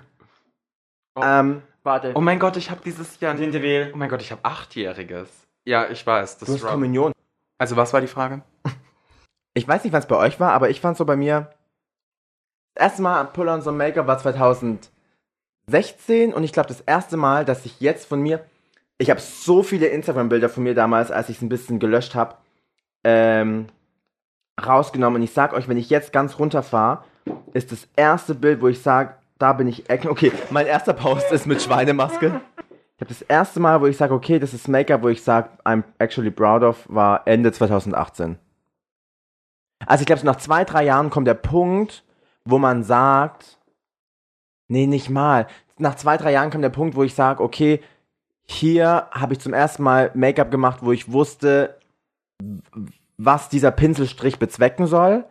Ähm, 1.19 1.63
Warte. 1.87 2.11
Oh 2.15 2.21
mein 2.21 2.37
Gott, 2.37 2.57
ich 2.57 2.69
habe 2.69 2.81
dieses 2.83 3.19
Jahr. 3.21 3.39
Wir. 3.39 3.91
Oh 3.93 3.97
mein 3.97 4.09
Gott, 4.09 4.21
ich 4.21 4.31
habe 4.31 4.43
Achtjähriges. 4.43 5.29
Ja, 5.65 5.89
ich 5.89 6.05
weiß. 6.05 6.37
Das 6.37 6.47
du 6.47 6.55
hast. 6.55 6.63
Kommunion. 6.63 7.13
Also, 7.57 7.75
was 7.75 7.93
war 7.93 8.01
die 8.01 8.07
Frage? 8.07 8.41
Ich 9.53 9.67
weiß 9.67 9.83
nicht, 9.83 9.93
was 9.93 10.07
bei 10.07 10.15
euch 10.15 10.39
war, 10.39 10.51
aber 10.53 10.69
ich 10.69 10.81
fand 10.81 10.97
so 10.97 11.05
bei 11.05 11.15
mir. 11.15 11.49
Erste 12.77 13.01
Mal 13.01 13.25
Pull 13.25 13.49
on 13.49 13.61
some 13.61 13.77
Make-up 13.77 14.07
war 14.07 14.19
2016 14.19 16.33
und 16.33 16.43
ich 16.43 16.53
glaube, 16.53 16.69
das 16.69 16.79
erste 16.81 17.17
Mal, 17.17 17.43
dass 17.43 17.65
ich 17.65 17.81
jetzt 17.81 18.07
von 18.07 18.21
mir. 18.21 18.39
Ich 18.99 19.09
habe 19.09 19.19
so 19.19 19.63
viele 19.63 19.87
Instagram-Bilder 19.87 20.49
von 20.49 20.63
mir 20.63 20.75
damals, 20.75 21.11
als 21.11 21.29
ich 21.29 21.37
es 21.37 21.41
ein 21.41 21.49
bisschen 21.49 21.79
gelöscht 21.79 22.15
habe, 22.15 22.35
ähm, 23.03 23.67
rausgenommen. 24.63 25.17
Und 25.17 25.23
ich 25.23 25.33
sag 25.33 25.53
euch, 25.53 25.67
wenn 25.67 25.77
ich 25.77 25.89
jetzt 25.89 26.13
ganz 26.13 26.39
runterfahre, 26.39 27.03
ist 27.53 27.71
das 27.71 27.87
erste 27.95 28.35
Bild, 28.35 28.61
wo 28.61 28.67
ich 28.67 28.81
sage, 28.81 29.13
da 29.39 29.53
bin 29.53 29.67
ich. 29.67 29.89
Ecken. 29.89 30.09
Okay, 30.09 30.31
mein 30.49 30.67
erster 30.67 30.93
Post 30.93 31.31
ist 31.31 31.45
mit 31.45 31.61
Schweinemaske. 31.61 32.41
Ich 32.95 33.01
habe 33.01 33.09
das 33.09 33.21
erste 33.21 33.59
Mal, 33.59 33.81
wo 33.81 33.85
ich 33.85 33.97
sage, 33.97 34.13
okay, 34.13 34.39
das 34.39 34.53
ist 34.53 34.67
Make-up, 34.67 35.03
wo 35.03 35.09
ich 35.09 35.23
sage, 35.23 35.49
I'm 35.63 35.83
actually 35.99 36.31
proud 36.31 36.63
of, 36.63 36.85
war 36.89 37.21
Ende 37.25 37.51
2018. 37.51 38.39
Also 39.85 40.01
ich 40.01 40.07
glaube, 40.07 40.21
so 40.21 40.25
nach 40.25 40.37
zwei, 40.37 40.63
drei 40.63 40.85
Jahren 40.85 41.11
kommt 41.11 41.27
der 41.27 41.35
Punkt, 41.35 42.03
wo 42.49 42.57
man 42.57 42.83
sagt, 42.83 43.57
nee, 44.67 44.87
nicht 44.87 45.09
mal. 45.09 45.47
Nach 45.77 45.95
zwei, 45.95 46.17
drei 46.17 46.31
Jahren 46.31 46.49
kommt 46.49 46.63
der 46.63 46.69
Punkt, 46.69 46.95
wo 46.95 47.03
ich 47.03 47.13
sage, 47.13 47.43
okay, 47.43 47.81
hier 48.45 49.07
habe 49.11 49.33
ich 49.33 49.39
zum 49.39 49.53
ersten 49.53 49.83
Mal 49.83 50.11
Make-up 50.13 50.49
gemacht, 50.51 50.79
wo 50.81 50.91
ich 50.91 51.11
wusste, 51.11 51.77
was 53.17 53.49
dieser 53.49 53.71
Pinselstrich 53.71 54.39
bezwecken 54.39 54.87
soll. 54.87 55.25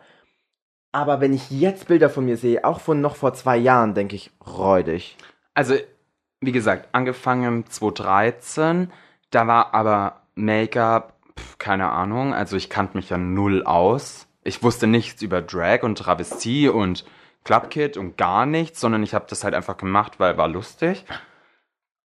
Aber 0.91 1.19
wenn 1.19 1.33
ich 1.33 1.49
jetzt 1.51 1.87
Bilder 1.87 2.09
von 2.09 2.25
mir 2.25 2.37
sehe, 2.37 2.63
auch 2.63 2.79
von 2.79 3.01
noch 3.01 3.15
vor 3.15 3.33
zwei 3.33 3.57
Jahren, 3.57 3.93
denke 3.93 4.15
ich, 4.15 4.31
räudig. 4.45 5.17
Also, 5.53 5.75
wie 6.41 6.51
gesagt, 6.51 6.89
angefangen 6.91 7.65
2013. 7.67 8.91
Da 9.31 9.47
war 9.47 9.73
aber 9.73 10.21
Make-up, 10.35 11.13
keine 11.57 11.89
Ahnung. 11.89 12.33
Also, 12.33 12.55
ich 12.55 12.69
kannte 12.69 12.97
mich 12.97 13.09
ja 13.09 13.17
null 13.17 13.63
aus. 13.63 14.26
Ich 14.47 14.63
wusste 14.63 14.87
nichts 14.87 15.21
über 15.21 15.41
Drag 15.41 15.83
und 15.83 15.97
Travestie 15.97 16.69
und 16.69 17.03
Clubkid 17.43 17.97
und 17.97 18.15
gar 18.15 18.45
nichts, 18.45 18.79
sondern 18.79 19.03
ich 19.03 19.13
habe 19.13 19.25
das 19.29 19.43
halt 19.43 19.53
einfach 19.53 19.75
gemacht, 19.75 20.21
weil 20.21 20.37
war 20.37 20.47
lustig. 20.47 21.03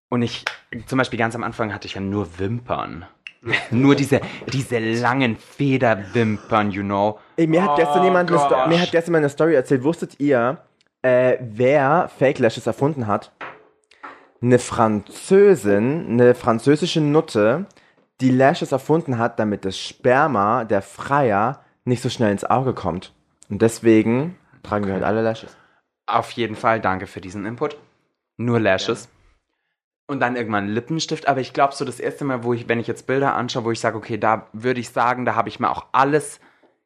Und 0.09 0.23
ich, 0.23 0.43
zum 0.85 0.97
Beispiel 0.97 1.17
ganz 1.17 1.35
am 1.35 1.43
Anfang 1.43 1.73
hatte 1.73 1.87
ich 1.87 1.93
ja 1.93 2.01
nur 2.01 2.37
Wimpern. 2.39 3.05
nur 3.71 3.95
diese, 3.95 4.19
diese 4.51 4.79
langen 4.79 5.37
Federwimpern, 5.37 6.71
you 6.71 6.83
know. 6.83 7.17
Ey, 7.37 7.47
mir 7.47 7.63
hat 7.63 7.77
gestern 7.77 8.01
Oh 8.01 8.03
jemand 8.03 8.29
eine 8.29 8.67
mir 8.67 8.81
hat 8.81 8.91
gestern 8.91 9.13
mal 9.13 9.19
eine 9.19 9.29
Story 9.29 9.55
erzählt. 9.55 9.83
Wusstet 9.83 10.19
ihr, 10.19 10.57
äh, 11.01 11.37
wer 11.39 12.09
Fake 12.17 12.39
Lashes 12.39 12.67
erfunden 12.67 13.07
hat? 13.07 13.31
Eine 14.41 14.59
Französin, 14.59 16.07
eine 16.09 16.35
französische 16.35 16.99
Nutte, 16.99 17.67
die 18.19 18.31
Lashes 18.31 18.73
erfunden 18.73 19.17
hat, 19.17 19.39
damit 19.39 19.63
das 19.63 19.77
Sperma 19.77 20.65
der 20.65 20.81
Freier 20.81 21.62
nicht 21.85 22.01
so 22.01 22.09
schnell 22.09 22.31
ins 22.31 22.43
Auge 22.45 22.73
kommt. 22.73 23.13
Und 23.49 23.61
deswegen 23.61 24.37
tragen 24.63 24.85
wir 24.85 24.93
halt 24.93 25.03
alle 25.03 25.21
Lashes. 25.21 25.55
Auf 26.05 26.31
jeden 26.31 26.55
Fall, 26.55 26.79
danke 26.79 27.07
für 27.07 27.21
diesen 27.21 27.45
Input. 27.45 27.77
Nur 28.37 28.59
Lashes. 28.59 29.09
Und 30.07 30.19
dann 30.19 30.35
irgendwann 30.35 30.67
Lippenstift. 30.67 31.27
Aber 31.27 31.39
ich 31.39 31.53
glaube, 31.53 31.73
so 31.73 31.85
das 31.85 31.99
erste 31.99 32.25
Mal, 32.25 32.43
wo 32.43 32.53
ich, 32.53 32.67
wenn 32.67 32.79
ich 32.79 32.87
jetzt 32.87 33.07
Bilder 33.07 33.35
anschaue, 33.35 33.63
wo 33.63 33.71
ich 33.71 33.79
sage, 33.79 33.97
okay, 33.97 34.17
da 34.17 34.47
würde 34.53 34.79
ich 34.81 34.89
sagen, 34.89 35.25
da 35.25 35.35
habe 35.35 35.49
ich 35.49 35.59
mir 35.59 35.69
auch 35.69 35.85
alles 35.91 36.39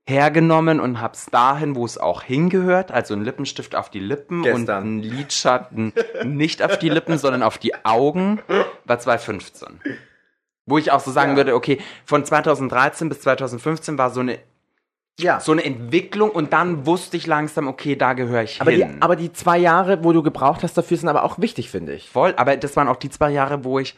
hergenommen 0.07 0.79
und 0.79 1.01
hab's 1.01 1.25
dahin, 1.25 1.75
wo 1.75 1.83
es 1.83 1.97
auch 1.97 2.21
hingehört. 2.23 2.91
Also 2.91 3.13
ein 3.13 3.23
Lippenstift 3.23 3.75
auf 3.75 3.89
die 3.89 3.99
Lippen 3.99 4.37
und 4.39 4.43
Gestern. 4.43 4.83
ein 4.99 5.03
Lidschatten 5.03 5.93
nicht 6.23 6.61
auf 6.63 6.77
die 6.79 6.89
Lippen, 6.89 7.17
sondern 7.17 7.43
auf 7.43 7.57
die 7.57 7.73
Augen. 7.83 8.39
War 8.85 8.99
2015. 8.99 9.81
Wo 10.65 10.77
ich 10.77 10.91
auch 10.91 10.99
so 11.01 11.11
sagen 11.11 11.31
Ja. 11.31 11.37
würde, 11.37 11.55
okay, 11.55 11.79
von 12.05 12.23
2013 12.23 13.09
bis 13.09 13.21
2015 13.21 13.97
war 13.97 14.11
so 14.11 14.19
eine, 14.21 14.37
Ja. 15.19 15.39
so 15.39 15.51
eine 15.51 15.65
Entwicklung 15.65 16.29
und 16.29 16.53
dann 16.53 16.85
wusste 16.85 17.17
ich 17.17 17.25
langsam, 17.25 17.67
okay, 17.67 17.95
da 17.95 18.13
gehöre 18.13 18.43
ich 18.43 18.61
aber, 18.61 18.71
die, 18.71 18.77
hin. 18.83 18.97
aber 18.99 19.15
die 19.15 19.33
zwei 19.33 19.57
Jahre, 19.57 20.03
wo 20.03 20.13
du 20.13 20.21
gebraucht 20.21 20.61
hast, 20.63 20.77
dafür 20.77 20.97
sind 20.97 21.09
aber 21.09 21.23
auch 21.23 21.39
wichtig, 21.39 21.71
finde 21.71 21.93
ich. 21.93 22.09
Voll, 22.09 22.33
aber 22.37 22.55
das 22.57 22.75
waren 22.75 22.87
auch 22.87 22.97
die 22.97 23.09
zwei 23.09 23.31
Jahre, 23.31 23.63
wo 23.63 23.79
ich, 23.79 23.95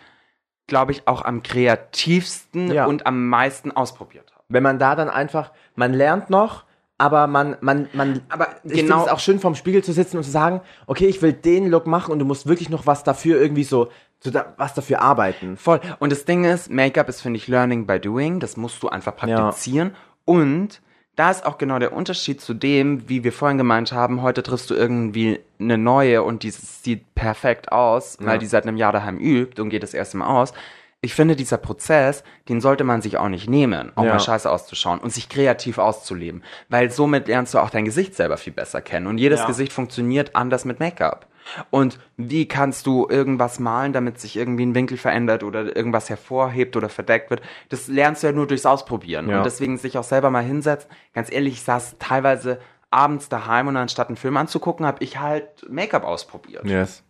glaube 0.67 0.93
ich, 0.93 1.07
auch 1.07 1.23
am 1.25 1.43
kreativsten 1.43 2.71
Ja. 2.71 2.85
und 2.85 3.05
am 3.05 3.27
meisten 3.27 3.71
ausprobiert 3.71 4.31
habe. 4.33 4.43
Wenn 4.49 4.63
man 4.63 4.79
da 4.79 4.95
dann 4.95 5.09
einfach, 5.09 5.51
man 5.75 5.93
lernt 5.93 6.29
noch, 6.29 6.63
aber 6.97 7.27
man, 7.27 7.55
man, 7.61 7.87
man, 7.93 8.21
Aber 8.29 8.47
ich 8.63 8.81
genau- 8.81 9.05
es 9.05 9.11
auch 9.11 9.19
schön, 9.19 9.39
vorm 9.39 9.55
Spiegel 9.55 9.83
zu 9.83 9.93
sitzen 9.93 10.17
und 10.17 10.23
zu 10.23 10.31
sagen, 10.31 10.61
okay, 10.87 11.05
ich 11.05 11.21
will 11.21 11.33
den 11.33 11.69
Look 11.69 11.87
machen 11.87 12.11
und 12.11 12.19
du 12.19 12.25
musst 12.25 12.47
wirklich 12.47 12.69
noch 12.69 12.87
was 12.87 13.03
dafür 13.03 13.39
irgendwie 13.41 13.63
so, 13.63 13.89
so 14.19 14.31
da, 14.31 14.53
was 14.57 14.73
dafür 14.73 15.01
arbeiten. 15.01 15.55
Voll. 15.55 15.79
Und 15.99 16.11
das 16.11 16.25
Ding 16.25 16.43
ist, 16.43 16.69
Make-up 16.69 17.07
ist, 17.07 17.21
finde 17.21 17.37
ich, 17.37 17.47
Learning 17.47 17.85
by 17.87 17.99
Doing. 17.99 18.39
Das 18.41 18.57
musst 18.57 18.83
du 18.83 18.89
einfach 18.89 19.15
praktizieren. 19.15 19.95
Und 20.25 20.81
da 21.19 21.29
ist 21.31 21.45
auch 21.45 21.57
genau 21.57 21.79
der 21.79 21.91
Unterschied 21.91 22.39
zu 22.39 22.53
dem, 22.53 23.09
wie 23.09 23.25
wir 23.25 23.33
vorhin 23.33 23.57
gemeint 23.57 23.91
haben, 23.91 24.21
heute 24.21 24.41
triffst 24.41 24.69
du 24.69 24.73
irgendwie 24.73 25.41
eine 25.59 25.77
neue 25.77 26.23
und 26.23 26.43
die 26.43 26.51
sieht 26.51 27.13
perfekt 27.13 27.73
aus, 27.73 28.17
weil 28.21 28.39
die 28.39 28.45
seit 28.45 28.63
einem 28.65 28.77
Jahr 28.77 28.93
daheim 28.93 29.17
übt 29.17 29.61
und 29.61 29.69
geht 29.69 29.83
das 29.83 29.93
erste 29.93 30.15
Mal 30.15 30.27
aus. 30.27 30.53
Ich 31.01 31.13
finde, 31.13 31.35
dieser 31.35 31.57
Prozess, 31.57 32.23
den 32.47 32.61
sollte 32.61 32.83
man 32.85 33.01
sich 33.01 33.17
auch 33.17 33.27
nicht 33.29 33.49
nehmen, 33.49 33.91
auch 33.95 34.03
Ja. 34.03 34.13
mal 34.13 34.19
scheiße 34.19 34.49
auszuschauen 34.49 34.99
und 34.99 35.11
sich 35.11 35.27
kreativ 35.29 35.77
auszuleben. 35.77 36.43
Weil 36.69 36.89
somit 36.89 37.27
lernst 37.27 37.53
du 37.53 37.59
auch 37.59 37.69
dein 37.69 37.85
Gesicht 37.85 38.15
selber 38.15 38.37
viel 38.37 38.53
besser 38.53 38.81
kennen. 38.81 39.07
Und 39.07 39.17
jedes 39.17 39.41
Ja. 39.41 39.45
Gesicht 39.47 39.73
funktioniert 39.73 40.35
anders 40.35 40.63
mit 40.63 40.79
Make-up. 40.79 41.25
Und 41.69 41.99
wie 42.17 42.47
kannst 42.47 42.85
du 42.85 43.07
irgendwas 43.09 43.59
malen, 43.59 43.93
damit 43.93 44.19
sich 44.19 44.37
irgendwie 44.37 44.65
ein 44.65 44.75
Winkel 44.75 44.97
verändert 44.97 45.43
oder 45.43 45.75
irgendwas 45.75 46.09
hervorhebt 46.09 46.75
oder 46.75 46.89
verdeckt 46.89 47.29
wird? 47.29 47.41
Das 47.69 47.87
lernst 47.87 48.23
du 48.23 48.27
ja 48.27 48.33
nur 48.33 48.47
durchs 48.47 48.65
Ausprobieren. 48.65 49.29
Ja. 49.29 49.37
Und 49.37 49.45
deswegen 49.45 49.77
sich 49.77 49.97
auch 49.97 50.03
selber 50.03 50.29
mal 50.29 50.43
hinsetzen. 50.43 50.89
Ganz 51.13 51.31
ehrlich, 51.31 51.53
ich 51.53 51.63
saß 51.63 51.95
teilweise 51.99 52.59
abends 52.91 53.29
daheim 53.29 53.67
und 53.67 53.77
anstatt 53.77 54.07
einen 54.07 54.17
Film 54.17 54.37
anzugucken, 54.37 54.85
habe 54.85 55.03
ich 55.03 55.19
halt 55.19 55.69
Make-up 55.69 56.03
ausprobiert. 56.03 56.65
Yes. 56.65 57.03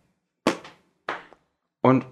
Und 1.82 2.06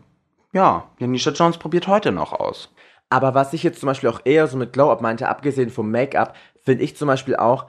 ja, 0.53 0.89
Janisha 0.99 1.31
Jones 1.31 1.57
probiert 1.57 1.87
heute 1.87 2.11
noch 2.11 2.33
aus. 2.33 2.73
Aber 3.09 3.33
was 3.35 3.53
ich 3.53 3.63
jetzt 3.63 3.79
zum 3.79 3.87
Beispiel 3.87 4.09
auch 4.09 4.21
eher 4.25 4.47
so 4.47 4.57
mit 4.57 4.73
Glow-Up 4.73 5.01
meinte, 5.01 5.29
abgesehen 5.29 5.69
vom 5.69 5.91
Make-up, 5.91 6.35
finde 6.63 6.83
ich 6.83 6.97
zum 6.97 7.07
Beispiel 7.07 7.35
auch, 7.35 7.67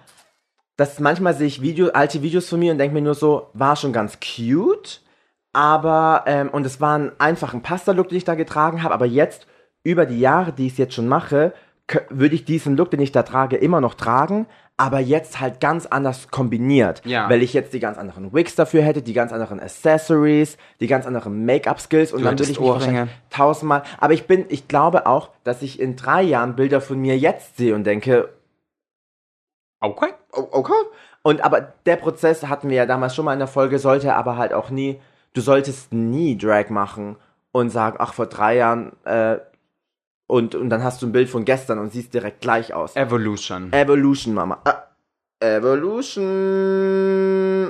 dass 0.78 1.00
manchmal 1.00 1.34
sehe 1.34 1.48
ich 1.48 1.60
Video, 1.60 1.88
alte 1.88 2.22
Videos 2.22 2.48
von 2.48 2.60
mir 2.60 2.70
und 2.70 2.78
denke 2.78 2.94
mir 2.94 3.02
nur 3.02 3.16
so, 3.16 3.48
war 3.52 3.74
schon 3.74 3.92
ganz 3.92 4.18
cute, 4.20 5.02
aber, 5.52 6.22
ähm, 6.26 6.50
und 6.50 6.64
es 6.64 6.80
war 6.80 6.96
ein 6.96 7.12
einfacher 7.18 7.58
Pasta-Look, 7.58 8.08
den 8.08 8.18
ich 8.18 8.24
da 8.24 8.36
getragen 8.36 8.82
habe, 8.84 8.94
aber 8.94 9.04
jetzt, 9.04 9.48
über 9.82 10.06
die 10.06 10.20
Jahre, 10.20 10.52
die 10.52 10.66
ich 10.66 10.72
es 10.72 10.78
jetzt 10.78 10.94
schon 10.94 11.08
mache, 11.08 11.52
würde 12.10 12.36
ich 12.36 12.44
diesen 12.44 12.76
Look, 12.76 12.92
den 12.92 13.00
ich 13.00 13.10
da 13.10 13.24
trage, 13.24 13.56
immer 13.56 13.80
noch 13.80 13.94
tragen, 13.94 14.46
aber 14.76 15.00
jetzt 15.00 15.40
halt 15.40 15.60
ganz 15.60 15.86
anders 15.86 16.28
kombiniert. 16.28 17.02
Ja. 17.04 17.28
Weil 17.28 17.42
ich 17.42 17.54
jetzt 17.54 17.72
die 17.72 17.80
ganz 17.80 17.98
anderen 17.98 18.32
Wigs 18.32 18.54
dafür 18.54 18.82
hätte, 18.82 19.02
die 19.02 19.14
ganz 19.14 19.32
anderen 19.32 19.58
Accessories, 19.58 20.58
die 20.78 20.86
ganz 20.86 21.06
anderen 21.06 21.44
Make-up-Skills 21.44 22.12
und 22.12 22.20
Du 22.20 22.24
dann 22.26 22.38
würde 22.38 22.52
ich 22.52 22.60
mich 22.60 23.08
tausendmal. 23.30 23.82
Aber 23.98 24.12
ich 24.12 24.28
bin, 24.28 24.44
ich 24.48 24.68
glaube 24.68 25.06
auch, 25.06 25.30
dass 25.42 25.62
ich 25.62 25.80
in 25.80 25.96
drei 25.96 26.22
Jahren 26.22 26.54
Bilder 26.54 26.80
von 26.80 27.00
mir 27.00 27.18
jetzt 27.18 27.56
sehe 27.56 27.74
und 27.74 27.82
denke, 27.82 28.28
Okay. 29.80 30.12
Okay. 30.32 30.82
Und 31.22 31.42
aber 31.42 31.72
der 31.86 31.96
Prozess 31.96 32.44
hatten 32.46 32.68
wir 32.68 32.76
ja 32.76 32.86
damals 32.86 33.14
schon 33.14 33.24
mal 33.24 33.32
in 33.32 33.38
der 33.38 33.48
Folge, 33.48 33.78
sollte 33.78 34.14
aber 34.14 34.36
halt 34.36 34.52
auch 34.52 34.70
nie, 34.70 35.00
du 35.34 35.40
solltest 35.40 35.92
nie 35.92 36.36
Drag 36.36 36.70
machen 36.70 37.16
und 37.52 37.70
sagen, 37.70 37.96
ach, 37.98 38.14
vor 38.14 38.26
drei 38.26 38.56
Jahren, 38.56 38.92
äh, 39.04 39.38
und, 40.26 40.54
und 40.54 40.68
dann 40.70 40.84
hast 40.84 41.00
du 41.00 41.06
ein 41.06 41.12
Bild 41.12 41.30
von 41.30 41.44
gestern 41.44 41.78
und 41.78 41.92
siehst 41.92 42.12
direkt 42.12 42.40
gleich 42.42 42.74
aus. 42.74 42.94
Evolution. 42.96 43.72
Evolution, 43.72 44.34
Mama. 44.34 44.60
Ah, 44.64 44.84
Evolution. 45.40 46.26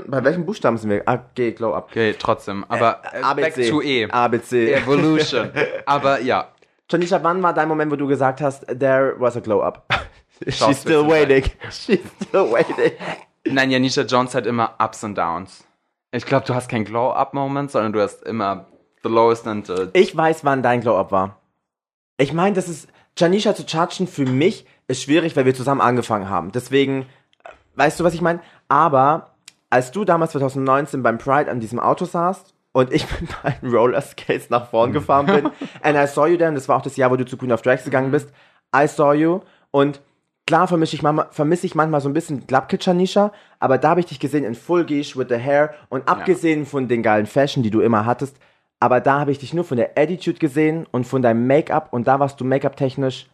Bei 0.09 0.25
welchen 0.25 0.45
Buchstaben 0.45 0.77
sind 0.77 0.91
wir? 0.91 1.03
Ah, 1.07 1.21
G, 1.35 1.53
Glow 1.53 1.75
Up. 1.75 1.89
Okay, 1.91 2.17
trotzdem. 2.19 2.65
Aber 2.69 3.01
äh, 3.13 3.23
back 3.35 3.55
to 3.55 3.81
E. 3.81 4.07
ABC. 4.11 4.73
Evolution. 4.75 5.51
Aber 5.87 6.21
ja. 6.21 6.49
Janisha, 6.91 7.23
wann 7.23 7.43
war 7.43 7.53
dein 7.55 7.69
Moment, 7.69 7.93
wo 7.93 7.97
du 7.97 8.07
gesagt 8.07 8.41
hast, 8.41 8.67
there 8.67 9.15
was 9.19 9.37
a 9.37 9.41
glow 9.41 9.63
up? 9.63 9.85
She's 10.47 10.81
still 10.81 11.07
waiting. 11.09 11.45
She's 11.71 12.01
still 12.23 12.53
waiting. 12.53 12.93
Nein, 13.45 13.71
Janisha 13.71 14.03
Jones 14.03 14.35
hat 14.35 14.47
immer 14.47 14.75
Ups 14.79 15.05
und 15.05 15.17
Downs. 15.17 15.65
Ich 16.13 16.25
glaube, 16.25 16.47
du 16.47 16.55
hast 16.55 16.69
kein 16.69 16.85
Glow-Up-Moment, 16.85 17.71
sondern 17.71 17.93
du 17.93 18.01
hast 18.01 18.23
immer 18.23 18.67
the 19.03 19.09
lowest 19.09 19.47
and 19.47 19.67
the 19.67 19.89
Ich 19.93 20.17
weiß, 20.17 20.45
wann 20.45 20.63
dein 20.63 20.81
Glow-Up 20.81 21.13
war. 21.13 21.39
Ich 22.17 22.33
meine, 22.33 22.55
das 22.55 22.69
ist, 22.69 22.89
Janisha 23.17 23.55
zu 23.55 23.67
chargen 23.67 24.07
für 24.07 24.27
mich 24.27 24.67
ist 24.87 25.03
schwierig, 25.03 25.37
weil 25.37 25.45
wir 25.45 25.55
zusammen 25.55 25.81
angefangen 25.81 26.29
haben. 26.29 26.53
Deswegen, 26.53 27.03
äh, 27.45 27.51
weißt 27.77 28.01
du, 28.01 28.05
was 28.05 28.15
ich 28.15 28.21
meine? 28.21 28.41
Aber 28.69 29.35
als 29.71 29.93
du 29.93 30.05
damals 30.05 30.33
2019 30.33 31.03
beim 31.03 31.19
Pride 31.19 31.51
an 31.51 31.61
diesem 31.61 31.79
Auto 31.79 32.07
saßt 32.07 32.55
und 32.73 32.93
ich 32.93 33.07
mit 33.21 33.31
meinen 33.43 33.75
Rollerskates 33.75 34.51
nach 34.51 34.71
vorn 34.71 34.93
gefahren 34.93 35.27
bin, 35.27 35.51
and 35.83 35.97
I 35.97 36.07
saw 36.07 36.27
you 36.27 36.37
there, 36.37 36.49
und 36.49 36.55
das 36.55 36.69
war 36.69 36.77
auch 36.77 36.83
das 36.83 36.97
Jahr, 36.97 37.11
wo 37.11 37.17
du 37.17 37.27
zu 37.27 37.37
Queen 37.37 37.53
of 37.53 37.63
Drags 37.63 37.85
gegangen 37.85 38.11
bist, 38.11 38.31
I 38.75 38.87
saw 38.89 39.13
you 39.13 39.41
und 39.71 40.01
klar 40.49 40.67
vermisse 40.67 40.97
ich, 40.97 41.03
manchmal, 41.03 41.29
vermisse 41.31 41.67
ich 41.67 41.75
manchmal 41.75 42.01
so 42.01 42.09
ein 42.09 42.15
bisschen 42.15 42.47
Glubkit 42.47 42.85
Janisha, 42.87 43.33
aber 43.61 43.77
da 43.77 43.91
habe 43.91 44.01
ich 44.01 44.07
dich 44.07 44.19
gesehen 44.19 44.45
in 44.45 44.55
Full 44.55 44.87
Geesh 44.87 45.15
with 45.15 45.27
the 45.29 45.37
Hair 45.37 45.75
und 45.91 46.09
abgesehen 46.09 46.65
von 46.65 46.89
den 46.89 47.03
geilen 47.03 47.27
Fashion, 47.27 47.63
die 47.63 47.69
du 47.69 47.83
immer 47.83 48.07
hattest, 48.07 48.39
aber 48.81 49.01
da 49.01 49.21
habe 49.21 49.31
ich 49.31 49.39
dich 49.39 49.53
nur 49.53 49.65
von 49.65 49.77
der 49.77 49.91
Attitude 49.99 50.39
gesehen 50.39 50.87
und 50.91 51.07
von 51.07 51.21
deinem 51.21 51.47
Make-up 51.47 51.93
und 51.93 52.09
da 52.09 52.19
warst 52.19 52.41
du 52.41 52.47
Make-up-technisch, 52.47 53.29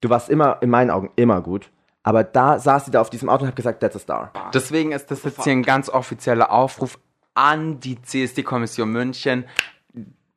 du 0.00 0.10
warst 0.10 0.30
immer, 0.30 0.58
in 0.60 0.68
meinen 0.68 0.90
Augen, 0.90 1.10
immer 1.14 1.42
gut. 1.42 1.70
Aber 2.02 2.24
da 2.24 2.58
saß 2.58 2.86
sie 2.86 2.90
da 2.90 3.02
auf 3.02 3.10
diesem 3.10 3.28
Auto 3.28 3.42
und 3.42 3.48
hat 3.50 3.56
gesagt, 3.56 3.78
that's 3.78 3.94
a 3.94 4.00
star. 4.00 4.32
Deswegen 4.52 4.90
ist 4.90 5.12
das 5.12 5.22
jetzt 5.22 5.44
hier 5.44 5.52
ein 5.52 5.62
ganz 5.62 5.88
offizieller 5.88 6.50
Aufruf 6.50 6.98
an 7.34 7.78
die 7.78 8.02
CSD-Kommission 8.02 8.90
München. 8.90 9.44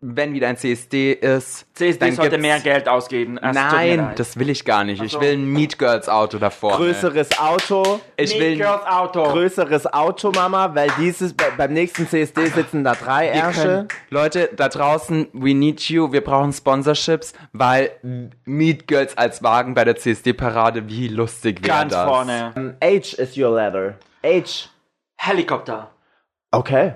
Wenn 0.03 0.33
wieder 0.33 0.47
ein 0.47 0.57
CSD 0.57 1.13
ist, 1.13 1.67
CSD 1.75 1.99
dann 2.07 2.15
sollte 2.15 2.39
mehr 2.39 2.59
Geld 2.59 2.89
ausgeben. 2.89 3.37
Es 3.37 3.53
Nein, 3.53 4.13
das 4.15 4.37
will 4.39 4.49
ich 4.49 4.65
gar 4.65 4.83
nicht. 4.83 4.99
Ich 5.03 5.19
will 5.19 5.33
ein 5.33 5.45
Meat 5.45 5.77
Girls 5.77 6.09
Auto 6.09 6.39
davor. 6.39 6.77
Größeres 6.77 7.37
Auto, 7.39 8.01
Ich 8.17 8.31
Meat 8.31 8.41
will 8.41 8.57
Girls 8.57 8.83
Auto. 8.87 9.23
größeres 9.25 9.85
Auto, 9.93 10.31
Mama, 10.31 10.73
weil 10.73 10.89
dieses, 10.97 11.35
bei, 11.35 11.51
beim 11.55 11.73
nächsten 11.73 12.07
CSD 12.07 12.47
sitzen 12.47 12.83
da 12.83 12.95
drei 12.95 13.27
Ärsche. 13.27 13.61
können, 13.61 13.87
Leute, 14.09 14.49
da 14.55 14.69
draußen, 14.69 15.27
we 15.33 15.53
need 15.53 15.79
you. 15.81 16.11
Wir 16.11 16.23
brauchen 16.23 16.51
Sponsorships, 16.51 17.33
weil 17.53 17.91
Meat 18.45 18.87
Girls 18.87 19.15
als 19.19 19.43
Wagen 19.43 19.75
bei 19.75 19.85
der 19.85 19.97
CSD-Parade, 19.97 20.87
wie 20.89 21.09
lustig 21.09 21.61
wäre 21.61 21.77
Ganz 21.77 21.93
das? 21.93 22.05
vorne. 22.05 22.53
Um, 22.55 22.73
H 22.83 23.17
is 23.21 23.37
your 23.37 23.55
leather. 23.55 23.99
H. 24.25 24.67
Helikopter. 25.17 25.91
Okay. 26.49 26.93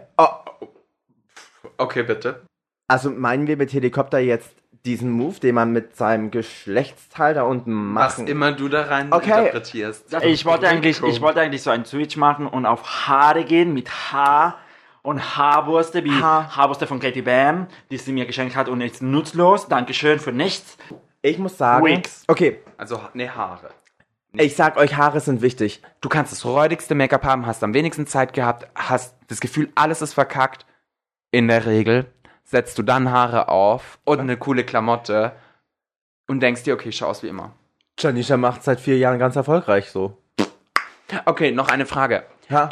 Okay, 1.77 2.01
bitte. 2.01 2.41
Also 2.87 3.09
meinen 3.09 3.47
wir 3.47 3.57
mit 3.57 3.73
Helikopter 3.73 4.19
jetzt 4.19 4.51
diesen 4.85 5.09
Move, 5.09 5.39
den 5.39 5.55
man 5.55 5.71
mit 5.71 5.95
seinem 5.95 6.29
Geschlechtsteil 6.29 7.33
da 7.33 7.43
unten 7.43 7.95
Was 7.95 8.17
machen 8.19 8.27
immer 8.27 8.51
du 8.51 8.69
da 8.69 8.83
rein 8.83 9.11
Okay. 9.11 9.29
interpretierst. 9.29 10.15
Ich 10.23 10.45
wollte 10.45 10.67
eigentlich, 10.67 11.01
ich 11.01 11.21
wollte 11.21 11.41
eigentlich 11.41 11.63
so 11.63 11.71
einen 11.71 11.85
Switch 11.85 12.17
machen 12.17 12.45
und 12.47 12.67
auf 12.67 13.07
Haare 13.07 13.43
gehen 13.45 13.73
mit 13.73 13.89
Haar 14.11 14.59
und 15.01 15.37
Haarwurste 15.37 16.03
wie 16.03 16.11
Haar. 16.11 16.55
Haarwurste 16.55 16.85
von 16.85 16.99
Katie 16.99 17.23
Bam, 17.23 17.65
die 17.89 17.97
sie 17.97 18.11
mir 18.13 18.25
geschenkt 18.27 18.55
hat 18.55 18.69
und 18.69 18.81
ist 18.81 19.01
nutzlos. 19.01 19.67
Dankeschön 19.67 20.19
für 20.19 20.31
nichts. 20.31 20.77
Ich 21.23 21.39
muss 21.39 21.57
sagen. 21.57 21.83
Wigs. 21.85 22.23
Okay, 22.27 22.59
Also, 22.77 22.99
ne, 23.15 23.33
Haare. 23.35 23.71
ich 24.33 24.55
sag 24.55 24.77
euch, 24.77 24.95
Haare 24.97 25.19
sind 25.19 25.41
wichtig. 25.41 25.81
Du 26.01 26.09
kannst 26.09 26.31
das 26.31 26.45
räudigste 26.45 26.93
Make-up 26.93 27.23
haben, 27.23 27.47
hast 27.47 27.63
am 27.63 27.73
wenigsten 27.73 28.05
Zeit 28.05 28.33
gehabt, 28.33 28.67
hast 28.75 29.15
das 29.29 29.39
Gefühl, 29.39 29.69
alles 29.73 30.03
ist 30.03 30.13
verkackt. 30.13 30.67
In 31.31 31.47
der 31.47 31.65
Regel 31.65 32.05
setzt 32.45 32.77
du 32.77 32.83
dann 32.83 33.11
Haare 33.11 33.49
auf 33.49 33.99
und 34.05 34.19
eine 34.19 34.37
coole 34.37 34.63
Klamotte 34.63 35.33
und 36.27 36.39
denkst 36.39 36.63
dir, 36.63 36.73
okay, 36.75 36.89
ich 36.89 36.97
schau 36.97 37.07
aus 37.07 37.21
wie 37.23 37.27
immer. 37.27 37.51
Janisha 37.99 38.37
macht 38.37 38.63
seit 38.63 38.79
vier 38.79 38.97
Jahren 38.97 39.19
ganz 39.19 39.35
erfolgreich 39.35 39.89
so. 39.91 40.17
Okay, 41.25 41.51
noch 41.51 41.67
eine 41.69 41.85
Frage. 41.85 42.23
Ha? 42.49 42.69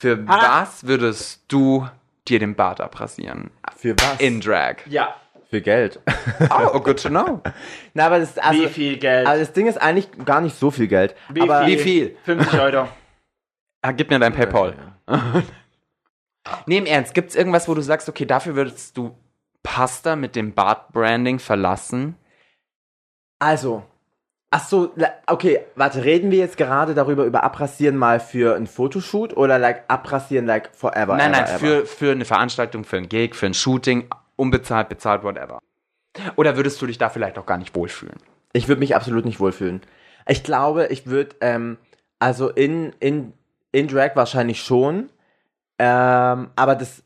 Für 0.00 0.24
Ah. 0.26 0.62
was 0.64 0.86
würdest 0.86 1.44
du 1.48 1.88
dir 2.28 2.38
den 2.38 2.54
Bart 2.56 2.80
abrasieren? 2.80 3.50
Für 3.76 3.94
was? 3.98 4.20
In 4.20 4.40
Drag. 4.40 4.76
Ja. 4.86 5.14
Für 5.48 5.60
Geld. 5.60 6.00
Oh, 6.50 6.80
good 6.80 7.00
to 7.02 7.08
know. 7.08 7.40
Na, 7.94 8.06
aber 8.06 8.18
das, 8.20 8.38
also, 8.38 8.62
Wie 8.62 8.68
viel 8.68 8.96
Geld? 8.98 9.26
Also 9.26 9.44
das 9.44 9.52
Ding 9.52 9.66
ist 9.66 9.80
eigentlich 9.80 10.08
gar 10.24 10.40
nicht 10.40 10.56
so 10.58 10.70
viel 10.70 10.88
Geld. 10.88 11.14
wie, 11.30 11.42
aber 11.42 11.66
Wie 11.66 11.76
viel? 11.76 12.16
50 12.24 12.58
Euro. 12.60 12.88
Ah, 13.84 13.90
gib 13.90 14.10
mir 14.10 14.20
dein 14.20 14.32
Paypal. 14.32 14.76
Nee, 16.66 16.78
im 16.78 16.86
Ernst, 16.86 17.14
gibt's 17.14 17.34
irgendwas, 17.34 17.68
wo 17.68 17.74
du 17.74 17.82
sagst, 17.82 18.08
okay, 18.08 18.26
dafür 18.26 18.54
würdest 18.54 18.96
du 18.96 19.16
Pasta 19.62 20.16
mit 20.16 20.36
dem 20.36 20.54
Bart-Branding 20.54 21.38
verlassen? 21.38 22.16
Also, 23.38 23.82
ach 24.50 24.66
so, 24.66 24.92
okay, 25.26 25.60
warte, 25.74 26.04
reden 26.04 26.30
wir 26.30 26.38
jetzt 26.38 26.56
gerade 26.56 26.94
darüber 26.94 27.24
über 27.24 27.42
abrasieren 27.42 27.96
mal 27.96 28.20
für 28.20 28.56
ein 28.56 28.66
Fotoshoot 28.66 29.36
oder 29.36 29.58
like 29.58 29.84
abrasieren 29.88 30.46
like 30.46 30.70
forever? 30.74 31.16
nein, 31.16 31.32
ever, 31.32 31.42
nein, 31.42 31.48
ever? 31.48 31.58
für, 31.58 31.86
für 31.86 32.12
eine 32.12 32.24
Veranstaltung, 32.24 32.84
für 32.84 32.98
ein 32.98 33.08
Gig, 33.08 33.34
für 33.34 33.46
ein 33.46 33.54
Shooting, 33.54 34.08
unbezahlt, 34.36 34.88
bezahlt, 34.88 35.24
whatever. 35.24 35.58
Oder 36.36 36.56
würdest 36.56 36.80
du 36.82 36.86
dich 36.86 36.98
da 36.98 37.08
vielleicht 37.08 37.38
auch 37.38 37.46
gar 37.46 37.58
nicht 37.58 37.74
wohlfühlen? 37.74 38.18
Ich 38.52 38.68
würde 38.68 38.80
mich 38.80 38.94
absolut 38.94 39.24
nicht 39.24 39.40
wohlfühlen. 39.40 39.80
Ich 40.28 40.44
glaube, 40.44 40.86
ich 40.88 41.06
würde, 41.06 41.34
ähm, 41.40 41.78
also 42.18 42.50
in, 42.50 42.92
in, 43.00 43.32
in 43.72 43.88
Drag 43.88 44.14
wahrscheinlich 44.14 44.62
schon, 44.62 45.08
ähm, 45.84 46.50
aber 46.54 46.76
das, 46.76 47.02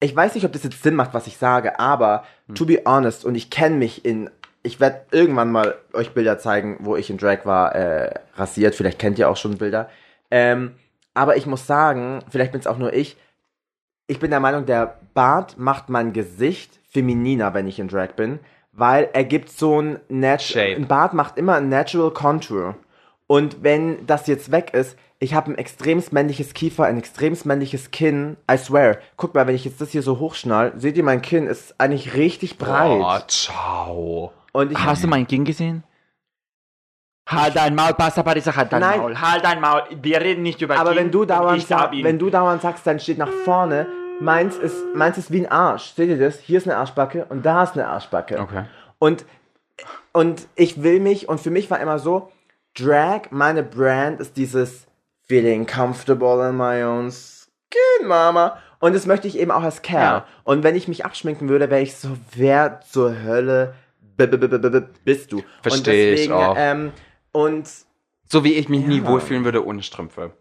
ich 0.00 0.14
weiß 0.14 0.34
nicht, 0.34 0.44
ob 0.44 0.52
das 0.52 0.64
jetzt 0.64 0.82
Sinn 0.82 0.94
macht, 0.94 1.14
was 1.14 1.26
ich 1.26 1.38
sage, 1.38 1.80
aber 1.80 2.24
to 2.54 2.66
be 2.66 2.82
honest, 2.84 3.24
und 3.24 3.34
ich 3.34 3.48
kenne 3.48 3.76
mich 3.76 4.04
in, 4.04 4.28
ich 4.62 4.80
werde 4.80 5.06
irgendwann 5.12 5.50
mal 5.50 5.76
euch 5.94 6.12
Bilder 6.12 6.38
zeigen, 6.38 6.76
wo 6.80 6.96
ich 6.96 7.08
in 7.08 7.16
Drag 7.16 7.46
war, 7.46 7.74
äh, 7.74 8.12
rasiert, 8.34 8.74
vielleicht 8.74 8.98
kennt 8.98 9.18
ihr 9.18 9.30
auch 9.30 9.38
schon 9.38 9.56
Bilder, 9.56 9.88
ähm, 10.30 10.72
aber 11.14 11.38
ich 11.38 11.46
muss 11.46 11.66
sagen, 11.66 12.18
vielleicht 12.28 12.52
bin 12.52 12.60
es 12.60 12.66
auch 12.66 12.76
nur 12.76 12.92
ich, 12.92 13.16
ich 14.08 14.18
bin 14.18 14.30
der 14.30 14.40
Meinung, 14.40 14.66
der 14.66 14.98
Bart 15.14 15.56
macht 15.56 15.88
mein 15.88 16.12
Gesicht 16.12 16.80
femininer, 16.90 17.54
wenn 17.54 17.66
ich 17.66 17.78
in 17.78 17.88
Drag 17.88 18.12
bin, 18.12 18.40
weil 18.72 19.08
er 19.14 19.24
gibt 19.24 19.48
so 19.48 19.80
ein 19.80 20.00
Nat 20.10 20.42
Shape. 20.42 20.76
ein 20.76 20.86
Bart 20.86 21.14
macht 21.14 21.38
immer 21.38 21.54
ein 21.54 21.70
Natural 21.70 22.10
Contour. 22.10 22.76
Und 23.30 23.62
wenn 23.62 24.08
das 24.08 24.26
jetzt 24.26 24.50
weg 24.50 24.74
ist, 24.74 24.98
ich 25.20 25.34
habe 25.34 25.52
ein 25.52 25.54
extremes 25.56 26.10
männliches 26.10 26.52
Kiefer, 26.52 26.86
ein 26.86 26.98
extremes 26.98 27.44
männliches 27.44 27.92
Kinn. 27.92 28.36
I 28.50 28.56
swear. 28.56 28.98
Guck 29.16 29.36
mal, 29.36 29.46
wenn 29.46 29.54
ich 29.54 29.64
jetzt 29.64 29.80
das 29.80 29.90
hier 29.90 30.02
so 30.02 30.18
hochschnall, 30.18 30.72
seht 30.74 30.96
ihr, 30.96 31.04
mein 31.04 31.22
Kinn 31.22 31.46
ist 31.46 31.76
eigentlich 31.78 32.14
richtig 32.14 32.58
breit. 32.58 33.00
Oh, 33.00 33.18
ciao. 33.28 34.32
Und 34.50 34.72
ich 34.72 34.78
Hast 34.78 35.04
du 35.04 35.06
mein 35.06 35.28
Kind 35.28 35.46
gesehen? 35.46 35.84
Halt 37.28 37.54
dein 37.54 37.76
Maul, 37.76 37.94
Pasta 37.94 38.24
Parisa, 38.24 38.56
halt 38.56 38.72
dein 38.72 38.80
Nein. 38.80 38.98
Maul. 38.98 39.20
Halt 39.20 39.44
dein 39.44 39.60
Maul. 39.60 39.84
Wir 40.02 40.20
reden 40.20 40.42
nicht 40.42 40.60
über 40.60 40.76
aber 40.76 40.90
Kind 40.90 41.00
wenn 41.00 41.12
du 41.12 41.24
dauernd 41.24 41.64
sag 41.64 41.92
wenn 41.92 42.18
du 42.18 42.30
dauernd 42.30 42.62
sagst, 42.62 42.84
dann 42.84 42.98
steht 42.98 43.18
nach 43.18 43.30
vorne, 43.44 43.86
meins 44.18 44.56
ist 44.56 44.74
meins 44.96 45.18
ist 45.18 45.30
wie 45.30 45.46
ein 45.46 45.52
Arsch. 45.52 45.92
Seht 45.94 46.08
ihr 46.08 46.18
das? 46.18 46.40
Hier 46.40 46.58
ist 46.58 46.66
eine 46.66 46.78
Arschbacke 46.78 47.26
und 47.28 47.46
da 47.46 47.62
ist 47.62 47.74
eine 47.74 47.86
Arschbacke. 47.86 48.40
Okay. 48.40 48.64
Und, 48.98 49.24
und 50.12 50.48
ich 50.56 50.82
will 50.82 50.98
mich, 50.98 51.28
und 51.28 51.38
für 51.40 51.50
mich 51.50 51.70
war 51.70 51.78
immer 51.78 52.00
so, 52.00 52.32
Drag, 52.74 53.30
meine 53.30 53.62
Brand 53.62 54.20
ist 54.20 54.36
dieses 54.36 54.86
feeling 55.26 55.66
comfortable 55.66 56.48
in 56.48 56.56
my 56.56 56.82
own 56.82 57.10
skin, 57.10 58.06
Mama. 58.06 58.58
Und 58.78 58.94
das 58.94 59.06
möchte 59.06 59.28
ich 59.28 59.38
eben 59.38 59.50
auch 59.50 59.62
als 59.62 59.82
Kerl. 59.82 60.02
Ja. 60.02 60.26
Und 60.44 60.62
wenn 60.62 60.74
ich 60.74 60.88
mich 60.88 61.04
abschminken 61.04 61.48
würde, 61.48 61.68
wäre 61.70 61.82
ich 61.82 61.96
so, 61.96 62.16
wer 62.34 62.80
zur 62.80 63.22
Hölle 63.22 63.74
bist 65.04 65.32
du? 65.32 65.38
und 65.38 65.44
Versteh 65.62 66.14
ich 66.14 66.32
auch. 66.32 66.54
Ähm, 66.58 66.92
und 67.32 67.68
So 68.28 68.44
wie 68.44 68.54
ich 68.54 68.68
mich 68.68 68.86
nie 68.86 68.98
Ja. 69.00 69.06
wohlfühlen 69.06 69.44
würde 69.44 69.64
ohne 69.66 69.82
Strümpfe. 69.82 70.32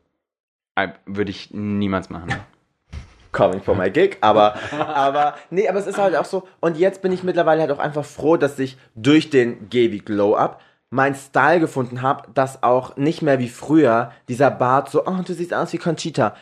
Äh, 0.75 0.89
Würde 1.05 1.31
ich 1.31 1.51
niemals 1.53 2.09
machen. 2.09 2.33
coming 3.31 3.61
for 3.61 3.75
my 3.75 3.89
gig, 3.91 4.17
aber, 4.21 4.55
aber, 4.71 5.35
nee, 5.51 5.67
aber 5.69 5.77
es 5.77 5.85
ist 5.87 5.97
halt 5.99 6.15
auch 6.15 6.25
so, 6.25 6.47
und 6.61 6.77
jetzt 6.77 7.01
bin 7.03 7.11
ich 7.11 7.21
mittlerweile 7.23 7.61
halt 7.61 7.71
auch 7.71 7.77
einfach 7.79 8.03
froh, 8.05 8.37
dass 8.37 8.57
ich 8.57 8.75
durch 8.95 9.29
den 9.29 9.69
G 9.69 9.91
wie 9.91 9.99
Glow 9.99 10.35
Up 10.35 10.61
meinen 10.89 11.15
Style 11.15 11.59
gefunden 11.59 12.01
habe, 12.01 12.29
dass 12.33 12.63
auch 12.63 12.97
nicht 12.97 13.21
mehr 13.21 13.39
wie 13.39 13.49
früher 13.49 14.11
dieser 14.27 14.51
Bart 14.51 14.89
so, 14.89 15.05
oh, 15.05 15.17
du 15.25 15.33
siehst 15.33 15.53
aus 15.53 15.71
wie 15.73 15.77
Conchita. 15.77 16.35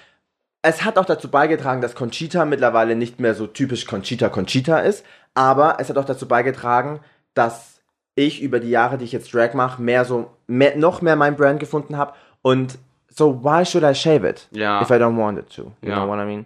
Es 0.62 0.84
hat 0.84 0.98
auch 0.98 1.06
dazu 1.06 1.30
beigetragen, 1.30 1.82
dass 1.82 1.96
Conchita 1.96 2.46
mittlerweile 2.46 2.96
nicht 2.96 3.20
mehr 3.20 3.36
so 3.36 3.48
typisch 3.48 3.86
Conchita 3.86 4.30
Conchita 4.30 4.80
ist, 4.80 5.06
aber 5.34 5.78
es 5.80 5.90
hat 5.90 5.98
auch 5.98 6.06
dazu 6.06 6.28
beigetragen, 6.28 7.00
dass 7.34 7.82
ich 8.16 8.42
über 8.42 8.60
die 8.60 8.70
Jahre, 8.70 8.98
die 8.98 9.06
ich 9.06 9.12
jetzt 9.12 9.34
Drag 9.34 9.54
mache, 9.54 9.82
mehr 9.82 10.06
so, 10.06 10.32
mehr, 10.48 10.76
noch 10.76 11.02
mehr 11.02 11.16
mein 11.16 11.36
Brand 11.36 11.60
gefunden 11.60 11.98
habe 11.98 12.14
und 12.42 12.80
so, 13.10 13.44
why 13.44 13.66
should 13.66 13.84
I 13.84 13.94
shave 13.96 14.28
it? 14.28 14.48
Ja. 14.52 14.82
If 14.82 14.90
I 14.90 14.94
don't 14.94 15.18
want 15.18 15.40
it 15.40 15.50
to. 15.56 15.72
You 15.82 15.90
Ja. 15.90 15.96
know 15.98 16.08
what 16.08 16.20
I 16.20 16.26
mean? 16.26 16.46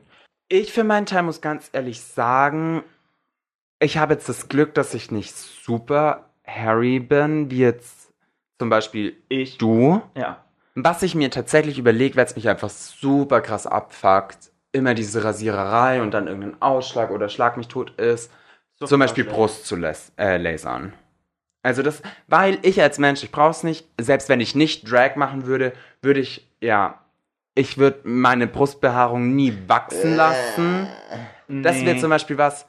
Ich 0.49 0.73
für 0.73 0.83
meinen 0.83 1.05
Teil 1.05 1.23
muss 1.23 1.39
ganz 1.41 1.69
ehrlich 1.71 2.01
sagen, 2.01 2.83
ich 3.79 3.97
habe 3.97 4.13
jetzt 4.13 4.27
das 4.27 4.49
Glück, 4.49 4.73
dass 4.73 4.93
ich 4.93 5.11
nicht 5.11 5.35
super 5.35 6.30
hairy 6.55 6.99
bin, 6.99 7.49
wie 7.51 7.59
jetzt 7.59 8.11
zum 8.59 8.69
Beispiel 8.69 9.15
Ich. 9.29 9.57
du. 9.57 10.01
Ja. 10.15 10.43
Was 10.75 11.03
ich 11.03 11.15
mir 11.15 11.29
tatsächlich 11.31 11.77
überlege, 11.79 12.15
weil 12.15 12.25
es 12.25 12.35
mich 12.35 12.47
einfach 12.47 12.69
super 12.69 13.41
krass 13.41 13.67
abfuckt, 13.67 14.51
immer 14.71 14.93
diese 14.93 15.23
Rasiererei 15.23 16.01
und 16.01 16.11
dann 16.11 16.27
irgendein 16.27 16.61
Ausschlag 16.61 17.11
oder 17.11 17.27
Schlag 17.27 17.57
mich 17.57 17.67
tot 17.67 17.91
ist, 17.99 18.31
So 18.75 18.85
zum 18.85 18.99
Beispiel 18.99 19.25
vorstellen. 19.25 19.81
Brust 19.81 20.05
zu 20.15 20.21
äh, 20.21 20.37
lasern. 20.37 20.93
Also 21.63 21.83
das, 21.83 22.01
weil 22.27 22.57
ich 22.63 22.81
als 22.81 22.97
Mensch, 22.99 23.21
ich 23.23 23.31
brauch's 23.31 23.63
nicht, 23.63 23.85
selbst 23.99 24.29
wenn 24.29 24.39
ich 24.39 24.55
nicht 24.55 24.89
Drag 24.89 25.15
machen 25.15 25.45
würde, 25.45 25.73
würde 26.01 26.19
ich, 26.21 26.47
ja, 26.61 26.99
ich 27.53 27.77
würde 27.77 27.99
meine 28.03 28.47
Brustbehaarung 28.47 29.35
nie 29.35 29.55
wachsen 29.67 30.15
lassen. 30.15 30.87
Das 31.49 31.77
Nee. 31.79 31.85
wäre 31.85 31.97
zum 31.97 32.09
Beispiel 32.09 32.37
was, 32.37 32.65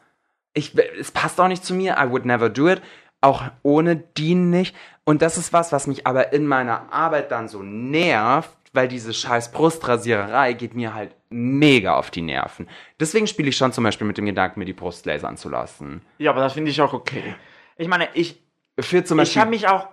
ich, 0.54 0.76
es 0.98 1.10
passt 1.12 1.40
auch 1.40 1.48
nicht 1.48 1.64
zu 1.64 1.72
mir, 1.72 1.96
I 1.98 2.10
would 2.10 2.24
never 2.26 2.50
do 2.50 2.68
it, 2.68 2.82
auch 3.22 3.44
ohne 3.62 3.96
Dean 3.96 4.50
nicht. 4.50 4.76
Und 5.04 5.22
das 5.22 5.38
ist 5.38 5.52
was, 5.52 5.72
was 5.72 5.86
mich 5.86 6.06
aber 6.06 6.32
in 6.32 6.46
meiner 6.46 6.92
Arbeit 6.92 7.30
dann 7.30 7.48
so 7.48 7.62
nervt, 7.62 8.56
weil 8.72 8.88
diese 8.88 9.12
scheiß 9.12 9.52
Brustrasiererei 9.52 10.52
geht 10.54 10.74
mir 10.74 10.94
halt 10.94 11.14
mega 11.30 11.96
auf 11.96 12.10
die 12.10 12.22
Nerven. 12.22 12.68
Deswegen 13.00 13.26
spiele 13.26 13.48
ich 13.48 13.56
schon 13.56 13.72
zum 13.72 13.84
Beispiel 13.84 14.06
mit 14.06 14.18
dem 14.18 14.26
Gedanken, 14.26 14.60
mir 14.60 14.66
die 14.66 14.72
Brust 14.72 15.06
lasern 15.06 15.36
zu 15.36 15.48
lassen. 15.48 16.02
Ja, 16.18 16.30
aber 16.30 16.40
das 16.40 16.54
finde 16.54 16.70
ich 16.70 16.80
auch 16.80 16.92
okay. 16.92 17.34
Ich 17.76 17.88
meine, 17.88 18.08
ich, 18.14 18.42
Für 18.78 19.04
zum 19.04 19.18
ich 19.18 19.22
Beispiel 19.22 19.40
habe 19.40 19.50
mich 19.50 19.68
auch. 19.68 19.88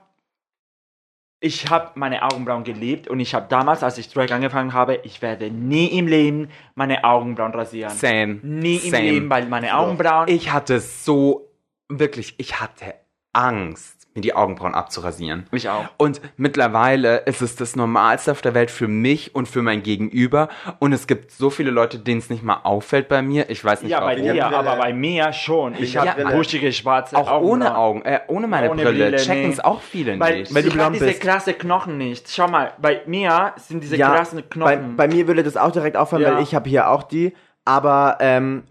Ich 1.42 1.70
habe 1.70 1.92
meine 1.96 2.24
Augenbrauen 2.24 2.66
geliebt 2.66 3.08
und 3.08 3.22
ich 3.22 3.34
habe 3.34 3.48
damals, 3.48 3.82
als 3.82 3.98
ich 3.98 4.10
Drag 4.10 4.30
angefangen 4.30 4.74
habe, 4.74 5.00
ich 5.04 5.22
werde 5.22 5.50
nie 5.50 5.98
im 5.98 6.06
Leben 6.06 6.50
meine 6.76 7.06
Augenbrauen 7.06 7.54
rasieren. 7.54 7.96
Same. 7.96 8.40
Nie 8.44 8.76
im 8.76 8.92
Same. 8.92 9.04
Leben, 9.04 9.30
weil 9.30 9.46
meine 9.46 9.78
Augenbrauen. 9.78 10.28
Ich 10.28 10.52
hatte 10.52 10.82
so, 10.82 11.50
wirklich, 11.88 12.36
ich 12.38 12.60
hatte 12.60 12.94
Angst, 13.34 14.08
mir 14.16 14.22
die 14.22 14.34
Augenbrauen 14.36 14.74
abzurasieren. 14.74 15.46
Ich 15.52 15.70
auch. 15.70 15.86
Und 15.98 16.20
mittlerweile 16.36 17.18
ist 17.20 17.42
es 17.44 17.56
das 17.56 17.76
Normalste 17.76 18.32
auf 18.32 18.42
der 18.42 18.56
Welt 18.56 18.72
für 18.72 18.88
mich 18.88 19.36
und 19.36 19.48
für 19.48 19.62
mein 19.62 19.84
Gegenüber. 19.84 20.50
Und 20.80 20.94
es 20.94 21.06
gibt 21.06 21.32
so 21.32 21.52
viele 21.52 21.70
Leute, 21.70 22.00
denen 22.00 22.18
es 22.20 22.30
nicht 22.32 22.42
mal 22.44 22.62
auffällt 22.64 23.08
bei 23.08 23.22
mir. 23.22 23.50
Ich 23.52 23.64
weiß 23.64 23.84
nicht, 23.84 23.92
Ja, 23.92 24.00
bei 24.00 24.14
warum. 24.18 24.24
dir, 24.24 24.32
Brille. 24.46 24.58
aber 24.58 24.76
bei 24.78 24.94
mir 24.94 25.32
schon. 25.32 25.76
Ich 25.76 25.94
Ja, 25.94 26.06
habe 26.08 26.26
buschige 26.36 26.74
schwarze 26.74 27.16
Auch 27.18 27.40
ohne 27.42 27.66
Augenbrauen. 27.76 27.76
Augen, 27.76 28.02
äh, 28.02 28.20
ohne 28.28 28.48
meine 28.48 28.72
Ohne 28.72 28.82
Brille, 28.84 29.06
Brille, 29.12 29.18
checken 29.18 29.44
nee. 29.44 29.54
es 29.54 29.60
auch 29.60 29.82
viele 29.82 30.20
Weil, 30.20 30.40
nicht. 30.40 30.56
Weil 30.56 30.64
du 30.64 30.68
ich 30.70 30.74
habe 30.74 30.84
blond 30.86 30.96
diese 30.96 31.06
bist. 31.06 31.22
krasse 31.22 31.54
Knochen 31.54 31.98
nicht. 32.00 32.30
Schau 32.34 32.48
mal, 32.48 32.74
bei 32.82 33.02
mir 33.06 33.54
sind 33.58 33.84
diese 33.84 33.96
Ja, 33.96 34.16
krassen 34.16 34.40
bei, 34.42 34.48
Knochen. 34.76 34.96
bei 34.96 35.08
mir 35.08 35.28
würde 35.28 35.44
das 35.44 35.56
auch 35.56 35.72
direkt 35.72 35.96
auffallen, 35.98 36.24
Ja. 36.24 36.36
weil 36.36 36.42
ich 36.44 36.56
habe 36.56 36.68
hier 36.68 36.90
auch 36.90 37.04
die, 37.04 37.34
aber 37.64 38.18
ähm, 38.22 38.64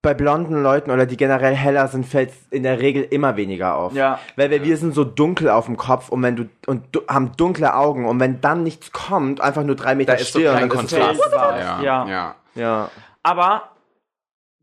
bei 0.00 0.14
blonden 0.14 0.62
Leuten 0.62 0.90
oder 0.92 1.06
die 1.06 1.16
generell 1.16 1.54
heller 1.56 1.88
sind, 1.88 2.06
fällt 2.06 2.32
in 2.50 2.62
der 2.62 2.78
Regel 2.78 3.02
immer 3.02 3.36
weniger 3.36 3.74
auf. 3.74 3.92
Ja. 3.94 4.20
Weil 4.36 4.50
wir, 4.50 4.62
wir 4.62 4.76
sind 4.76 4.94
so 4.94 5.02
dunkel 5.04 5.50
auf 5.50 5.66
dem 5.66 5.76
Kopf 5.76 6.08
und 6.08 6.22
wenn 6.22 6.36
du 6.36 6.48
und 6.66 6.84
du, 6.92 7.00
haben 7.08 7.32
dunkle 7.36 7.74
Augen 7.74 8.06
und 8.06 8.20
wenn 8.20 8.40
dann 8.40 8.62
nichts 8.62 8.92
kommt, 8.92 9.40
einfach 9.40 9.64
nur 9.64 9.74
drei 9.74 9.94
Meter 9.96 10.12
da 10.14 10.18
ist 10.20 10.32
so 10.32 10.38
Stirn, 10.38 10.56
kein 10.56 10.68
dann 10.68 10.78
ist 10.84 10.92
es 10.92 10.98
Kontrast. 10.98 11.20
was. 11.20 11.32
Ja, 11.60 11.82
Ja. 11.82 12.06
ja. 12.08 12.34
Ja. 12.54 12.90
Aber 13.24 13.70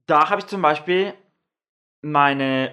da 0.08 0.30
habe 0.30 0.40
ich 0.40 0.48
zum 0.48 0.62
Beispiel 0.62 1.14
meine 2.02 2.72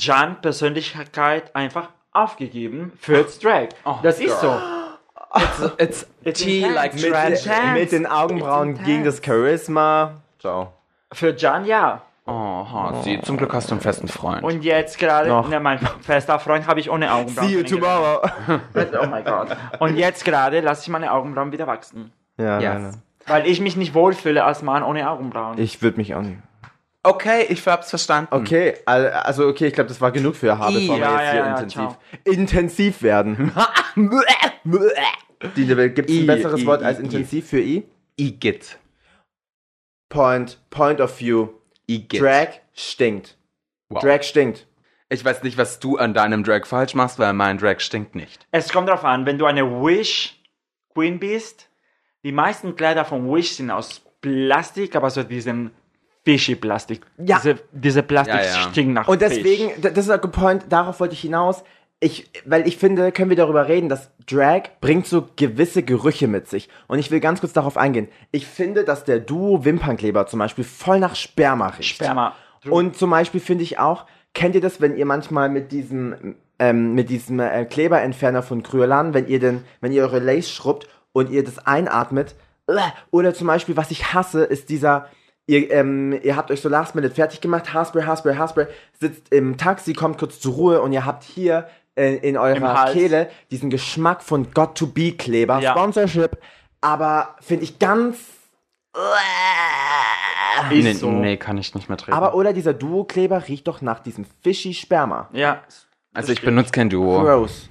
Jan-Persönlichkeit 0.00 1.54
einfach 1.54 1.90
aufgegeben 2.12 2.92
für 2.98 3.24
Drag. 3.40 3.68
Oh, 3.84 3.96
das 4.02 4.20
ist 4.20 4.40
so. 4.40 4.58
It's, 5.78 6.06
It's 6.24 6.40
tea 6.42 6.58
intense. 6.64 6.74
like 6.74 6.94
Mit, 6.94 7.74
mit 7.74 7.92
den 7.92 8.06
Augenbrauen 8.06 8.74
It's 8.76 8.84
gegen 8.84 9.04
das. 9.04 9.22
Charisma. 9.24 10.20
Ciao. 10.38 10.72
Für 11.12 11.34
Jan 11.36 11.64
ja. 11.64 12.02
Oh, 12.24 12.30
Hansi, 12.70 13.20
zum 13.24 13.36
Glück 13.36 13.52
hast 13.52 13.70
du 13.70 13.74
einen 13.74 13.80
festen 13.80 14.06
Freund. 14.06 14.44
Und 14.44 14.62
jetzt 14.62 14.98
gerade, 14.98 15.28
Noch. 15.28 15.48
ne, 15.48 15.58
mein 15.58 15.80
fester 16.02 16.38
Freund 16.38 16.68
habe 16.68 16.78
ich 16.78 16.88
ohne 16.88 17.12
Augenbrauen. 17.12 17.48
See 17.48 17.54
you 17.58 17.62
tomorrow. 17.64 18.20
Oh 18.76 19.06
mein 19.10 19.24
Gott. 19.24 19.48
Und 19.80 19.96
jetzt 19.96 20.24
gerade 20.24 20.60
lasse 20.60 20.82
ich 20.82 20.88
meine 20.88 21.12
Augenbrauen 21.12 21.50
wieder 21.50 21.66
wachsen. 21.66 22.12
ja, 22.38 22.60
Yes. 22.60 22.72
nein, 22.74 22.82
nein. 22.82 23.02
Weil 23.26 23.46
ich 23.46 23.60
mich 23.60 23.76
nicht 23.76 23.94
wohlfühle 23.94 24.44
als 24.44 24.62
Mann 24.62 24.82
ohne 24.84 25.08
Augenbrauen. 25.10 25.58
Ich 25.58 25.82
würde 25.82 25.96
mich 25.96 26.14
auch 26.14 26.22
nicht. 26.22 26.38
Okay, 27.04 27.46
ich 27.48 27.66
hab's 27.66 27.90
verstanden. 27.90 28.28
Okay, 28.32 28.74
al- 28.86 29.10
also 29.10 29.48
okay, 29.48 29.66
ich 29.66 29.74
glaube, 29.74 29.88
das 29.88 30.00
war 30.00 30.12
genug 30.12 30.36
für 30.36 30.56
H, 30.58 30.70
bevor 30.70 30.96
wir 30.96 31.02
Ja, 31.02 31.10
jetzt 31.12 31.24
ja, 31.24 31.30
hier 31.32 31.40
ja, 31.40 31.50
intensiv, 31.50 31.72
ciao. 31.74 31.96
intensiv 32.24 33.02
werden. 33.02 33.52
Gibt 35.54 36.10
es 36.10 36.16
ein 36.16 36.22
I, 36.22 36.24
besseres 36.26 36.60
I, 36.60 36.66
Wort 36.66 36.82
I, 36.82 36.84
als 36.84 36.98
I. 37.00 37.02
intensiv 37.02 37.48
für 37.48 37.60
I? 37.60 37.84
Igitt. 38.16 38.78
Point, 40.12 40.58
point 40.68 41.00
of 41.00 41.18
view. 41.18 41.48
Igitt. 41.86 42.20
Drag 42.20 42.48
stinkt. 42.74 43.36
Wow. 43.88 44.02
Drag 44.02 44.22
stinkt. 44.22 44.66
Ich 45.08 45.24
weiß 45.24 45.42
nicht, 45.42 45.56
was 45.56 45.78
du 45.78 45.96
an 45.96 46.12
deinem 46.14 46.44
Drag 46.44 46.66
falsch 46.66 46.94
machst, 46.94 47.18
weil 47.18 47.32
mein 47.32 47.56
Drag 47.58 47.80
stinkt 47.80 48.14
nicht. 48.14 48.46
Es 48.50 48.70
kommt 48.70 48.88
darauf 48.88 49.04
an, 49.04 49.24
wenn 49.26 49.38
du 49.38 49.46
eine 49.46 49.64
Wish 49.82 50.38
Queen 50.94 51.18
bist, 51.18 51.68
die 52.24 52.32
meisten 52.32 52.76
Kleider 52.76 53.04
von 53.06 53.26
Wish 53.34 53.52
sind 53.56 53.70
aus 53.70 54.02
Plastik, 54.20 54.94
aber 54.96 55.08
so 55.10 55.22
diesen 55.22 55.70
fishy 56.24 56.54
Plastik. 56.56 57.04
Ja. 57.18 57.38
Diese, 57.38 57.58
diese 57.72 58.02
Plastik 58.02 58.34
Ja, 58.34 58.42
ja. 58.42 58.70
stinkt 58.70 58.92
nach 58.94 59.08
Und 59.08 59.22
deswegen, 59.22 59.70
Fisch. 59.70 59.80
das 59.94 60.04
ist 60.04 60.10
ein 60.10 60.20
good 60.20 60.32
point, 60.32 60.64
darauf 60.68 61.00
wollte 61.00 61.14
ich 61.14 61.20
hinaus. 61.22 61.64
Ich, 62.04 62.28
weil 62.44 62.66
ich 62.66 62.78
finde, 62.78 63.12
können 63.12 63.30
wir 63.30 63.36
darüber 63.36 63.68
reden, 63.68 63.88
dass 63.88 64.10
Drag 64.26 64.62
bringt 64.80 65.06
so 65.06 65.28
gewisse 65.36 65.84
Gerüche 65.84 66.26
mit 66.26 66.48
sich. 66.48 66.68
Und 66.88 66.98
ich 66.98 67.12
will 67.12 67.20
ganz 67.20 67.38
kurz 67.38 67.52
darauf 67.52 67.76
eingehen. 67.76 68.08
Ich 68.32 68.44
finde, 68.44 68.82
dass 68.82 69.04
der 69.04 69.20
Duo 69.20 69.64
Wimpernkleber 69.64 70.26
zum 70.26 70.40
Beispiel 70.40 70.64
voll 70.64 70.98
nach 70.98 71.14
Sperma 71.14 71.68
riecht. 71.68 71.94
Sperma. 71.94 72.34
Und 72.68 72.96
zum 72.96 73.10
Beispiel 73.10 73.40
finde 73.40 73.62
ich 73.62 73.78
auch, 73.78 74.06
kennt 74.34 74.56
ihr 74.56 74.60
das, 74.60 74.80
wenn 74.80 74.96
ihr 74.96 75.06
manchmal 75.06 75.48
mit 75.48 75.70
diesem, 75.70 76.34
ähm, 76.58 76.94
mit 76.94 77.08
diesem 77.08 77.38
äh, 77.38 77.64
Kleberentferner 77.66 78.42
von 78.42 78.64
Kryolan, 78.64 79.14
wenn 79.14 79.28
ihr 79.28 79.38
den, 79.38 79.62
wenn 79.80 79.92
ihr 79.92 80.02
eure 80.02 80.18
Lace 80.18 80.50
schrubbt 80.50 80.88
und 81.12 81.30
ihr 81.30 81.44
das 81.44 81.64
einatmet, 81.68 82.34
äh, 82.66 82.78
oder 83.12 83.32
zum 83.32 83.46
Beispiel, 83.46 83.76
was 83.76 83.92
ich 83.92 84.12
hasse, 84.12 84.42
ist 84.42 84.70
dieser, 84.70 85.06
ihr, 85.46 85.70
ähm, 85.70 86.18
ihr 86.20 86.34
habt 86.34 86.50
euch 86.50 86.60
so 86.60 86.68
last 86.68 86.96
minute 86.96 87.14
fertig 87.14 87.40
gemacht, 87.40 87.72
Haarspray, 87.72 88.02
Haarspray, 88.02 88.34
Haarspray, 88.34 88.66
sitzt 88.98 89.32
im 89.32 89.56
Taxi, 89.56 89.92
kommt 89.92 90.18
kurz 90.18 90.40
zur 90.40 90.54
Ruhe 90.54 90.82
und 90.82 90.92
ihr 90.92 91.06
habt 91.06 91.22
hier 91.22 91.68
äh, 91.96 92.14
in 92.16 92.34
Im 92.36 92.40
eurer. 92.40 92.86
Kehle 92.92 93.30
diesen 93.50 93.70
Geschmack 93.70 94.22
von 94.22 94.52
Got 94.52 94.76
to 94.78 94.86
Be 94.86 95.12
Kleber, 95.12 95.58
Ja. 95.60 95.72
Sponsorship, 95.72 96.38
aber 96.80 97.36
finde 97.40 97.64
ich 97.64 97.78
ganz 97.78 98.18
Ist 100.70 100.84
nee, 100.84 100.92
so. 100.92 101.10
nee, 101.10 101.36
kann 101.36 101.56
ich 101.58 101.74
nicht 101.74 101.88
mehr 101.88 101.96
trinken. 101.98 102.16
Aber 102.16 102.34
oder 102.34 102.52
dieser 102.52 102.74
Duo-Kleber 102.74 103.48
riecht 103.48 103.66
doch 103.68 103.80
nach 103.82 104.00
diesem 104.00 104.24
fishy 104.42 104.74
Sperma. 104.74 105.28
Ja. 105.32 105.62
also 106.14 106.32
ich 106.32 106.42
benutze 106.42 106.72
kein 106.72 106.90
Duo. 106.90 107.20
Gross. 107.22 107.68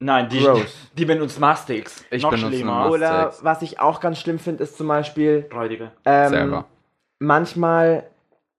Nein, 0.00 0.28
die, 0.28 0.40
Gross. 0.40 0.74
die 0.98 1.04
benutzt 1.04 1.38
Mastix. 1.40 2.04
Ich 2.10 2.22
Noch 2.22 2.30
benutze 2.30 2.54
schlimmer. 2.56 2.90
Oder 2.90 3.32
was 3.42 3.62
ich 3.62 3.80
auch 3.80 4.00
ganz 4.00 4.18
schlimm 4.20 4.38
finde, 4.38 4.64
ist 4.64 4.76
zum 4.76 4.88
Beispiel 4.88 5.48
Räudige. 5.54 5.92
ähm, 6.04 6.28
Selber. 6.28 6.64
manchmal, 7.20 8.10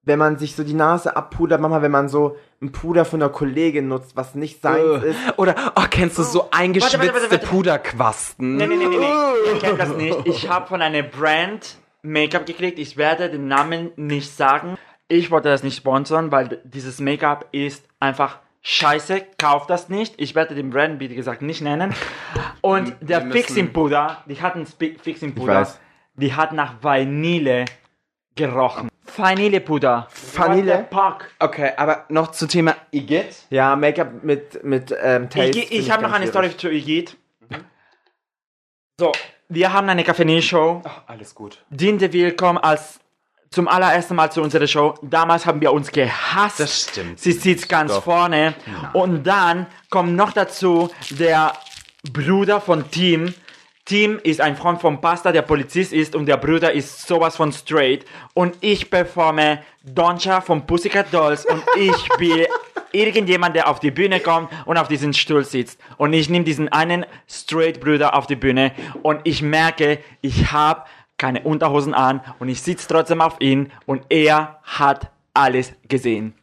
wenn 0.05 0.19
man 0.19 0.37
sich 0.37 0.55
so 0.55 0.63
die 0.63 0.73
Nase 0.73 1.15
abpudert, 1.15 1.59
manchmal, 1.59 1.81
wenn 1.81 1.91
man 1.91 2.09
so 2.09 2.37
ein 2.61 2.71
Puder 2.71 3.05
von 3.05 3.21
einer 3.21 3.31
Kollegin 3.31 3.87
nutzt, 3.87 4.15
was 4.15 4.35
nicht 4.35 4.61
seins 4.61 5.03
ist. 5.03 5.17
Oder, 5.37 5.55
oh, 5.75 5.83
kennst 5.89 6.17
du 6.17 6.23
so 6.23 6.47
eingeschwitzte 6.51 6.99
Warte, 6.99 7.13
warte, 7.13 7.31
warte. 7.31 7.47
Puderquasten? 7.47 8.55
Nee, 8.57 8.67
nee, 8.67 8.75
nee, 8.75 8.87
nee, 8.87 8.97
nee. 8.97 9.51
Ich 9.55 9.59
kenn 9.61 9.77
das 9.77 9.89
nicht. 9.89 10.17
Ich 10.25 10.49
habe 10.49 10.67
von 10.67 10.81
einer 10.81 11.03
Brand 11.03 11.77
Make-up 12.03 12.45
gekriegt. 12.45 12.77
Ich 12.79 12.97
werde 12.97 13.29
den 13.29 13.47
Namen 13.47 13.91
nicht 13.95 14.35
sagen. 14.35 14.77
Ich 15.07 15.31
wollte 15.31 15.49
das 15.49 15.63
nicht 15.63 15.75
sponsern, 15.77 16.31
weil 16.31 16.61
dieses 16.63 16.99
Make-up 16.99 17.47
ist 17.51 17.85
einfach 17.99 18.39
scheiße. 18.61 19.21
Kauft 19.39 19.69
das 19.69 19.89
nicht. 19.89 20.15
Ich 20.17 20.35
werde 20.35 20.55
den 20.55 20.69
Brand, 20.69 20.99
wie 20.99 21.07
gesagt, 21.07 21.41
nicht 21.41 21.61
nennen. 21.61 21.93
Und 22.61 22.95
der 23.01 23.21
Fixing-Puder, 23.31 24.23
die 24.27 24.41
hat 24.41 24.55
einen 24.55 24.65
Spi- 24.67 24.95
Ich 24.95 25.01
Fixing-Puder, 25.01 25.67
die 26.15 26.33
hat 26.33 26.53
nach 26.53 26.75
Vanille 26.81 27.65
gerochen. 28.35 28.89
Vanillepuder. 29.17 30.07
Vanille? 30.35 30.87
Fuck? 30.91 31.31
Okay, 31.39 31.71
aber 31.77 32.05
noch 32.09 32.31
zum 32.31 32.47
Thema 32.47 32.75
Igitt. 32.91 33.45
Ja, 33.49 33.75
Make-up 33.75 34.23
mit, 34.23 34.63
mit 34.63 34.95
ähm, 35.01 35.29
Taste. 35.29 35.59
Ich, 35.59 35.71
ich 35.71 35.91
habe 35.91 36.03
noch 36.03 36.11
eine 36.11 36.27
Story 36.27 36.55
zu 36.55 36.69
Igit. 36.69 37.17
So, 38.99 39.11
wir 39.49 39.73
haben 39.73 39.89
eine 39.89 40.03
Kaffee-Show. 40.03 40.81
Alles 41.07 41.35
gut. 41.35 41.63
Dean 41.69 41.97
DeVille 41.97 42.33
kommt 42.33 42.63
als 42.63 42.99
zum 43.51 43.67
allerersten 43.67 44.15
Mal 44.15 44.31
zu 44.31 44.41
unserer 44.41 44.67
Show. 44.67 44.95
Damals 45.01 45.45
haben 45.45 45.61
wir 45.61 45.71
uns 45.71 45.91
gehasst. 45.91 46.59
Das 46.59 46.81
stimmt. 46.89 47.19
Sie 47.19 47.31
sitzt 47.31 47.69
ganz 47.69 47.91
Doch. 47.91 48.03
vorne. 48.03 48.53
Und 48.93 49.23
dann 49.25 49.67
kommt 49.89 50.15
noch 50.15 50.33
dazu 50.33 50.89
der 51.11 51.53
Bruder 52.11 52.59
von 52.59 52.89
Tim. 52.91 53.33
Tim 53.85 54.19
ist 54.23 54.41
ein 54.41 54.57
Freund 54.57 54.81
vom 54.81 54.99
Pastor, 54.99 55.31
der 55.31 55.43
Polizist 55.43 55.93
ist 55.93 56.15
und 56.15 56.25
der 56.25 56.37
Bruder 56.37 56.71
ist 56.71 57.07
sowas 57.07 57.35
von 57.35 57.53
straight. 57.53 58.03
Und 58.33 58.57
ich 58.61 58.89
performe 58.89 59.61
Doncha 59.83 60.41
von 60.41 60.65
Pussycat 60.65 61.13
Dolls 61.13 61.45
und 61.45 61.61
ich 61.77 62.09
bin 62.17 62.47
irgendjemand, 62.91 63.55
der 63.55 63.69
auf 63.69 63.79
die 63.79 63.91
Bühne 63.91 64.19
kommt 64.19 64.51
und 64.65 64.77
auf 64.77 64.87
diesen 64.87 65.13
Stuhl 65.13 65.45
sitzt. 65.45 65.79
Und 65.97 66.13
ich 66.13 66.29
nehme 66.29 66.45
diesen 66.45 66.69
einen 66.69 67.05
straight 67.27 67.79
Bruder 67.79 68.15
auf 68.15 68.25
die 68.25 68.35
Bühne 68.35 68.71
und 69.03 69.21
ich 69.23 69.43
merke, 69.43 69.99
ich 70.21 70.51
habe 70.51 70.85
keine 71.17 71.41
Unterhosen 71.43 71.93
an 71.93 72.21
und 72.39 72.49
ich 72.49 72.63
sitze 72.63 72.87
trotzdem 72.87 73.21
auf 73.21 73.39
ihn 73.39 73.71
und 73.85 74.03
er 74.09 74.59
hat 74.63 75.11
alles 75.35 75.73
gesehen. 75.87 76.33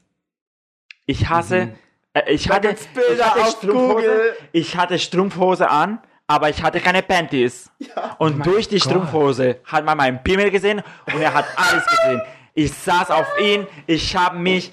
Ich 1.07 1.29
hasse, 1.29 1.75
äh, 2.15 2.33
ich 2.33 2.49
hatte, 2.49 2.77
ich 3.13 3.23
hatte 3.23 3.51
Strumpfhose, 3.51 4.37
ich 4.53 4.77
hatte 4.77 4.99
Strumpfhose 5.01 5.69
an, 5.69 5.99
aber 6.33 6.49
ich 6.49 6.63
hatte 6.63 6.81
keine 6.81 7.03
Panties. 7.03 7.71
Und 8.19 8.45
durch 8.47 8.67
die 8.67 8.81
Strumpfhose 8.81 9.61
hat 9.65 9.85
man 9.85 9.99
meinen 9.99 10.23
Pimmel 10.23 10.51
gesehen 10.51 10.83
und 11.13 11.21
er 11.21 11.35
hat 11.35 11.45
alles 11.57 11.85
gesehen. 11.87 12.23
Ich 12.55 12.73
saß 12.73 13.11
auf 13.11 13.27
ihn, 13.39 13.67
ich 13.87 14.17
habe 14.17 14.39
mich 14.39 14.73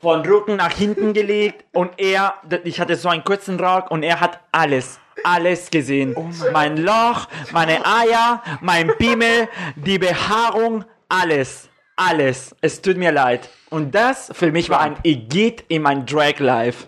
von 0.00 0.22
Rücken 0.22 0.56
nach 0.56 0.72
hinten 0.72 1.12
gelegt 1.12 1.64
und 1.72 1.90
er, 1.98 2.34
ich 2.64 2.80
hatte 2.80 2.96
so 2.96 3.10
einen 3.10 3.22
kurzen 3.22 3.60
Rock 3.60 3.90
und 3.90 4.02
er 4.02 4.20
hat 4.20 4.40
alles, 4.50 4.98
alles 5.24 5.70
gesehen. 5.70 6.16
mein 6.52 6.78
Loch, 6.78 7.28
meine 7.52 7.84
Eier, 7.84 8.42
mein 8.62 8.88
Pimmel, 8.96 9.48
die 9.76 9.98
Behaarung, 9.98 10.84
alles, 11.08 11.68
alles. 11.96 12.56
Es 12.62 12.80
tut 12.80 12.96
mir 12.96 13.12
leid. 13.12 13.50
Und 13.68 13.94
das 13.94 14.30
für 14.32 14.50
mich 14.50 14.70
war 14.70 14.80
ein 14.80 14.96
Igitt 15.02 15.64
in 15.68 15.82
mein 15.82 16.06
Drag 16.06 16.38
Life. 16.38 16.86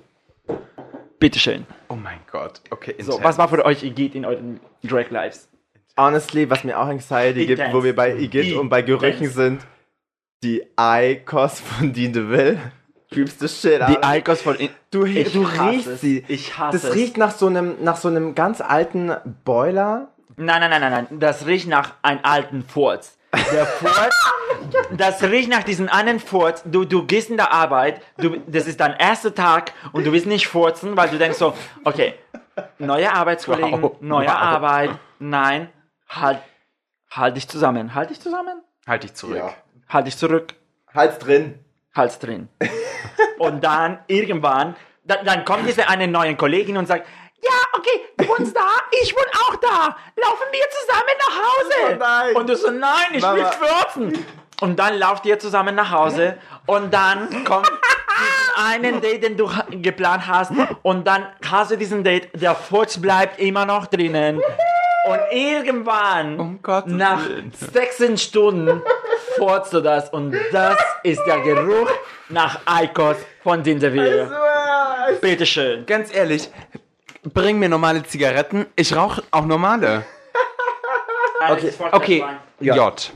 Bitteschön. 1.19 1.67
Oh 1.89 1.97
mein 1.97 2.19
Gott. 2.31 2.61
Okay, 2.71 2.95
So, 2.99 3.13
intense. 3.13 3.25
was 3.25 3.39
war 3.39 3.49
für 3.49 3.65
euch 3.65 3.83
Igitt 3.83 4.15
in 4.15 4.25
euren 4.25 4.61
Drag 4.83 5.11
Lives? 5.11 5.49
Honestly, 5.97 6.49
was 6.51 6.65
mir 6.65 6.79
auch 6.79 6.87
Anxiety 6.89 7.47
gibt, 7.47 7.63
wo 7.73 7.85
wir 7.85 7.95
bei 7.95 8.15
Igitt 8.17 8.57
und 8.57 8.69
bei 8.69 8.83
Gerüchen 8.83 9.29
sind, 9.29 9.67
die 10.43 10.63
Eye-Kost 10.77 11.61
von 11.61 11.93
Dean 11.93 12.13
DeVille. 12.13 12.59
Creeps 13.11 13.39
the 13.39 13.49
shit 13.49 13.81
out. 13.81 13.91
Die 13.91 14.19
Icons 14.19 14.43
von... 14.43 14.57
In 14.57 14.71
Du, 14.91 15.05
Ich 15.05 15.33
du 15.33 15.47
hasse 15.49 15.71
riechst 15.71 15.87
es. 15.87 16.01
sie. 16.01 16.25
Ich 16.27 16.59
hasse 16.59 16.79
Das 16.79 16.85
es. 16.91 16.95
riecht 16.97 17.17
nach 17.17 17.31
so 17.31 17.47
einem, 17.47 17.77
nach 17.83 17.97
so 17.97 18.09
einem 18.09 18.35
ganz 18.35 18.61
alten 18.61 19.13
Boiler. 19.45 20.09
Nein, 20.37 20.61
nein, 20.61 20.71
nein, 20.71 20.81
nein, 20.81 20.93
nein. 21.11 21.19
Das 21.21 21.47
riecht 21.47 21.69
nach 21.69 21.95
einem 22.03 22.21
alten 22.23 22.63
Furz. 22.63 23.17
Der 23.53 23.67
Furz, 23.81 24.15
das 24.93 25.23
riecht 25.23 25.49
nach 25.51 25.65
diesem 25.65 25.89
einen 25.89 26.21
Furz. 26.21 26.63
Du, 26.65 26.85
du 26.85 27.05
gehst 27.07 27.31
in 27.31 27.37
der 27.37 27.53
Arbeit, 27.53 28.01
du, 28.19 28.39
das 28.47 28.67
ist 28.67 28.81
dein 28.81 28.95
erster 28.95 29.35
Tag 29.35 29.73
und 29.93 30.07
du 30.07 30.13
willst 30.13 30.27
nicht 30.27 30.47
furzen, 30.47 30.97
weil 30.97 31.09
du 31.09 31.19
denkst 31.19 31.39
so, 31.39 31.55
okay, 31.85 32.15
neue 32.79 33.13
Arbeitskollegen, 33.13 33.83
Wow. 33.83 33.97
neue 34.01 34.29
Wow. 34.29 34.35
Arbeit. 34.35 34.91
Nein, 35.19 35.69
halt, 36.09 36.39
halt 37.11 37.37
dich 37.37 37.49
zusammen. 37.49 37.95
Halt 37.95 38.11
dich 38.11 38.21
zusammen. 38.21 38.63
Halt 38.87 39.03
dich 39.03 39.15
zurück. 39.15 39.37
Ja. 39.37 39.55
Halt 39.89 40.07
dich 40.07 40.17
zurück. 40.17 40.55
Hals 40.95 41.19
drin. 41.19 41.59
Hals 41.95 42.19
drin. 42.19 42.49
Und 43.39 43.65
dann 43.65 43.99
irgendwann, 44.07 44.77
dann, 45.05 45.25
dann 45.25 45.45
kommt 45.45 45.67
diese 45.69 45.89
eine 45.89 46.07
neue 46.09 46.37
Kollegin 46.37 46.77
und 46.77 46.87
sagt, 46.87 47.07
okay, 47.79 48.07
du 48.17 48.29
wohnst 48.29 48.57
da, 48.57 48.69
ich 49.03 49.15
wohne 49.15 49.31
auch 49.47 49.57
da. 49.57 49.97
Laufen 50.17 50.47
wir 50.53 50.67
zusammen 50.71 51.15
nach 51.19 51.37
Hause. 51.37 51.75
Oh 51.93 51.97
nein. 51.99 52.37
Und 52.37 52.49
du 52.49 52.57
so, 52.57 52.71
nein, 52.71 52.91
ich 53.13 53.23
will 53.23 53.43
Mama. 53.43 53.53
fürzen. 53.53 54.27
Und 54.61 54.79
dann 54.79 54.99
lauft 54.99 55.27
ihr 55.27 55.39
zusammen 55.39 55.75
nach 55.75 55.91
Hause 55.91 56.39
und 56.67 56.95
dann 56.95 57.45
kommt 57.45 57.71
einen 58.57 59.01
Date, 59.01 59.25
den 59.25 59.37
du 59.37 59.51
geplant 59.71 60.27
hast 60.27 60.53
und 60.83 61.07
dann 61.07 61.27
hast 61.45 61.73
du 61.73 61.77
diesen 61.77 62.05
Date, 62.05 62.29
der 62.41 62.55
Furz 62.55 63.01
bleibt 63.01 63.41
immer 63.41 63.67
noch 63.67 63.87
drinnen. 63.87 64.41
Und 65.07 65.21
irgendwann, 65.33 66.41
Um 66.41 66.61
nach 66.87 67.27
Willen. 67.27 67.53
16 67.53 68.17
Stunden, 68.17 68.81
furzt 69.37 69.75
du 69.75 69.81
das 69.81 70.09
und 70.09 70.35
das 70.51 70.79
ist 71.03 71.21
der 71.27 71.41
Geruch 71.41 71.91
nach 72.31 72.61
Eikos 72.65 73.17
von 73.43 73.63
Dinterville. 73.63 74.31
Bitteschön. 75.21 75.85
Ganz 75.85 76.15
ehrlich, 76.15 76.49
bring 77.33 77.59
mir 77.59 77.69
normale 77.69 78.03
Zigaretten. 78.05 78.67
Ich 78.77 78.95
rauche 78.95 79.23
auch 79.31 79.45
normale. 79.47 80.05
Okay, 81.51 81.73
Okay, 81.93 82.25
Ja. 82.61 82.75
J. 82.75 83.13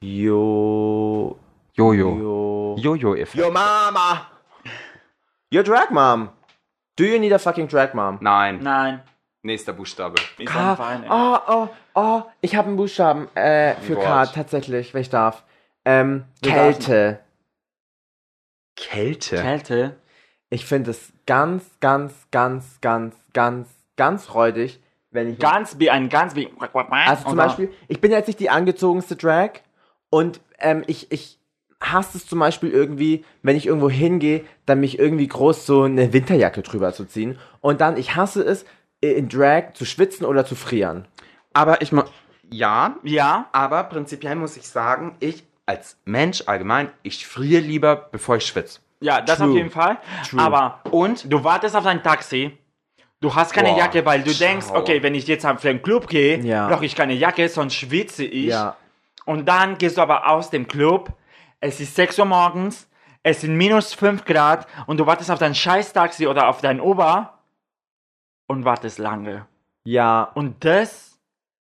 Jo. 0.00 1.38
Jojo. 1.74 2.16
Jo. 2.18 2.76
Jojo-Effekt. 2.78 3.34
Yo, 3.34 3.50
Mama. 3.50 4.26
Your 5.52 5.62
drag 5.62 5.90
mom. 5.90 6.30
Do 6.96 7.04
you 7.04 7.18
need 7.18 7.32
a 7.32 7.38
fucking 7.38 7.68
drag 7.68 7.94
mom? 7.94 8.18
Nein. 8.20 8.60
Nein. 8.62 9.02
Nächster 9.42 9.72
Buchstabe. 9.72 10.16
K. 10.44 10.76
Oh, 11.10 11.38
oh, 11.48 11.68
oh. 11.94 12.22
Ich 12.40 12.54
habe 12.54 12.68
einen 12.68 12.76
Buchstaben 12.76 13.28
äh, 13.34 13.74
für 13.76 13.96
Wort. 13.96 14.06
K 14.06 14.26
tatsächlich, 14.34 14.94
wenn 14.94 15.00
ich 15.02 15.10
darf. 15.10 15.42
Ähm, 15.84 16.24
Kälte. 16.42 17.20
Kälte. 18.76 19.36
Kälte. 19.42 19.96
Ich 20.52 20.66
finde 20.66 20.90
es 20.90 21.14
ganz, 21.24 21.64
ganz, 21.80 22.12
ganz, 22.30 22.78
ganz, 22.82 23.14
ganz, 23.32 23.68
ganz 23.96 24.34
räudig, 24.34 24.80
wenn 25.10 25.30
ich. 25.32 25.38
Ganz 25.38 25.78
wie 25.78 25.88
ein 25.88 26.10
ganz 26.10 26.34
wie. 26.34 26.50
Also 26.90 27.28
zum 27.30 27.38
Beispiel, 27.38 27.70
ich 27.88 28.02
bin 28.02 28.10
jetzt 28.10 28.26
nicht 28.26 28.38
die 28.38 28.50
angezogenste 28.50 29.16
Drag 29.16 29.52
und 30.10 30.42
ähm, 30.58 30.84
ich, 30.86 31.10
ich 31.10 31.38
hasse 31.80 32.18
es 32.18 32.26
zum 32.26 32.38
Beispiel 32.38 32.70
irgendwie, 32.70 33.24
wenn 33.40 33.56
ich 33.56 33.64
irgendwo 33.64 33.88
hingehe, 33.88 34.44
dann 34.66 34.80
mich 34.80 34.98
irgendwie 34.98 35.26
groß 35.26 35.64
so 35.64 35.84
eine 35.84 36.12
Winterjacke 36.12 36.60
drüber 36.60 36.92
zu 36.92 37.06
ziehen. 37.06 37.38
Und 37.62 37.80
dann, 37.80 37.96
ich 37.96 38.14
hasse 38.14 38.42
es, 38.42 38.66
in 39.00 39.30
Drag 39.30 39.72
zu 39.72 39.86
schwitzen 39.86 40.26
oder 40.26 40.44
zu 40.44 40.54
frieren. 40.54 41.08
Aber 41.54 41.80
ich 41.80 41.92
muss. 41.92 42.04
Ja, 42.50 42.96
Ja. 43.02 43.48
aber 43.52 43.84
prinzipiell 43.84 44.36
muss 44.36 44.58
ich 44.58 44.68
sagen, 44.68 45.16
ich 45.18 45.44
als 45.64 45.96
Mensch 46.04 46.42
allgemein, 46.44 46.90
ich 47.02 47.26
friere 47.26 47.62
lieber, 47.62 47.96
bevor 47.96 48.36
ich 48.36 48.44
schwitze. 48.44 48.80
Ja, 49.02 49.20
das 49.20 49.38
True. 49.38 49.48
auf 49.50 49.54
jeden 49.56 49.70
Fall. 49.70 49.98
Aber 50.36 50.80
Und 50.90 51.30
du 51.32 51.42
wartest 51.44 51.76
auf 51.76 51.84
dein 51.84 52.02
Taxi. 52.02 52.56
Du 53.20 53.34
hast 53.34 53.52
keine 53.52 53.68
Boah, 53.70 53.78
Jacke, 53.78 54.04
weil 54.04 54.22
du 54.22 54.32
denkst, 54.32 54.66
okay, 54.72 55.02
wenn 55.02 55.14
ich 55.14 55.26
jetzt 55.28 55.46
auf 55.46 55.60
den 55.60 55.80
Club 55.82 56.08
gehe, 56.08 56.38
Ja. 56.40 56.68
brauche 56.68 56.84
ich 56.84 56.96
keine 56.96 57.12
Jacke, 57.12 57.48
sonst 57.48 57.74
schwitze 57.74 58.24
ich. 58.24 58.46
Ja. 58.46 58.76
Und 59.26 59.46
dann 59.46 59.78
gehst 59.78 59.96
du 59.96 60.02
aber 60.02 60.28
aus 60.28 60.50
dem 60.50 60.66
Club. 60.66 61.12
Es 61.60 61.78
ist 61.80 61.94
6 61.94 62.18
Uhr 62.18 62.24
morgens. 62.24 62.88
Es 63.22 63.42
sind 63.42 63.56
minus 63.56 63.94
5 63.94 64.24
Grad. 64.24 64.66
Und 64.86 64.98
du 64.98 65.06
wartest 65.06 65.30
auf 65.30 65.38
dein 65.38 65.54
Scheiß-Taxi 65.54 66.26
oder 66.26 66.48
auf 66.48 66.60
dein 66.60 66.80
Uber. 66.80 67.38
Und 68.48 68.64
wartest 68.64 68.98
lange. 68.98 69.46
Ja. 69.84 70.24
Und 70.34 70.64
das, 70.64 71.18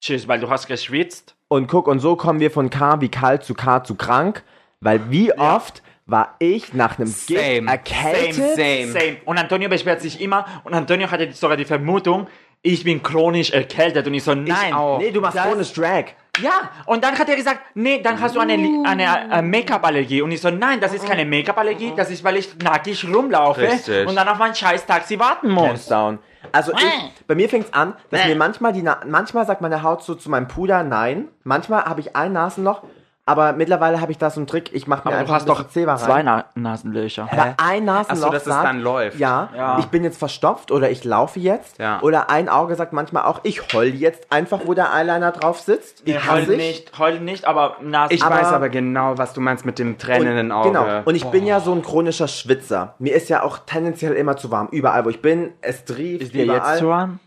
tschüss, 0.02 0.28
weil 0.28 0.40
du 0.40 0.50
hast 0.50 0.66
geschwitzt. 0.68 1.36
Und 1.48 1.68
guck, 1.68 1.88
und 1.88 2.00
so 2.00 2.16
kommen 2.16 2.40
wir 2.40 2.50
von 2.50 2.72
K 2.72 3.00
wie 3.02 3.10
kalt 3.10 3.44
zu 3.44 3.54
K 3.54 3.84
zu 3.84 3.94
krank, 3.96 4.44
weil 4.82 5.12
wie 5.12 5.32
oft 5.38 5.84
war 6.06 6.36
ich 6.40 6.74
nach 6.74 6.98
einem 7.00 7.08
Gift 7.08 7.28
Same. 7.30 7.70
erkältet? 7.72 8.34
Same, 8.36 8.56
same. 8.56 8.88
Same. 8.92 9.18
Und 9.26 9.38
Antonio 9.38 9.70
beschwert 9.70 10.02
sich 10.02 10.20
immer. 10.22 10.46
Und 10.64 10.74
Antonio 10.74 11.10
hatte 11.10 11.32
sogar 11.32 11.56
die 11.58 11.66
Vermutung, 11.66 12.28
ich 12.62 12.84
bin 12.84 13.02
chronisch 13.04 13.52
erkältet. 13.52 14.08
Und 14.08 14.14
ich 14.14 14.24
so, 14.24 14.34
nein. 14.34 14.74
auch. 14.74 15.00
Nee, 15.00 15.12
du 15.12 15.22
machst 15.22 15.38
Das- 15.38 15.46
chronisch 15.46 15.74
Drag. 15.74 16.06
Ja, 16.42 16.72
und 16.88 17.04
dann 17.04 17.18
hat 17.20 17.30
er 17.30 17.36
gesagt, 17.36 17.60
nee, 17.76 18.02
dann 18.02 18.20
hast 18.20 18.36
du 18.36 18.40
eine, 18.40 18.54
eine, 18.54 19.32
äh, 19.32 19.42
Make-up-Allergie. 19.44 20.24
Und 20.24 20.32
ich 20.32 20.42
so, 20.42 20.50
nein, 20.50 20.80
das 20.82 20.92
ist 20.92 21.06
keine 21.06 21.26
Make-up-Allergie, 21.26 21.94
das 21.96 22.10
ist, 22.10 22.24
weil 22.24 22.38
ich 22.38 22.58
nackig 22.58 23.06
rumlaufe 23.08 23.62
Richtig. 23.62 24.08
und 24.08 24.16
dann 24.16 24.28
auf 24.28 24.40
mein 24.40 24.56
scheiß 24.56 24.88
Taxi 24.88 25.20
warten 25.20 25.52
muss. 25.52 25.86
down. 25.86 26.18
Also 26.52 26.72
ich, 26.74 27.26
bei 27.28 27.36
mir 27.36 27.48
fängt's 27.48 27.72
an, 27.72 27.94
dass 28.10 28.26
mir 28.26 28.36
manchmal 28.36 28.74
die, 28.74 28.82
Na 28.82 29.00
manchmal 29.08 29.46
sagt 29.46 29.62
meine 29.62 29.84
Haut 29.84 30.04
so 30.04 30.16
zu 30.16 30.30
meinem 30.32 30.48
Puder 30.48 30.82
nein. 30.82 31.28
Manchmal 31.44 31.86
habe 31.86 32.00
ich 32.02 32.16
ein 32.16 32.34
Nasenloch, 32.34 32.82
aber 33.26 33.54
mittlerweile 33.54 34.02
habe 34.02 34.12
ich 34.12 34.18
da 34.18 34.30
so 34.30 34.40
einen 34.40 34.48
Trick, 34.48 34.72
ich 34.74 34.86
mache 34.88 35.08
mir 35.08 35.14
Aber 35.16 35.16
du 35.16 35.20
einfach 35.22 35.36
hast 35.36 35.44
ein 35.44 35.48
doch 35.48 35.64
bisschen 35.64 35.84
Zewa 35.84 35.94
rein. 35.96 36.00
zwei 36.06 36.24
Na 36.24 36.46
Nasenlöcher. 36.56 37.28
Aber 37.32 37.56
ein 37.58 37.86
Nasenloch 37.86 38.10
Ach 38.10 38.28
so, 38.28 38.30
dass 38.32 38.42
es 38.44 38.50
sagt, 38.54 38.66
dann 38.66 38.82
läuft. 38.82 39.18
Ja, 39.20 39.50
Ja. 39.56 39.80
ich 39.80 39.86
bin 39.86 40.04
jetzt 40.04 40.18
verstopft 40.20 40.72
oder 40.72 40.90
ich 40.92 41.04
laufe 41.04 41.40
jetzt. 41.40 41.78
Ja. 41.80 42.02
Oder 42.02 42.30
ein 42.30 42.50
Auge 42.50 42.76
sagt 42.76 42.92
manchmal 42.94 43.24
auch, 43.24 43.40
ich 43.44 43.62
heul 43.74 43.88
jetzt 43.88 44.32
einfach, 44.32 44.62
wo 44.66 44.74
der 44.74 44.94
Eyeliner 44.94 45.32
drauf 45.32 45.60
sitzt. 45.62 46.02
Ich 46.06 46.18
Hasse 46.18 46.32
heul 46.48 46.52
ich. 46.52 46.58
nicht, 46.58 47.00
heul 47.00 47.20
nicht, 47.20 47.46
aber 47.46 47.78
Nasen. 47.82 48.14
Ich 48.16 48.24
Aber- 48.24 48.36
weiß 48.36 48.48
aber 48.48 48.70
genau, 48.70 49.18
was 49.18 49.34
du 49.34 49.42
meinst 49.42 49.66
mit 49.66 49.80
dem 49.80 49.98
tränenden 49.98 50.52
Auge. 50.52 50.70
Genau. 50.70 50.86
Und 51.06 51.16
ich 51.16 51.26
bin 51.26 51.46
ja 51.46 51.60
so 51.60 51.72
ein 51.74 51.82
chronischer 51.82 52.28
Schwitzer. 52.28 52.96
Mir 53.00 53.16
ist 53.16 53.30
ja 53.30 53.44
auch 53.44 53.60
tendenziell 53.60 54.14
immer 54.14 54.36
zu 54.38 54.52
warm. 54.52 54.68
Überall, 54.72 55.06
wo 55.06 55.10
ich 55.10 55.22
bin, 55.22 55.54
es 55.62 55.86
trieft 55.86 56.24
ist 56.24 56.34
dir 56.34 56.44
überall. 56.44 56.72
jetzt 56.72 56.80
zu 56.80 56.88
warm? 56.90 57.20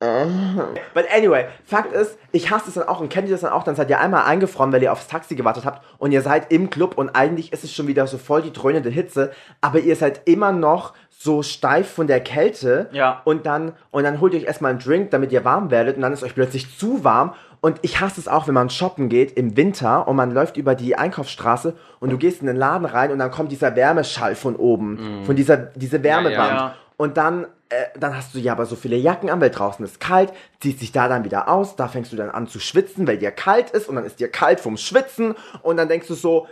But 0.00 1.04
anyway, 1.14 1.46
Fakt 1.64 1.92
ist, 1.92 2.18
ich 2.32 2.50
hasse 2.50 2.68
es 2.68 2.74
dann 2.74 2.88
auch 2.88 3.00
und 3.00 3.08
kennt 3.08 3.28
ihr 3.28 3.34
das 3.34 3.40
dann 3.42 3.52
auch, 3.52 3.62
dann 3.62 3.74
seid 3.74 3.88
ihr 3.90 4.00
einmal 4.00 4.24
eingefroren, 4.24 4.72
weil 4.72 4.82
ihr 4.82 4.92
aufs 4.92 5.08
Taxi 5.08 5.34
gewartet 5.34 5.64
habt 5.64 5.82
und 5.98 6.12
ihr 6.12 6.20
seid 6.22 6.52
im 6.52 6.68
Club 6.70 6.98
und 6.98 7.10
eigentlich 7.10 7.52
ist 7.52 7.64
es 7.64 7.72
schon 7.72 7.86
wieder 7.86 8.06
so 8.06 8.18
voll 8.18 8.42
die 8.42 8.52
dröhnende 8.52 8.90
Hitze, 8.90 9.32
aber 9.60 9.78
ihr 9.78 9.96
seid 9.96 10.22
immer 10.28 10.52
noch 10.52 10.92
so 11.10 11.42
steif 11.42 11.90
von 11.90 12.06
der 12.06 12.20
Kälte 12.20 12.88
Ja. 12.92 13.22
und 13.24 13.46
dann 13.46 13.72
und 13.92 14.04
dann 14.04 14.20
holt 14.20 14.34
ihr 14.34 14.40
euch 14.40 14.46
erstmal 14.46 14.72
einen 14.72 14.80
Drink, 14.80 15.10
damit 15.10 15.32
ihr 15.32 15.44
warm 15.44 15.70
werdet 15.70 15.96
und 15.96 16.02
dann 16.02 16.12
ist 16.12 16.22
euch 16.22 16.34
plötzlich 16.34 16.76
zu 16.78 17.02
warm 17.04 17.32
Und 17.60 17.78
ich 17.80 17.98
hasse 18.00 18.20
es 18.20 18.28
auch, 18.28 18.46
wenn 18.46 18.52
man 18.52 18.68
shoppen 18.68 19.08
geht 19.08 19.38
im 19.38 19.56
Winter 19.56 20.06
und 20.06 20.16
man 20.16 20.32
läuft 20.32 20.58
über 20.58 20.74
die 20.74 20.96
Einkaufsstraße 20.96 21.74
und 21.98 22.10
du 22.12 22.18
gehst 22.18 22.42
in 22.42 22.46
den 22.46 22.56
Laden 22.56 22.84
rein 22.84 23.10
und 23.10 23.18
dann 23.20 23.30
kommt 23.30 23.52
dieser 23.52 23.74
Wärmeschall 23.74 24.34
von 24.34 24.54
oben, 24.56 25.22
von 25.24 25.34
dieser 25.34 25.56
diese 25.56 26.02
Wärmewand. 26.02 26.34
Ja, 26.36 26.56
ja. 26.56 26.74
Und 26.98 27.16
dann, 27.16 27.46
äh, 27.74 27.98
dann 27.98 28.16
hast 28.16 28.34
du 28.34 28.38
ja 28.38 28.52
aber 28.52 28.66
so 28.66 28.76
viele 28.76 28.96
Jacken 28.96 29.30
an, 29.30 29.40
weil 29.40 29.50
draußen 29.50 29.84
ist 29.84 30.00
kalt, 30.00 30.32
ziehst 30.60 30.80
dich 30.80 30.92
da 30.92 31.08
dann 31.08 31.24
wieder 31.24 31.48
aus, 31.48 31.76
da 31.76 31.88
fängst 31.88 32.12
du 32.12 32.16
dann 32.16 32.30
an 32.30 32.46
zu 32.46 32.60
schwitzen, 32.60 33.06
weil 33.06 33.18
dir 33.18 33.30
kalt 33.30 33.70
ist 33.70 33.88
und 33.88 33.96
dann 33.96 34.04
ist 34.04 34.20
dir 34.20 34.28
kalt 34.28 34.60
vom 34.60 34.76
Schwitzen 34.76 35.34
und 35.62 35.76
dann 35.76 35.88
denkst 35.88 36.08
du 36.08 36.14
so, 36.14 36.46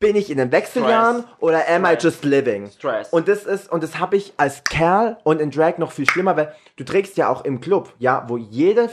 bin 0.00 0.16
ich 0.16 0.30
in 0.30 0.38
den 0.38 0.52
Wechseljahren 0.52 1.22
Stress. 1.22 1.36
oder 1.40 1.68
am 1.68 1.84
I 1.84 1.88
Stress. 1.88 2.02
just 2.02 2.24
living? 2.24 2.70
Stress. 2.70 3.08
Und 3.10 3.28
das 3.28 3.44
ist, 3.44 3.70
und 3.70 3.82
das 3.82 3.98
habe 3.98 4.16
ich 4.16 4.34
als 4.36 4.64
Kerl 4.64 5.18
und 5.22 5.40
in 5.40 5.50
Drag 5.50 5.78
noch 5.78 5.92
viel 5.92 6.08
schlimmer, 6.08 6.36
weil 6.36 6.54
du 6.76 6.84
trägst 6.84 7.16
ja 7.16 7.28
auch 7.28 7.44
im 7.44 7.60
Club, 7.60 7.92
ja, 7.98 8.24
wo 8.28 8.36
jede 8.36 8.90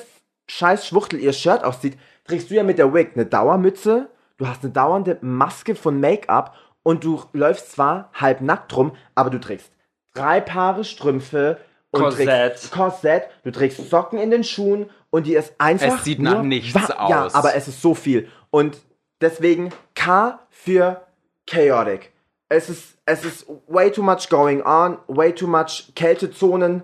scheiß 0.48 0.86
Schwuchtel 0.86 1.20
ihr 1.20 1.34
Shirt 1.34 1.64
aussieht, 1.64 1.98
trägst 2.26 2.50
du 2.50 2.56
ja 2.56 2.64
mit 2.64 2.78
der 2.78 2.94
Wig 2.94 3.12
eine 3.16 3.26
Dauermütze, 3.26 4.10
du 4.38 4.48
hast 4.48 4.64
eine 4.64 4.74
dauernde 4.74 5.18
Maske 5.22 5.76
von 5.76 6.00
Make-up 6.00 6.56
und 6.84 7.04
du 7.04 7.22
läufst 7.34 7.72
zwar 7.72 8.10
halb 8.14 8.42
nackt 8.42 8.76
rum, 8.76 8.94
aber 9.16 9.30
du 9.30 9.40
trägst 9.40 9.72
drei 10.14 10.42
Paare 10.42 10.84
Strümpfe 10.84 11.58
und 11.92 12.02
Korsett. 12.02 12.28
trägst 12.28 12.72
Korsett, 12.72 13.24
du 13.44 13.52
trägst 13.52 13.90
Socken 13.90 14.20
in 14.20 14.32
den 14.32 14.44
Schuhen 14.44 14.90
und 15.10 15.28
die 15.28 15.36
ist 15.36 15.54
einfach 15.58 15.98
Es 16.00 16.04
sieht 16.06 16.20
nur 16.20 16.36
nach 16.36 16.44
nichts 16.44 16.74
wa- 16.76 17.08
Ja, 17.10 17.26
aus. 17.26 17.36
aber 17.36 17.56
es 17.56 17.68
ist 17.68 17.82
so 17.82 17.94
viel 17.96 18.28
und 18.50 18.78
deswegen 19.22 19.70
K 19.96 20.40
für 20.50 21.02
chaotic. 21.48 22.12
Es 22.50 22.70
ist, 22.70 22.98
es 23.06 23.24
ist 23.26 23.46
way 23.68 23.92
too 23.92 24.04
much 24.04 24.30
going 24.30 24.62
on, 24.62 24.98
way 25.08 25.34
too 25.34 25.48
much 25.48 25.92
Kältezonen. 25.96 26.84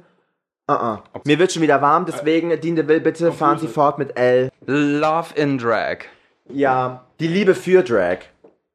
Uh 0.70 0.74
-uh. 0.76 1.00
Mir 1.26 1.40
wird 1.40 1.52
schon 1.54 1.62
wieder 1.62 1.82
warm, 1.82 2.06
deswegen, 2.06 2.50
Dean 2.60 2.76
DeVille, 2.76 3.00
bitte 3.02 3.32
fahren 3.32 3.58
Sie 3.60 3.68
fort 3.68 3.98
mit 3.98 4.18
L. 4.18 4.50
Love 4.66 5.34
in 5.36 5.58
Drag. 5.58 6.00
Ja, 6.50 7.06
die 7.20 7.28
Liebe 7.28 7.56
für 7.56 7.84
Drag. 7.84 8.20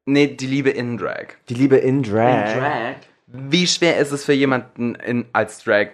Nee, 0.07 0.29
die 0.29 0.47
Liebe 0.47 0.71
in 0.71 0.97
Drag. 0.99 1.35
Die 1.49 1.55
Liebe 1.55 1.77
in 1.77 2.03
Drag. 2.03 2.55
Drag. 2.59 2.95
Wie 3.33 3.67
schwer 3.67 3.99
ist 3.99 4.13
es 4.13 4.25
für 4.25 4.33
jemanden 4.33 4.95
in, 4.95 5.27
als 5.33 5.65
Drag 5.65 5.89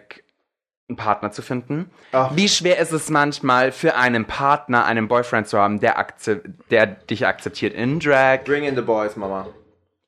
einen 0.89 0.97
Partner 0.97 1.31
zu 1.31 1.43
finden? 1.43 1.91
Ach. 2.13 2.35
Wie 2.35 2.49
schwer 2.49 2.79
ist 2.79 2.93
es 2.93 3.11
manchmal 3.11 3.73
für 3.73 3.95
einen 3.95 4.25
Partner, 4.25 4.85
einen 4.85 5.07
Boyfriend 5.07 5.47
zu 5.47 5.59
haben, 5.59 5.81
der, 5.81 5.99
akze 5.99 6.43
der 6.71 6.87
dich 6.87 7.27
akzeptiert 7.27 7.75
in 7.75 8.01
Drag? 8.01 8.45
Bring 8.45 8.65
in 8.65 8.75
the 8.75 8.83
boys, 8.83 9.17
Mama. 9.17 9.47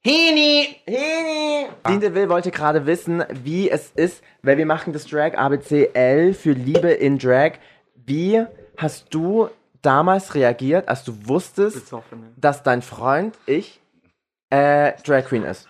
Hini! 0.03 0.77
Hini! 0.87 1.69
Dean 1.87 2.01
DeVille 2.01 2.29
wollte 2.31 2.51
gerade 2.51 2.87
wissen, 2.87 3.23
wie 3.45 3.71
es 3.71 3.93
ist, 3.95 4.25
weil 4.43 4.57
wir 4.57 4.67
machen 4.67 4.93
das 4.93 5.05
Drag 5.05 5.37
ABCL 5.37 6.33
für 6.33 6.53
Liebe 6.53 6.91
in 6.91 7.19
Drag. 7.19 7.53
Wie 7.95 8.43
hast 8.79 9.13
du 9.15 9.51
damals 9.83 10.35
reagiert, 10.35 10.89
als 10.89 11.05
du 11.05 11.15
wusstest, 11.29 11.95
dass 12.37 12.63
dein 12.63 12.81
Freund, 12.81 13.39
ich, 13.45 13.81
äh, 14.49 14.93
Drag 15.05 15.27
Queen 15.27 15.45
ist? 15.45 15.70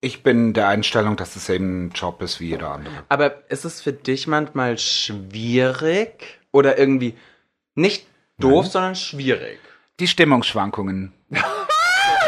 Ich 0.00 0.22
bin 0.22 0.52
der 0.54 0.68
Einstellung, 0.68 1.16
dass 1.16 1.34
es 1.34 1.48
eben 1.48 1.86
ein 1.86 1.90
Job 1.90 2.22
ist 2.22 2.38
wie 2.40 2.48
jeder 2.50 2.70
andere. 2.70 2.94
Aber 3.08 3.50
ist 3.50 3.64
es 3.64 3.80
für 3.80 3.92
dich 3.92 4.26
manchmal 4.28 4.78
schwierig 4.78 6.38
oder 6.52 6.78
irgendwie 6.78 7.14
nicht 7.74 8.06
doof, 8.38 8.66
sondern 8.68 8.94
schwierig? 8.94 9.58
Die 9.98 10.06
Stimmungsschwankungen. 10.06 11.12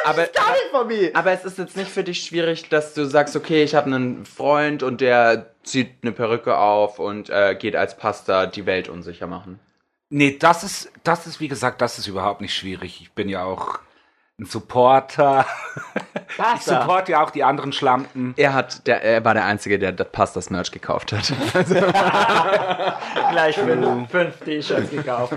Aber, 0.05 0.29
Von 0.73 0.89
mir. 0.89 1.11
aber 1.15 1.31
es 1.31 1.45
ist 1.45 1.59
jetzt 1.59 1.77
nicht 1.77 1.91
für 1.91 2.03
dich 2.03 2.25
schwierig, 2.25 2.69
dass 2.69 2.95
du 2.95 3.05
sagst, 3.05 3.37
okay, 3.37 3.63
ich 3.63 3.75
habe 3.75 3.87
einen 3.87 4.25
Freund 4.25 4.83
und 4.83 5.01
der 5.01 5.55
zieht 5.63 5.91
eine 6.03 6.11
Perücke 6.11 6.57
auf 6.57 6.99
und 6.99 7.29
äh, 7.31 7.55
geht 7.55 7.77
als 7.77 7.97
Pasta 7.97 8.47
die 8.47 8.67
Welt 8.67 8.89
unsicher 8.89 9.27
machen. 9.27 9.61
Nee, 10.09 10.37
das 10.39 10.65
ist, 10.65 10.91
das 11.05 11.27
ist, 11.29 11.39
wie 11.39 11.49
gesagt, 11.49 11.81
das 11.81 11.99
ist 11.99 12.09
überhaupt 12.09 12.41
nicht 12.41 12.55
schwierig. 12.55 13.01
Ich 13.03 13.13
bin 13.13 13.29
ja 13.29 13.45
auch 13.45 13.79
ein 14.41 14.47
Supporter. 14.47 15.47
Ich 16.57 16.63
support 16.63 17.09
ja 17.09 17.23
auch 17.23 17.31
die 17.31 17.45
anderen 17.45 17.73
Schlampen. 17.73 18.35
Er 18.37 18.55
hat, 18.55 18.87
der, 18.87 19.03
er 19.03 19.25
war 19.25 19.35
der 19.35 19.45
Einzige, 19.45 19.79
der 19.79 19.93
das 19.93 20.11
Pastas 20.11 20.49
Merch 20.49 20.73
gekauft 20.73 21.13
hat. 21.13 21.33
Gleich 23.31 23.57
fünf, 23.57 24.11
fünf 24.11 24.37
T-Shirts 24.39 24.91
gekauft. 24.91 25.37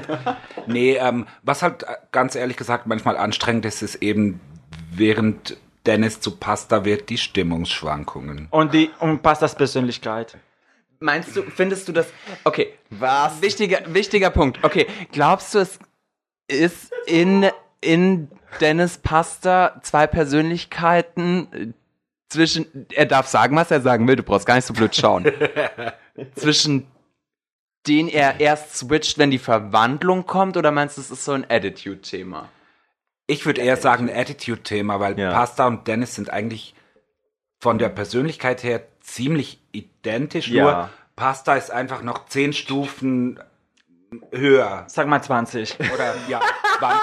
Nee, 0.68 0.96
ähm, 0.96 1.28
was 1.42 1.62
halt 1.62 1.84
äh, 1.84 1.96
ganz 2.12 2.36
ehrlich 2.36 2.56
gesagt 2.56 2.88
manchmal 2.88 3.18
anstrengend 3.18 3.66
ist, 3.66 3.82
ist 3.82 3.96
eben, 3.96 4.40
während 4.92 5.58
Dennis 5.86 6.22
zu 6.22 6.38
Pasta 6.38 6.86
wird, 6.86 7.10
die 7.10 7.18
Stimmungsschwankungen. 7.18 8.48
Und 8.52 8.74
die, 8.74 8.90
und 9.00 9.22
passt 9.22 9.42
das 9.42 9.56
Persönlichkeit. 9.56 10.38
Meinst 11.00 11.36
du, 11.36 11.44
findest 11.44 11.90
du 11.90 11.92
das? 11.92 12.08
Okay, 12.46 12.74
was? 12.90 13.42
Wichtiger, 13.42 13.82
wichtiger 13.88 14.30
Punkt. 14.30 14.64
Okay, 14.64 14.88
glaubst 15.12 15.54
du, 15.54 15.60
es 15.60 15.78
ist 16.48 16.94
in, 17.08 17.50
in 17.84 18.30
Dennis 18.62 18.98
Pasta 18.98 19.80
zwei 19.84 20.08
Persönlichkeiten 20.08 21.48
äh, 21.54 21.68
zwischen, 22.30 22.88
er 22.92 23.06
darf 23.06 23.28
sagen, 23.28 23.56
was 23.56 23.72
er 23.72 23.82
sagen 23.82 24.08
will, 24.08 24.16
du 24.16 24.24
brauchst 24.24 24.46
gar 24.46 24.56
nicht 24.56 24.66
so 24.66 24.74
blöd 24.74 24.96
schauen. 24.96 25.32
zwischen 26.36 26.88
denen 27.88 28.10
er 28.10 28.40
erst 28.40 28.78
switcht, 28.78 29.18
wenn 29.18 29.30
die 29.32 29.38
Verwandlung 29.40 30.26
kommt, 30.26 30.58
oder 30.58 30.72
meinst 30.72 30.98
du, 30.98 31.02
es 31.02 31.12
ist 31.12 31.26
so 31.26 31.34
ein 31.34 31.46
Attitude-Thema? 31.50 32.50
Ich 33.28 33.46
würde 33.46 33.62
eher 33.62 33.78
sagen 33.78 34.10
ein 34.10 34.16
Attitude-Thema, 34.16 35.00
weil 35.00 35.20
Ja. 35.20 35.32
Pasta 35.32 35.68
und 35.68 35.88
Dennis 35.88 36.16
sind 36.16 36.30
eigentlich 36.30 36.76
von 37.60 37.78
der 37.78 37.90
Persönlichkeit 37.90 38.64
her 38.64 38.84
ziemlich 39.02 39.62
identisch. 39.72 40.48
Ja. 40.48 40.64
Nur 40.64 40.90
Pasta 41.16 41.56
ist 41.56 41.72
einfach 41.72 42.02
noch 42.02 42.26
zehn 42.26 42.54
Stufen 42.54 43.40
höher. 44.32 44.86
Sag 44.88 45.08
mal 45.08 45.22
20. 45.22 45.78
Oder 45.94 46.16
ja, 46.28 46.42
20. 46.80 47.00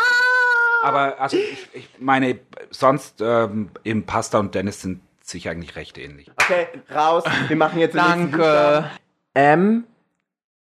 Aber 0.82 1.20
also 1.20 1.36
ich, 1.36 1.68
ich 1.72 1.88
meine, 1.98 2.38
sonst 2.70 3.20
ähm, 3.20 3.70
eben 3.84 4.04
Pasta 4.06 4.38
und 4.38 4.54
Dennis 4.54 4.80
sind 4.82 5.00
sich 5.22 5.48
eigentlich 5.48 5.76
recht 5.76 5.98
ähnlich. 5.98 6.30
Okay, 6.42 6.68
raus. 6.94 7.24
Wir 7.48 7.56
machen 7.56 7.78
jetzt 7.78 7.94
den 7.94 8.02
nächsten 8.02 8.30
Danke. 8.32 8.90
M 9.34 9.84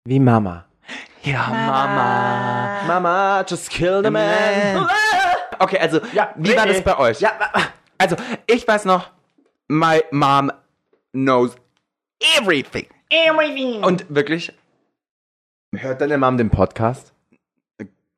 wie 0.04 0.18
Mama. 0.20 0.66
Ja, 1.22 1.46
Mama. 1.48 2.82
Mama, 2.86 3.44
just 3.48 3.70
kill 3.70 4.02
the 4.02 4.10
man. 4.10 4.88
Okay, 5.58 5.78
also, 5.78 6.00
Ja, 6.12 6.32
wie 6.36 6.56
war 6.56 6.66
nee, 6.66 6.72
das 6.72 6.82
bei 6.82 6.98
euch? 6.98 7.20
Ja, 7.20 7.38
Also, 7.98 8.16
ich 8.48 8.66
weiß 8.66 8.84
noch, 8.84 9.10
my 9.68 10.02
mom 10.10 10.50
knows 11.12 11.54
everything. 12.36 12.86
Everything. 13.10 13.84
Und 13.84 14.04
wirklich, 14.12 14.52
hört 15.76 16.00
deine 16.00 16.18
Mom 16.18 16.36
den 16.36 16.50
Podcast? 16.50 17.12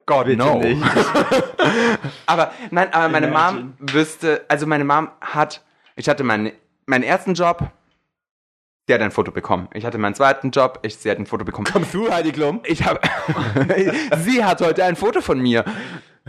God 0.07 0.27
no. 0.29 0.59
nicht. 0.59 0.83
aber 2.27 2.53
nein, 2.71 2.93
aber 2.93 3.09
meine 3.09 3.29
Mom 3.29 3.75
wüsste, 3.79 4.45
also 4.49 4.67
meine 4.67 4.85
Mom 4.85 5.09
hat, 5.21 5.63
ich 5.97 6.09
hatte 6.09 6.25
meinen, 6.25 6.53
meinen 6.87 7.05
ersten 7.05 7.35
Job, 7.35 7.71
sie 8.87 8.95
hat 8.95 9.01
ein 9.01 9.11
Foto 9.11 9.33
bekommen. 9.33 9.69
Ich 9.73 9.87
hatte 9.87 9.99
meinen 9.99 10.15
zweiten 10.15 10.51
Job, 10.51 10.81
ich, 10.83 10.97
sie 10.97 11.11
hat 11.11 11.19
ein 11.19 11.27
Foto 11.27 11.45
bekommen. 11.45 11.67
Kommst 11.73 11.95
du, 11.95 12.11
Heidi 12.11 12.33
Klum? 12.33 12.61
Ich 12.65 12.85
habe, 12.85 13.01
sie 14.19 14.45
hat 14.45 14.61
heute 14.61 14.85
ein 14.85 14.97
Foto 14.97 15.21
von 15.21 15.41
mir. 15.41 15.65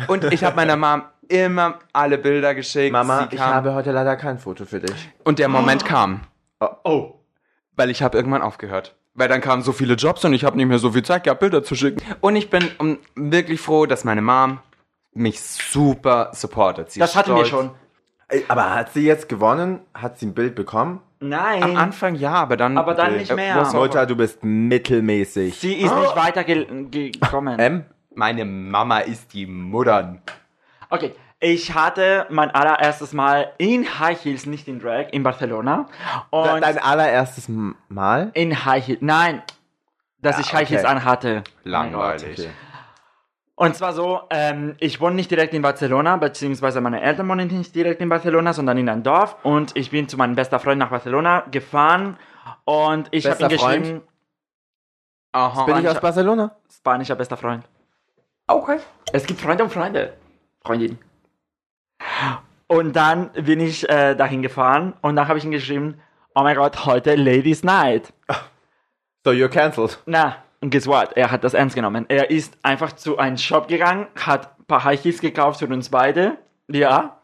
Und 0.08 0.26
ich 0.26 0.44
habe 0.44 0.56
meiner 0.56 0.76
Mom 0.76 1.04
immer 1.28 1.80
alle 1.94 2.18
Bilder 2.18 2.54
geschickt. 2.56 2.92
Mama, 2.92 3.28
ich 3.32 3.38
kam, 3.38 3.54
habe 3.54 3.74
heute 3.74 3.92
leider 3.92 4.16
kein 4.16 4.38
Foto 4.38 4.66
für 4.66 4.80
dich. 4.80 5.10
und 5.24 5.40
der 5.40 5.48
Moment 5.48 5.86
kam. 5.86 6.22
Oh, 6.60 6.70
oh. 6.84 7.20
Weil 7.76 7.90
ich 7.90 8.02
habe 8.02 8.18
irgendwann 8.18 8.42
aufgehört. 8.42 8.96
Weil 9.18 9.30
dann 9.30 9.40
kamen 9.42 9.62
so 9.62 9.72
viele 9.72 9.94
Jobs 9.96 10.24
und 10.26 10.34
ich 10.34 10.44
habe 10.44 10.58
nicht 10.58 10.68
mehr 10.68 10.78
so 10.80 10.92
viel 10.92 11.04
Zeit 11.04 11.24
gehabt, 11.24 11.40
Bilder 11.40 11.64
zu 11.64 11.74
schicken. 11.76 12.02
Und 12.22 12.36
ich 12.36 12.50
bin 12.50 12.70
um, 12.80 12.98
wirklich 13.16 13.62
froh, 13.62 13.86
dass 13.86 14.04
meine 14.04 14.22
Mom 14.22 14.60
mich 15.14 15.40
super 15.42 16.32
supportet. 16.34 16.92
Sie 16.92 17.00
Das 17.00 17.16
hatten 17.16 17.32
wir 17.36 17.46
stolz. 17.46 17.50
schon. 17.68 17.72
Ey, 18.28 18.44
Aber 18.50 18.74
hat 18.76 18.92
sie 18.92 19.06
jetzt 19.06 19.30
gewonnen? 19.30 19.80
Hat 19.94 20.20
sie 20.20 20.26
ein 20.26 20.34
Bild 20.34 20.54
bekommen? 20.56 21.00
Nein. 21.22 21.64
Am 21.64 21.78
Anfang 21.78 22.16
ja, 22.16 22.34
aber 22.34 22.58
dann. 22.58 22.78
Aber 22.78 22.94
dann 22.94 23.16
nicht 23.16 23.34
mehr. 23.34 23.62
auch- 23.62 23.74
Mutter, 23.74 24.06
du 24.06 24.16
bist 24.18 24.44
mittelmäßig. 24.44 25.58
Sie 25.60 25.74
ist 25.76 25.96
nicht 25.96 26.16
weitergekommen. 26.16 27.58
M? 27.60 27.86
Meine 28.14 28.46
Mama 28.46 29.00
ist 29.00 29.34
die 29.34 29.46
Muttern. 29.46 30.22
Okay, 30.90 31.14
ich 31.46 31.76
hatte 31.76 32.26
mein 32.32 32.50
allererstes 32.50 33.14
Mal 33.14 33.52
in 33.60 34.00
High 34.00 34.26
Heels, 34.26 34.48
nicht 34.48 34.68
in 34.68 34.80
Drag, 34.80 35.10
in 35.12 35.22
Barcelona. 35.22 35.86
Und 36.32 36.64
Dein 36.64 36.80
allererstes 36.80 37.48
Mal? 37.88 38.32
in 38.34 38.66
High 38.66 38.88
Heels, 38.88 39.02
nein, 39.02 39.44
dass 40.18 40.40
ich 40.40 40.52
High 40.54 40.64
okay. 40.64 40.74
Heels 40.74 40.86
anhatte. 40.86 41.44
Langweilig. 41.64 42.40
Okay. 42.40 42.50
Und 43.54 43.76
zwar 43.76 43.94
so, 43.94 44.22
ähm, 44.32 44.76
ich 44.80 45.00
wohne 45.00 45.16
nicht 45.16 45.30
direkt 45.30 45.54
in 45.54 45.62
Barcelona, 45.62 46.18
beziehungsweise 46.18 46.82
meine 46.82 47.00
Eltern 47.02 47.30
wohnen 47.30 47.48
nicht 47.48 47.76
direkt 47.76 48.02
in 48.02 48.10
Barcelona, 48.10 48.52
sondern 48.52 48.80
in 48.80 48.90
einem 48.90 49.04
Dorf. 49.04 49.38
Und 49.44 49.78
ich 49.78 49.92
bin 49.92 50.10
zu 50.10 50.18
meinem 50.18 50.34
besten 50.34 50.60
Freund 50.60 50.80
nach 50.80 50.90
Barcelona 50.90 51.42
gefahren 51.52 52.18
und 52.64 53.08
ich 53.12 53.28
habe 53.28 53.44
ihm 53.44 53.60
Freund? 53.60 53.84
geschrieben, 53.84 54.02
Aha. 55.32 55.66
Bin 55.66 55.78
ich 55.78 55.88
aus 55.88 56.02
Barcelona? 56.02 56.56
spanischer 56.76 57.16
bester 57.16 57.38
Freund. 57.38 57.64
okay. 58.48 58.80
Es 59.14 59.28
gibt 59.28 59.40
Freunde 59.40 59.64
und 59.64 59.70
Freunde. 59.70 60.14
Freundin. 60.64 60.98
Und 62.68 62.96
dann 62.96 63.30
bin 63.34 63.60
ich 63.60 63.88
äh, 63.90 64.16
dahin 64.16 64.42
gefahren 64.42 64.94
und 65.02 65.16
dann 65.16 65.28
habe 65.28 65.38
ich 65.38 65.46
ihm 65.46 65.52
geschrieben, 65.52 66.00
oh 66.34 66.42
mein 66.42 66.56
Gott, 66.56 66.86
heute 66.86 67.16
Ladies 67.16 67.64
Night. 67.64 68.12
So, 69.24 69.32
you're 69.32 69.50
cancelled. 69.50 70.00
Na, 70.06 70.38
Und 70.62 70.72
guess 70.72 70.88
what? 70.88 71.14
Er 71.16 71.32
hat 71.32 71.44
das 71.44 71.54
ernst 71.54 71.76
genommen. 71.76 72.06
Er 72.10 72.32
ist 72.32 72.58
einfach 72.64 72.94
zu 72.94 73.18
einem 73.18 73.38
Shop 73.38 73.68
gegangen, 73.68 74.08
hat 74.16 74.60
ein 74.60 74.66
paar 74.66 74.84
High 74.84 75.04
Heels 75.04 75.22
gekauft 75.22 75.60
für 75.60 75.68
uns 75.68 75.90
beide. 75.90 76.38
Ja. 76.68 77.20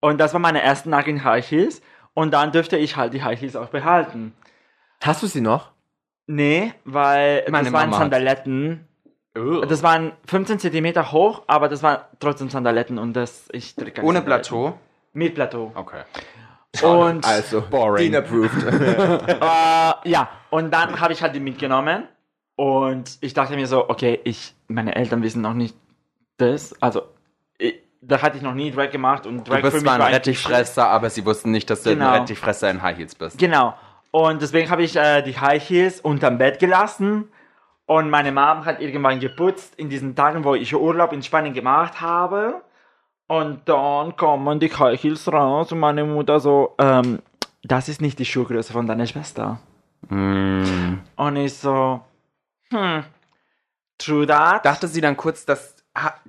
Und 0.00 0.18
das 0.18 0.32
war 0.32 0.40
meine 0.40 0.62
erste 0.62 0.88
Nacht 0.90 1.08
in 1.08 1.24
High 1.24 1.48
Heels. 1.50 1.82
Und 2.14 2.32
dann 2.32 2.52
dürfte 2.52 2.76
ich 2.76 2.96
halt 2.96 3.14
die 3.14 3.22
High 3.24 3.40
Heels 3.40 3.56
auch 3.56 3.68
behalten. 3.68 4.32
Hast 5.02 5.22
du 5.22 5.26
sie 5.26 5.40
noch? 5.40 5.72
Nee, 6.26 6.72
weil 6.84 7.44
Meine 7.48 7.64
das 7.64 7.72
waren 7.72 7.90
Mama 7.90 7.96
hat- 8.04 8.12
Das 9.34 9.82
waren 9.82 10.12
15 10.26 10.58
Zentimeter 10.58 11.12
hoch, 11.12 11.42
aber 11.46 11.68
das 11.68 11.82
waren 11.82 12.00
trotzdem 12.18 12.50
Sandaletten 12.50 12.98
und 12.98 13.12
das, 13.14 13.48
ich 13.52 13.74
trage 13.76 13.92
keine 13.92 14.06
Ohne 14.08 14.18
Sandaletten. 14.18 14.50
Plateau. 14.50 14.78
Mit 15.12 15.34
Plateau. 15.34 15.72
Okay. 15.74 16.02
Und 16.82 17.24
Also, 17.26 17.60
Boring. 17.70 18.14
Approved. 18.16 18.50
Äh, 19.40 20.08
ja, 20.10 20.28
und 20.50 20.72
dann 20.72 21.00
habe 21.00 21.12
ich 21.12 21.22
halt 21.22 21.34
die 21.34 21.40
mitgenommen 21.40 22.04
und 22.56 23.18
ich 23.20 23.32
dachte 23.34 23.54
mir 23.56 23.66
so, 23.66 23.88
okay, 23.88 24.20
ich, 24.24 24.54
meine 24.66 24.96
Eltern 24.96 25.22
wissen 25.22 25.40
noch 25.42 25.54
nicht 25.54 25.76
das, 26.38 26.74
also 26.82 27.02
ich, 27.58 27.74
da 28.00 28.20
hatte 28.22 28.36
ich 28.36 28.42
noch 28.42 28.54
nie 28.54 28.70
Drag 28.70 28.90
gemacht 28.90 29.26
und 29.26 29.48
Drag 29.48 29.56
Du 29.56 29.62
bist 29.62 29.76
für 29.76 29.82
mich 29.82 29.92
zwar 29.92 30.04
ein 30.06 30.14
Rettichfresser, 30.14 30.88
aber 30.88 31.10
sie 31.10 31.24
wussten 31.24 31.50
nicht, 31.50 31.68
dass 31.70 31.82
du 31.82 31.90
Genau. 31.90 32.10
ein 32.10 32.20
Rettichfresser 32.20 32.70
in 32.70 32.82
High 32.82 32.96
Heels 32.98 33.14
bist. 33.14 33.38
Genau. 33.38 33.74
Und 34.10 34.40
deswegen 34.42 34.70
habe 34.70 34.82
ich 34.82 34.96
äh, 34.96 35.22
die 35.22 35.38
High 35.38 35.62
Heels 35.68 36.00
unterm 36.00 36.38
Bett 36.38 36.58
gelassen 36.58 37.28
und 37.88 38.10
meine 38.10 38.32
Mom 38.32 38.66
hat 38.66 38.82
irgendwann 38.82 39.18
geputzt 39.18 39.74
in 39.76 39.88
diesen 39.88 40.14
Tagen, 40.14 40.44
wo 40.44 40.54
ich 40.54 40.74
Urlaub 40.74 41.10
in 41.14 41.22
Spanien 41.22 41.54
gemacht 41.54 42.02
habe. 42.02 42.60
Und 43.26 43.66
dann 43.66 44.14
kommen 44.14 44.60
die 44.60 44.70
High 44.70 45.02
Heels 45.02 45.32
raus 45.32 45.72
und 45.72 45.78
meine 45.80 46.04
Mutter 46.04 46.38
so, 46.38 46.74
ähm, 46.78 47.20
das 47.62 47.88
ist 47.88 48.02
nicht 48.02 48.18
die 48.18 48.26
Schuhgröße 48.26 48.74
von 48.74 48.86
deiner 48.86 49.06
Schwester. 49.06 49.60
Mm. 50.10 50.98
Und 51.16 51.36
ich 51.36 51.54
so, 51.54 52.02
hm, 52.70 53.04
true 53.96 54.26
that? 54.26 54.66
Dachte 54.66 54.86
sie 54.86 55.00
dann 55.00 55.16
kurz, 55.16 55.46
dass 55.46 55.74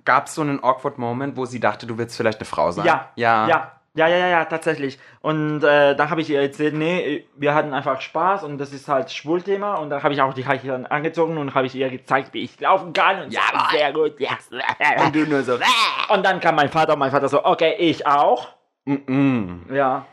gab 0.05 0.27
es 0.27 0.35
so 0.35 0.41
einen 0.41 0.63
awkward 0.63 0.97
Moment, 0.97 1.35
wo 1.35 1.43
sie 1.45 1.59
dachte, 1.59 1.85
du 1.85 1.97
willst 1.97 2.15
vielleicht 2.15 2.39
eine 2.39 2.45
Frau 2.45 2.71
sein? 2.71 2.85
ja, 2.85 3.09
Ja. 3.15 3.47
ja, 3.49 3.71
ja, 3.99 4.07
ja, 4.07 4.17
ja, 4.17 4.27
ja, 4.29 4.45
tatsächlich. 4.45 4.97
Und 5.19 5.61
äh, 5.61 5.93
dann 5.93 6.09
habe 6.09 6.21
ich 6.21 6.29
ihr 6.29 6.39
erzählt, 6.39 6.73
nee, 6.73 7.25
wir 7.35 7.53
hatten 7.53 7.73
einfach 7.73 7.99
Spaß 7.99 8.45
und 8.45 8.57
das 8.57 8.71
ist 8.71 8.87
halt 8.87 9.11
Schwulthema. 9.11 9.75
Und 9.75 9.89
dann 9.89 10.01
habe 10.01 10.13
ich 10.13 10.21
auch 10.21 10.33
die 10.33 10.45
Haare 10.45 10.89
angezogen 10.89 11.37
und 11.37 11.53
habe 11.53 11.67
ich 11.67 11.75
ihr 11.75 11.89
gezeigt, 11.89 12.33
wie 12.33 12.43
ich 12.43 12.57
laufen 12.61 12.93
kann. 12.93 13.23
Und 13.23 13.33
ja, 13.33 13.41
sehr 13.71 13.91
gut, 13.91 14.17
ja. 14.19 14.29
Und 15.05 15.13
du 15.13 15.25
nur 15.25 15.43
so. 15.43 15.59
Und 16.09 16.25
dann 16.25 16.39
kam 16.39 16.55
mein 16.55 16.69
Vater 16.69 16.93
und 16.93 16.99
mein 16.99 17.11
Vater 17.11 17.27
so, 17.27 17.43
okay, 17.43 17.75
ich 17.77 18.07
auch. 18.07 18.47
Mm. 18.85 19.71
Ja. 19.71 20.05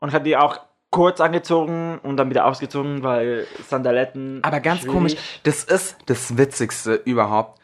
Und 0.00 0.12
hat 0.12 0.24
die 0.24 0.36
auch 0.36 0.58
kurz 0.90 1.20
angezogen 1.20 2.00
und 2.02 2.16
dann 2.16 2.30
wieder 2.30 2.46
ausgezogen, 2.46 3.02
weil 3.02 3.46
Sandaletten. 3.68 4.42
Aber 4.42 4.60
ganz 4.60 4.80
schwierig. 4.80 4.94
komisch, 4.94 5.14
das 5.42 5.64
ist 5.64 5.98
das 6.06 6.38
Witzigste 6.38 6.94
überhaupt. 6.94 7.60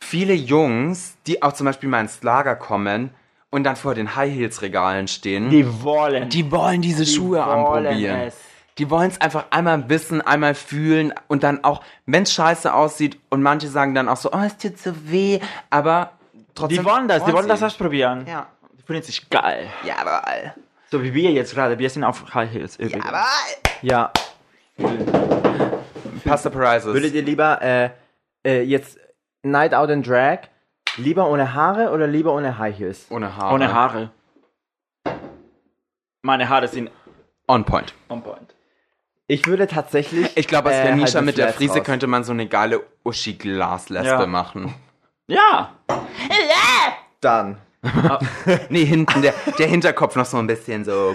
Viele 0.00 0.34
Jungs, 0.34 1.16
die 1.26 1.42
auch 1.42 1.52
zum 1.52 1.66
Beispiel 1.66 1.88
mal 1.88 2.00
ins 2.00 2.22
Lager 2.22 2.56
kommen 2.56 3.14
und 3.50 3.64
dann 3.64 3.76
vor 3.76 3.94
den 3.94 4.16
High 4.16 4.32
Heels 4.32 4.62
Regalen 4.62 5.08
stehen, 5.08 5.50
die, 5.50 5.62
Die 5.62 5.82
wollen. 5.82 6.28
wollen 6.50 6.82
diese 6.82 7.06
Schuhe 7.06 7.38
wollen 7.38 7.86
anprobieren. 7.86 8.20
es. 8.22 8.36
Die 8.78 8.90
wollen 8.90 9.08
es 9.10 9.20
einfach 9.20 9.46
einmal 9.50 9.88
wissen, 9.88 10.20
einmal 10.20 10.54
fühlen 10.54 11.14
und 11.28 11.42
dann 11.42 11.64
auch, 11.64 11.82
wenn 12.04 12.24
es 12.24 12.32
scheiße 12.34 12.74
aussieht 12.74 13.18
und 13.30 13.42
manche 13.42 13.68
sagen 13.68 13.94
dann 13.94 14.08
auch 14.08 14.18
so, 14.18 14.30
oh, 14.32 14.40
es 14.44 14.58
tut 14.58 14.78
so 14.78 14.92
weh, 15.10 15.40
aber 15.70 16.10
trotzdem. 16.54 16.78
Die 16.80 16.84
wollen 16.84 17.08
das, 17.08 17.24
die 17.24 17.32
wollen 17.32 17.48
das 17.48 17.62
ausprobieren. 17.62 18.26
Ja. 18.28 18.48
Die 18.78 18.82
finden 18.82 19.02
sich 19.02 19.30
geil. 19.30 19.68
Jawohl. 19.84 20.52
So 20.90 21.02
wie 21.02 21.14
wir 21.14 21.32
jetzt 21.32 21.54
gerade, 21.54 21.78
wir 21.78 21.88
sind 21.88 22.04
auf 22.04 22.22
High 22.34 22.52
Heels. 22.52 22.76
übrigens. 22.76 23.06
ja. 23.80 24.12
Pasta 26.24 26.50
Prizes. 26.50 26.92
Würdet 26.92 27.14
ihr 27.14 27.22
lieber 27.22 27.62
äh, 27.62 27.90
äh, 28.44 28.62
jetzt 28.62 28.98
Night 29.42 29.72
Out 29.74 29.90
in 29.90 30.02
Drag 30.02 30.40
lieber 30.96 31.28
ohne 31.30 31.54
Haare 31.54 31.90
oder 31.90 32.06
lieber 32.06 32.32
ohne 32.34 32.58
High 32.58 32.78
Heels? 32.78 33.06
ohne 33.10 33.36
Haare. 33.36 33.54
Ohne 33.54 33.72
Haare. 33.72 34.10
Meine 36.22 36.48
Haare 36.48 36.68
sind 36.68 36.90
On 37.48 37.64
point. 37.64 37.94
on 38.08 38.22
point. 38.22 38.54
Ich 39.28 39.46
würde 39.46 39.66
tatsächlich. 39.66 40.36
Ich 40.36 40.46
glaube, 40.48 40.68
aus 40.70 40.74
äh, 40.74 40.82
der 40.82 40.92
halt 40.92 41.00
Nisha 41.00 41.20
mit 41.20 41.26
mit 41.26 41.38
der 41.38 41.46
Flats 41.48 41.58
Frise 41.58 41.78
raus. 41.78 41.84
könnte 41.86 42.06
man 42.06 42.24
so 42.24 42.32
eine 42.32 42.46
geile 42.48 42.80
Uschi-Glaslesbe 43.04 44.06
Ja. 44.08 44.26
machen. 44.26 44.74
Ja. 45.28 45.72
Dann. 47.20 47.58
Nee, 48.68 48.84
hinten, 48.84 49.22
der, 49.22 49.32
der 49.58 49.66
Hinterkopf 49.68 50.16
noch 50.16 50.24
so 50.24 50.38
ein 50.38 50.46
bisschen 50.48 50.84
so. 50.84 51.14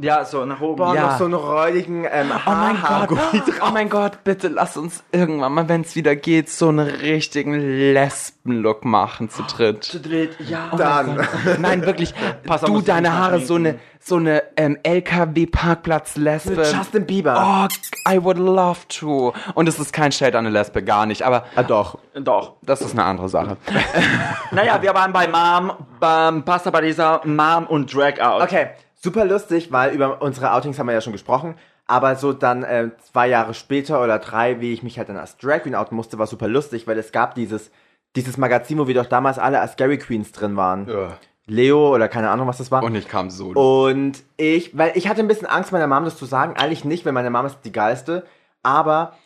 Ja, 0.00 0.24
so 0.24 0.44
nach 0.44 0.60
oben. 0.60 0.76
Boah, 0.76 0.94
Ja. 0.94 1.02
noch 1.08 1.18
so 1.18 1.24
einen 1.24 1.34
räudigen 1.34 2.06
ähm, 2.10 2.30
Oh 2.46 2.50
mein 2.50 2.76
Gott, 3.06 3.18
oh 3.66 3.70
mein 3.72 3.88
Gott, 3.88 4.24
bitte 4.24 4.48
lass 4.48 4.76
uns 4.76 5.02
irgendwann 5.12 5.52
mal, 5.52 5.68
wenn 5.68 5.82
es 5.82 5.94
wieder 5.96 6.16
geht, 6.16 6.48
so 6.50 6.68
einen 6.68 6.80
richtigen 6.88 7.54
Lesben-Look 7.92 8.84
machen 8.84 9.28
zu 9.30 9.42
dritt. 9.42 9.84
Zu 9.84 10.00
dritt, 10.00 10.36
ja. 10.40 10.70
Dann. 10.76 11.26
Nein, 11.58 11.84
wirklich, 11.86 12.14
Pass 12.46 12.62
auf, 12.64 12.70
du, 12.70 12.80
deine 12.80 13.12
Haare, 13.18 13.40
so 13.40 13.56
eine, 13.56 13.78
so 14.00 14.16
eine 14.16 14.42
ähm, 14.56 14.78
LKW-Parkplatz-Lesbe. 14.82 16.62
Justin 16.62 17.06
Bieber. 17.06 17.68
Oh, 17.68 18.10
I 18.10 18.22
would 18.22 18.38
love 18.38 18.80
to. 19.00 19.32
Und 19.54 19.68
es 19.68 19.78
ist 19.78 19.92
kein 19.92 20.12
Shade 20.12 20.38
an 20.38 20.46
eine 20.46 20.52
Lesbe, 20.56 20.82
gar 20.82 21.06
nicht, 21.06 21.22
aber 21.22 21.44
Ah, 21.56 21.62
doch. 21.62 21.98
Doch. 22.14 22.54
das 22.62 22.80
ist 22.80 22.92
eine 22.92 23.04
andere 23.04 23.28
Sache. 23.28 23.56
Naja, 24.52 24.82
wir 24.82 24.92
waren 24.94 25.12
bei 25.12 25.28
Mom, 25.28 25.72
beim 26.00 26.44
Pasta 26.44 26.70
Parisa, 26.72 27.20
Mom 27.24 27.66
und 27.66 27.94
Drag 27.94 28.18
Out. 28.20 28.42
Okay, 28.42 28.70
super 29.02 29.24
lustig, 29.24 29.72
weil 29.72 29.92
über 29.94 30.22
unsere 30.22 30.52
Outings 30.52 30.78
haben 30.78 30.86
wir 30.86 30.92
ja 30.92 31.00
schon 31.00 31.12
gesprochen. 31.12 31.54
Aber 31.86 32.14
so 32.14 32.32
dann 32.32 32.62
äh, 32.62 32.90
zwei 33.12 33.26
Jahre 33.28 33.52
später 33.54 34.02
oder 34.02 34.18
drei, 34.20 34.60
wie 34.60 34.72
ich 34.72 34.82
mich 34.84 34.98
halt 34.98 35.08
dann 35.08 35.16
als 35.16 35.36
Drag 35.38 35.62
Queen 35.62 35.74
outen 35.74 35.96
musste, 35.96 36.18
war 36.18 36.26
super 36.28 36.46
lustig, 36.46 36.86
weil 36.86 36.96
es 36.98 37.10
gab 37.10 37.34
dieses, 37.34 37.70
dieses 38.14 38.36
Magazin, 38.36 38.78
wo 38.78 38.86
wir 38.86 38.94
doch 38.94 39.06
damals 39.06 39.38
alle 39.38 39.60
als 39.60 39.72
Scary 39.72 39.98
Queens 39.98 40.30
drin 40.30 40.56
waren. 40.56 40.86
Leo 41.46 41.92
oder 41.92 42.06
keine 42.06 42.30
Ahnung, 42.30 42.46
was 42.46 42.58
das 42.58 42.70
war. 42.70 42.82
Und 42.84 42.94
ich 42.94 43.08
kam 43.08 43.28
so. 43.28 43.48
Und 43.48 44.22
ich, 44.36 44.76
weil 44.78 44.92
ich 44.94 45.08
hatte 45.08 45.20
ein 45.20 45.26
bisschen 45.26 45.48
Angst, 45.48 45.72
meiner 45.72 45.88
Mom 45.88 46.04
das 46.04 46.16
zu 46.16 46.26
sagen. 46.26 46.54
Eigentlich 46.56 46.84
nicht, 46.84 47.04
weil 47.04 47.12
meine 47.12 47.30
Mom 47.30 47.44
ist 47.46 47.58
die 47.64 47.72
geilste. 47.72 48.24
Aber 48.62 49.16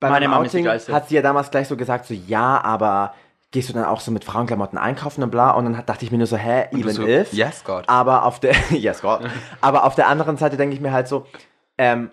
bei 0.00 0.08
Meine 0.08 0.28
meinem 0.28 0.36
Mom 0.38 0.44
ist 0.46 0.52
die 0.52 0.58
Outing 0.58 0.64
Geilste. 0.64 0.92
hat 0.94 1.08
sie 1.08 1.16
ja 1.16 1.22
damals 1.22 1.50
gleich 1.50 1.68
so 1.68 1.76
gesagt, 1.76 2.06
so 2.06 2.14
ja, 2.14 2.62
aber 2.62 3.12
gehst 3.54 3.68
du 3.68 3.72
dann 3.72 3.84
auch 3.84 4.00
so 4.00 4.10
mit 4.10 4.24
Frauenklamotten 4.24 4.76
einkaufen 4.76 5.22
und 5.22 5.30
bla. 5.30 5.52
Und 5.52 5.64
dann 5.64 5.78
hat, 5.78 5.88
dachte 5.88 6.04
ich 6.04 6.10
mir 6.10 6.18
nur 6.18 6.26
so, 6.26 6.36
hä, 6.36 6.66
du 6.72 6.78
even 6.78 6.92
so, 6.92 7.06
if. 7.06 7.32
yes, 7.32 7.62
God. 7.62 7.84
Aber 7.86 8.24
auf 8.24 8.40
der, 8.40 8.52
yes, 8.70 9.00
God. 9.00 9.20
aber 9.60 9.84
auf 9.84 9.94
der 9.94 10.08
anderen 10.08 10.36
Seite 10.36 10.56
denke 10.56 10.74
ich 10.74 10.80
mir 10.80 10.92
halt 10.92 11.06
so, 11.06 11.26
ähm, 11.78 12.10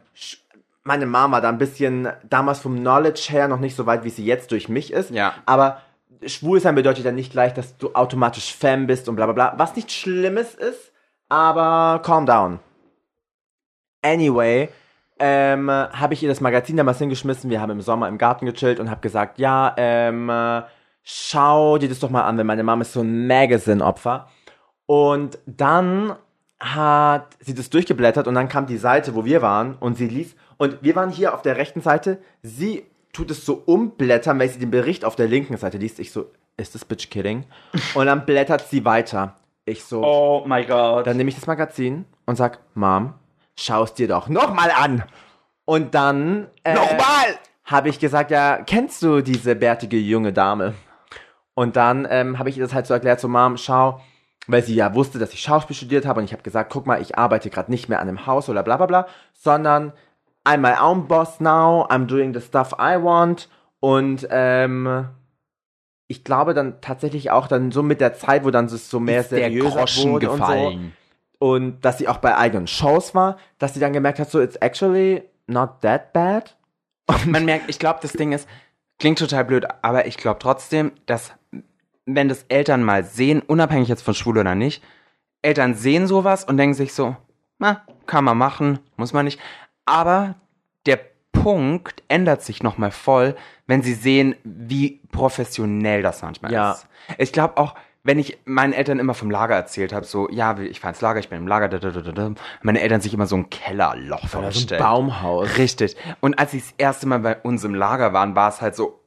meine 0.84 1.08
Mama 1.08 1.42
da 1.42 1.50
ein 1.50 1.58
bisschen 1.58 2.10
damals 2.30 2.60
vom 2.60 2.78
Knowledge 2.78 3.28
her 3.30 3.48
noch 3.48 3.60
nicht 3.60 3.76
so 3.76 3.88
weit, 3.88 4.04
wie 4.04 4.12
sie 4.12 4.24
jetzt 4.24 4.52
durch 4.52 4.70
mich 4.70 4.94
ist. 4.94 5.10
Ja. 5.10 5.34
Aber 5.48 5.82
schwul 6.28 6.60
sein 6.60 6.76
bedeutet 6.76 7.06
ja 7.06 7.12
nicht 7.12 7.32
gleich, 7.32 7.56
dass 7.56 7.76
du 7.78 7.94
automatisch 7.96 8.56
Fan 8.56 8.86
bist 8.86 9.10
und 9.10 9.16
bla 9.16 9.26
bla 9.26 9.34
bla. 9.34 9.54
Was 9.58 9.76
nicht 9.76 9.92
Schlimmes 9.92 10.54
ist, 10.54 10.92
aber 11.28 12.02
calm 12.04 12.28
down. 12.28 12.60
Anyway, 14.04 14.70
ähm, 15.18 15.72
habe 15.72 16.14
ich 16.14 16.22
ihr 16.22 16.30
das 16.30 16.40
Magazin 16.40 16.78
damals 16.78 17.00
hingeschmissen. 17.00 17.50
Wir 17.50 17.62
haben 17.62 17.72
im 17.72 17.82
Sommer 17.82 18.08
im 18.08 18.20
Garten 18.20 18.46
gechillt 18.46 18.80
und 18.80 18.92
habe 18.92 19.02
gesagt, 19.02 19.40
ja, 19.40 19.74
ähm, 19.78 20.30
äh, 20.30 20.62
schau 21.04 21.78
dir 21.78 21.90
das 21.90 22.00
doch 22.00 22.10
mal 22.10 22.24
an, 22.24 22.38
weil 22.38 22.44
meine 22.44 22.64
Mama 22.64 22.82
ist 22.82 22.94
so 22.94 23.02
ein 23.02 23.28
Magazine-Opfer. 23.28 24.28
Und 24.86 25.40
dann 25.46 26.16
hat 26.60 27.28
sie 27.40 27.56
das 27.56 27.70
durchgeblättert 27.70 28.28
und 28.28 28.36
dann 28.36 28.48
kam 28.50 28.68
die 28.68 28.78
Seite, 28.78 29.16
wo 29.16 29.26
wir 29.26 29.42
waren 29.42 29.76
und 29.80 29.98
sie 29.98 30.08
liest. 30.08 30.36
Und 30.58 30.78
wir 30.82 30.96
waren 30.96 31.10
hier 31.10 31.34
auf 31.34 31.42
der 31.42 31.58
rechten 31.58 31.82
Seite. 31.82 32.20
Sie 32.44 32.86
tut 33.14 33.32
es 33.32 33.46
so 33.46 33.64
umblättern, 33.66 34.40
weil 34.40 34.50
sie 34.50 34.60
den 34.60 34.70
Bericht 34.72 35.04
auf 35.06 35.16
der 35.16 35.28
linken 35.28 35.58
Seite 35.58 35.78
liest. 35.78 36.00
Ich 36.00 36.12
so, 36.12 36.30
ist 36.58 36.76
das 36.76 36.86
bitch 36.86 37.10
kidding? 37.10 37.46
Und 37.96 38.06
dann 38.06 38.26
blättert 38.26 38.68
sie 38.70 38.86
weiter. 38.86 39.36
Ich 39.66 39.84
so, 39.84 40.04
Oh 40.04 40.44
my 40.46 40.64
god. 40.66 41.08
dann 41.08 41.18
nehme 41.18 41.30
ich 41.30 41.36
das 41.36 41.46
Magazin 41.46 42.06
und 42.26 42.36
sag, 42.36 42.60
Mom, 42.74 43.14
schau 43.56 43.84
es 43.84 43.94
dir 43.94 44.08
doch 44.08 44.28
nochmal 44.28 44.72
an. 44.72 45.04
Und 45.66 45.94
dann 45.94 46.48
äh, 46.64 46.74
Nochmal! 46.74 47.38
habe 47.66 47.90
ich 47.90 48.00
gesagt, 48.00 48.32
ja, 48.32 48.58
kennst 48.66 49.04
du 49.04 49.22
diese 49.22 49.56
bärtige 49.56 49.98
junge 49.98 50.34
Dame? 50.34 50.74
Und 51.54 51.76
dann 51.76 52.08
ähm, 52.10 52.40
habe 52.40 52.50
ich 52.50 52.58
ihr 52.58 52.64
das 52.64 52.74
halt 52.74 52.88
so 52.88 52.94
erklärt, 52.94 53.20
so 53.20 53.28
Mom, 53.28 53.58
schau, 53.58 54.02
weil 54.48 54.64
sie 54.64 54.76
ja 54.76 54.96
wusste, 54.96 55.20
dass 55.20 55.34
ich 55.34 55.42
Schauspiel 55.42 55.76
studiert 55.76 56.06
habe 56.06 56.20
und 56.20 56.26
ich 56.26 56.34
habe 56.34 56.44
gesagt, 56.44 56.72
guck 56.72 56.88
mal, 56.88 57.02
ich 57.02 57.18
arbeite 57.18 57.50
gerade 57.50 57.72
nicht 57.72 57.90
mehr 57.90 58.00
an 58.00 58.08
einem 58.08 58.26
Haus 58.26 58.50
oder 58.50 58.64
bla 58.64 58.78
bla 58.78 58.86
bla, 58.86 59.08
sondern 59.34 59.94
I'm 60.46 60.58
my 60.58 60.74
own 60.82 61.08
boss 61.08 61.40
now, 61.40 61.86
I'm 61.90 62.06
doing 62.08 62.34
the 62.34 62.42
stuff 62.42 62.74
I 62.80 62.96
want 63.02 63.50
und 63.80 64.28
ähm, 64.32 65.08
ich 66.08 66.24
glaube 66.24 66.54
dann 66.54 66.82
tatsächlich 66.82 67.32
auch 67.32 67.48
dann 67.48 67.72
so 67.72 67.84
mit 67.84 68.02
der 68.02 68.14
Zeit, 68.16 68.44
wo 68.44 68.50
dann 68.52 68.66
es 68.66 68.90
so 68.90 69.00
mehr 69.00 69.22
Ist 69.22 69.32
der 69.32 69.40
seriöser 69.40 69.78
Groschen 69.78 70.12
wurde 70.12 70.32
und 70.32 70.38
so 70.38 70.44
gefallen. 70.44 70.94
und 71.38 71.82
dass 71.86 72.00
sie 72.00 72.08
auch 72.08 72.18
bei 72.18 72.36
eigenen 72.36 72.68
Shows 72.68 73.14
war, 73.14 73.38
dass 73.60 73.74
sie 73.76 73.80
dann 73.80 73.94
gemerkt 73.94 74.20
hat, 74.20 74.32
so 74.32 74.42
it's 74.42 74.56
actually 74.56 75.24
not 75.48 75.82
that 75.82 76.14
bad. 76.14 76.58
Man 77.26 77.46
merkt, 77.46 77.70
ich 77.70 77.78
glaube, 77.78 78.00
das 78.02 78.14
Ding 78.14 78.32
ist, 78.32 78.48
klingt 79.00 79.20
total 79.20 79.46
blöd, 79.46 79.68
aber 79.82 80.06
ich 80.08 80.18
glaube 80.18 80.40
trotzdem, 80.40 80.94
dass 81.06 81.34
wenn 82.16 82.30
das 82.30 82.46
Eltern 82.50 82.84
mal 82.84 83.04
sehen, 83.04 83.42
unabhängig 83.42 83.88
jetzt 83.88 84.04
von 84.04 84.14
schwul 84.14 84.38
oder 84.38 84.56
nicht, 84.56 84.84
Eltern 85.42 85.74
sehen 85.74 86.08
sowas 86.08 86.44
und 86.44 86.58
denken 86.58 86.74
sich 86.74 86.94
so, 86.94 87.16
na, 87.58 87.82
kann 88.06 88.24
man 88.24 88.38
machen, 88.38 88.80
muss 88.96 89.14
man 89.14 89.26
nicht. 89.26 89.40
Aber 89.86 90.36
der 90.86 91.00
Punkt 91.32 92.04
ändert 92.08 92.42
sich 92.42 92.62
nochmal 92.64 92.92
voll, 92.92 93.36
wenn 93.68 93.82
sie 93.82 93.94
sehen, 93.94 94.36
wie 94.44 95.02
professionell 95.12 96.02
das 96.02 96.22
manchmal 96.22 96.52
Ja. 96.52 96.72
ist. 96.74 96.88
Ich 97.18 97.32
glaube 97.34 97.58
auch, 97.58 97.76
wenn 98.04 98.18
ich 98.20 98.40
meinen 98.46 98.74
Eltern 98.74 99.00
immer 99.00 99.14
vom 99.14 99.30
Lager 99.30 99.56
erzählt 99.56 99.94
habe, 99.94 100.06
so, 100.06 100.28
ja, 100.30 100.58
ich 100.58 100.80
fahr 100.80 100.90
ins 100.90 101.02
Lager, 101.02 101.20
ich 101.20 101.30
bin 101.30 101.38
im 101.38 101.48
Lager, 101.48 101.70
da, 101.70 101.78
da, 101.78 101.92
da, 101.92 102.02
da, 102.02 102.12
da, 102.12 102.32
meine 102.64 102.82
Eltern 102.82 103.00
sich 103.02 103.14
immer 103.14 103.28
so 103.28 103.36
ein 103.36 103.50
Kellerloch 103.50 104.28
so 104.28 104.40
ein. 104.40 104.80
Baumhaus. 104.80 105.58
Richtig. 105.58 105.96
Und 106.20 106.40
als 106.40 106.52
sie 106.52 106.60
das 106.60 106.74
erste 106.78 107.08
Mal 107.08 107.20
bei 107.20 107.38
uns 107.38 107.64
im 107.64 107.76
Lager 107.76 108.12
waren, 108.14 108.36
war 108.36 108.50
es 108.50 108.60
halt 108.62 108.76
so, 108.76 109.01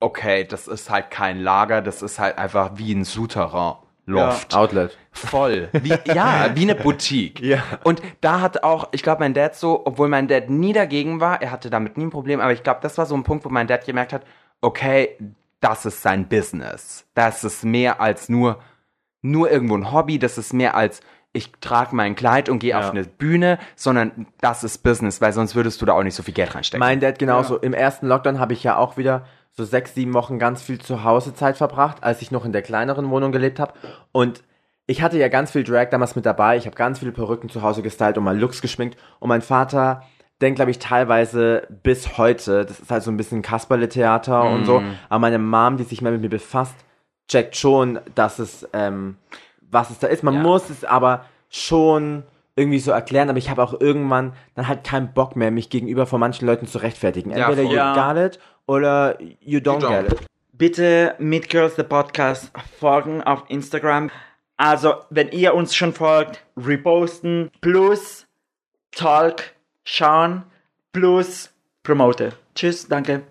okay, 0.00 0.44
das 0.44 0.68
ist 0.68 0.90
halt 0.90 1.10
kein 1.10 1.40
Lager, 1.40 1.82
das 1.82 2.02
ist 2.02 2.18
halt 2.18 2.38
einfach 2.38 2.72
wie 2.74 2.92
ein 2.94 3.04
Souterrain. 3.04 3.76
Loft. 4.06 4.54
Outlet. 4.54 4.96
Voll. 5.12 5.68
Wie, 5.72 5.92
ja, 6.06 6.50
wie 6.54 6.62
eine 6.62 6.74
Boutique. 6.74 7.40
Ja. 7.40 7.62
Und 7.84 8.00
da 8.22 8.40
hat 8.40 8.62
auch, 8.62 8.88
ich 8.92 9.02
glaube, 9.02 9.20
mein 9.20 9.34
Dad 9.34 9.54
so, 9.54 9.82
obwohl 9.84 10.08
mein 10.08 10.28
Dad 10.28 10.48
nie 10.48 10.72
dagegen 10.72 11.20
war, 11.20 11.42
er 11.42 11.50
hatte 11.50 11.68
damit 11.68 11.98
nie 11.98 12.04
ein 12.06 12.10
Problem, 12.10 12.40
aber 12.40 12.52
ich 12.52 12.62
glaube, 12.62 12.80
das 12.82 12.96
war 12.96 13.04
so 13.04 13.14
ein 13.14 13.22
Punkt, 13.22 13.44
wo 13.44 13.50
mein 13.50 13.66
Dad 13.66 13.84
gemerkt 13.84 14.14
hat, 14.14 14.22
okay, 14.62 15.18
das 15.60 15.84
ist 15.84 16.00
sein 16.02 16.26
Business. 16.26 17.04
Das 17.12 17.44
ist 17.44 17.64
mehr 17.64 18.00
als 18.00 18.30
nur, 18.30 18.60
nur 19.20 19.50
irgendwo 19.50 19.76
ein 19.76 19.92
Hobby, 19.92 20.18
das 20.18 20.38
ist 20.38 20.54
mehr 20.54 20.74
als, 20.74 21.00
ich 21.34 21.52
trage 21.60 21.94
mein 21.94 22.14
Kleid 22.16 22.48
und 22.48 22.60
gehe 22.60 22.70
Ja. 22.70 22.78
auf 22.78 22.90
eine 22.90 23.04
Bühne, 23.04 23.58
sondern 23.76 24.26
das 24.40 24.64
ist 24.64 24.78
Business, 24.78 25.20
weil 25.20 25.34
sonst 25.34 25.54
würdest 25.54 25.82
du 25.82 25.86
da 25.86 25.92
auch 25.92 26.02
nicht 26.02 26.14
so 26.14 26.22
viel 26.22 26.32
Geld 26.32 26.54
reinstecken. 26.54 26.80
Mein 26.80 27.00
Dad 27.00 27.18
genauso. 27.18 27.58
Im 27.58 27.74
ersten 27.74 28.06
Lockdown 28.06 28.40
habe 28.40 28.54
ich 28.54 28.64
ja 28.64 28.76
auch 28.76 28.96
wieder 28.96 29.26
so 29.52 29.64
sechs, 29.64 29.94
sieben 29.94 30.14
Wochen 30.14 30.38
ganz 30.38 30.62
viel 30.62 30.80
zu 30.80 31.02
Hause 31.04 31.34
Zeit 31.34 31.56
verbracht, 31.56 32.02
als 32.04 32.22
ich 32.22 32.30
noch 32.30 32.44
in 32.44 32.52
der 32.52 32.62
kleineren 32.62 33.10
Wohnung 33.10 33.32
gelebt 33.32 33.58
habe. 33.58 33.72
Und 34.12 34.42
ich 34.86 35.02
hatte 35.02 35.18
ja 35.18 35.28
ganz 35.28 35.50
viel 35.50 35.64
Drag 35.64 35.90
damals 35.90 36.16
mit 36.16 36.24
dabei. 36.26 36.56
Ich 36.56 36.66
habe 36.66 36.76
ganz 36.76 37.00
viele 37.00 37.12
Perücken 37.12 37.48
zu 37.48 37.62
Hause 37.62 37.82
gestylt 37.82 38.16
und 38.18 38.24
mal 38.24 38.38
Looks 38.38 38.62
geschminkt. 38.62 38.96
Und 39.18 39.28
mein 39.28 39.42
Vater 39.42 40.02
denkt, 40.40 40.56
glaube 40.56 40.70
ich, 40.70 40.78
teilweise 40.78 41.66
bis 41.82 42.16
heute, 42.16 42.64
das 42.64 42.78
ist 42.80 42.90
halt 42.90 43.02
so 43.02 43.10
ein 43.10 43.16
bisschen 43.16 43.42
Kasperle-Theater 43.42 44.44
und 44.50 44.64
so. 44.64 44.82
Aber 45.08 45.18
meine 45.18 45.38
Mom, 45.38 45.76
die 45.76 45.82
sich 45.84 46.00
mehr 46.00 46.12
mit 46.12 46.20
mir 46.22 46.28
befasst, 46.28 46.76
checkt 47.26 47.56
schon, 47.56 47.98
dass 48.14 48.38
es, 48.38 48.66
ähm, 48.72 49.16
was 49.60 49.90
es 49.90 49.98
da 49.98 50.06
ist. 50.06 50.22
Man 50.22 50.34
Ja. 50.34 50.40
muss 50.42 50.70
es 50.70 50.84
aber 50.84 51.24
schon 51.50 52.22
irgendwie 52.56 52.78
so 52.78 52.90
erklären, 52.90 53.28
aber 53.28 53.38
ich 53.38 53.50
habe 53.50 53.62
auch 53.62 53.78
irgendwann 53.80 54.32
dann 54.54 54.66
halt 54.68 54.84
keinen 54.84 55.12
Bock 55.12 55.36
mehr, 55.36 55.50
mich 55.50 55.70
gegenüber 55.70 56.06
von 56.06 56.18
manchen 56.20 56.46
Leuten 56.46 56.66
zu 56.66 56.78
rechtfertigen. 56.78 57.30
Ja, 57.30 57.46
Entweder 57.48 57.62
voll. 57.62 57.72
you 57.72 57.76
Ja. 57.78 58.12
got 58.12 58.16
it 58.16 58.38
oder 58.68 59.18
you 59.40 59.58
don't, 59.58 59.80
don't. 59.80 60.04
get 60.04 60.12
it. 60.12 60.26
Bitte 60.52 61.16
Meet 61.18 61.48
Girls 61.48 61.74
the 61.76 61.82
Podcast 61.82 62.52
folgen 62.78 63.22
auf 63.22 63.44
Instagram. 63.48 64.10
Also, 64.56 64.94
wenn 65.10 65.30
ihr 65.30 65.54
uns 65.54 65.74
schon 65.74 65.92
folgt, 65.92 66.44
reposten 66.56 67.50
plus 67.60 68.26
Talk 68.92 69.42
schauen 69.84 70.42
plus 70.92 71.50
promote. 71.82 72.32
Tschüss, 72.54 72.88
danke. 72.88 73.22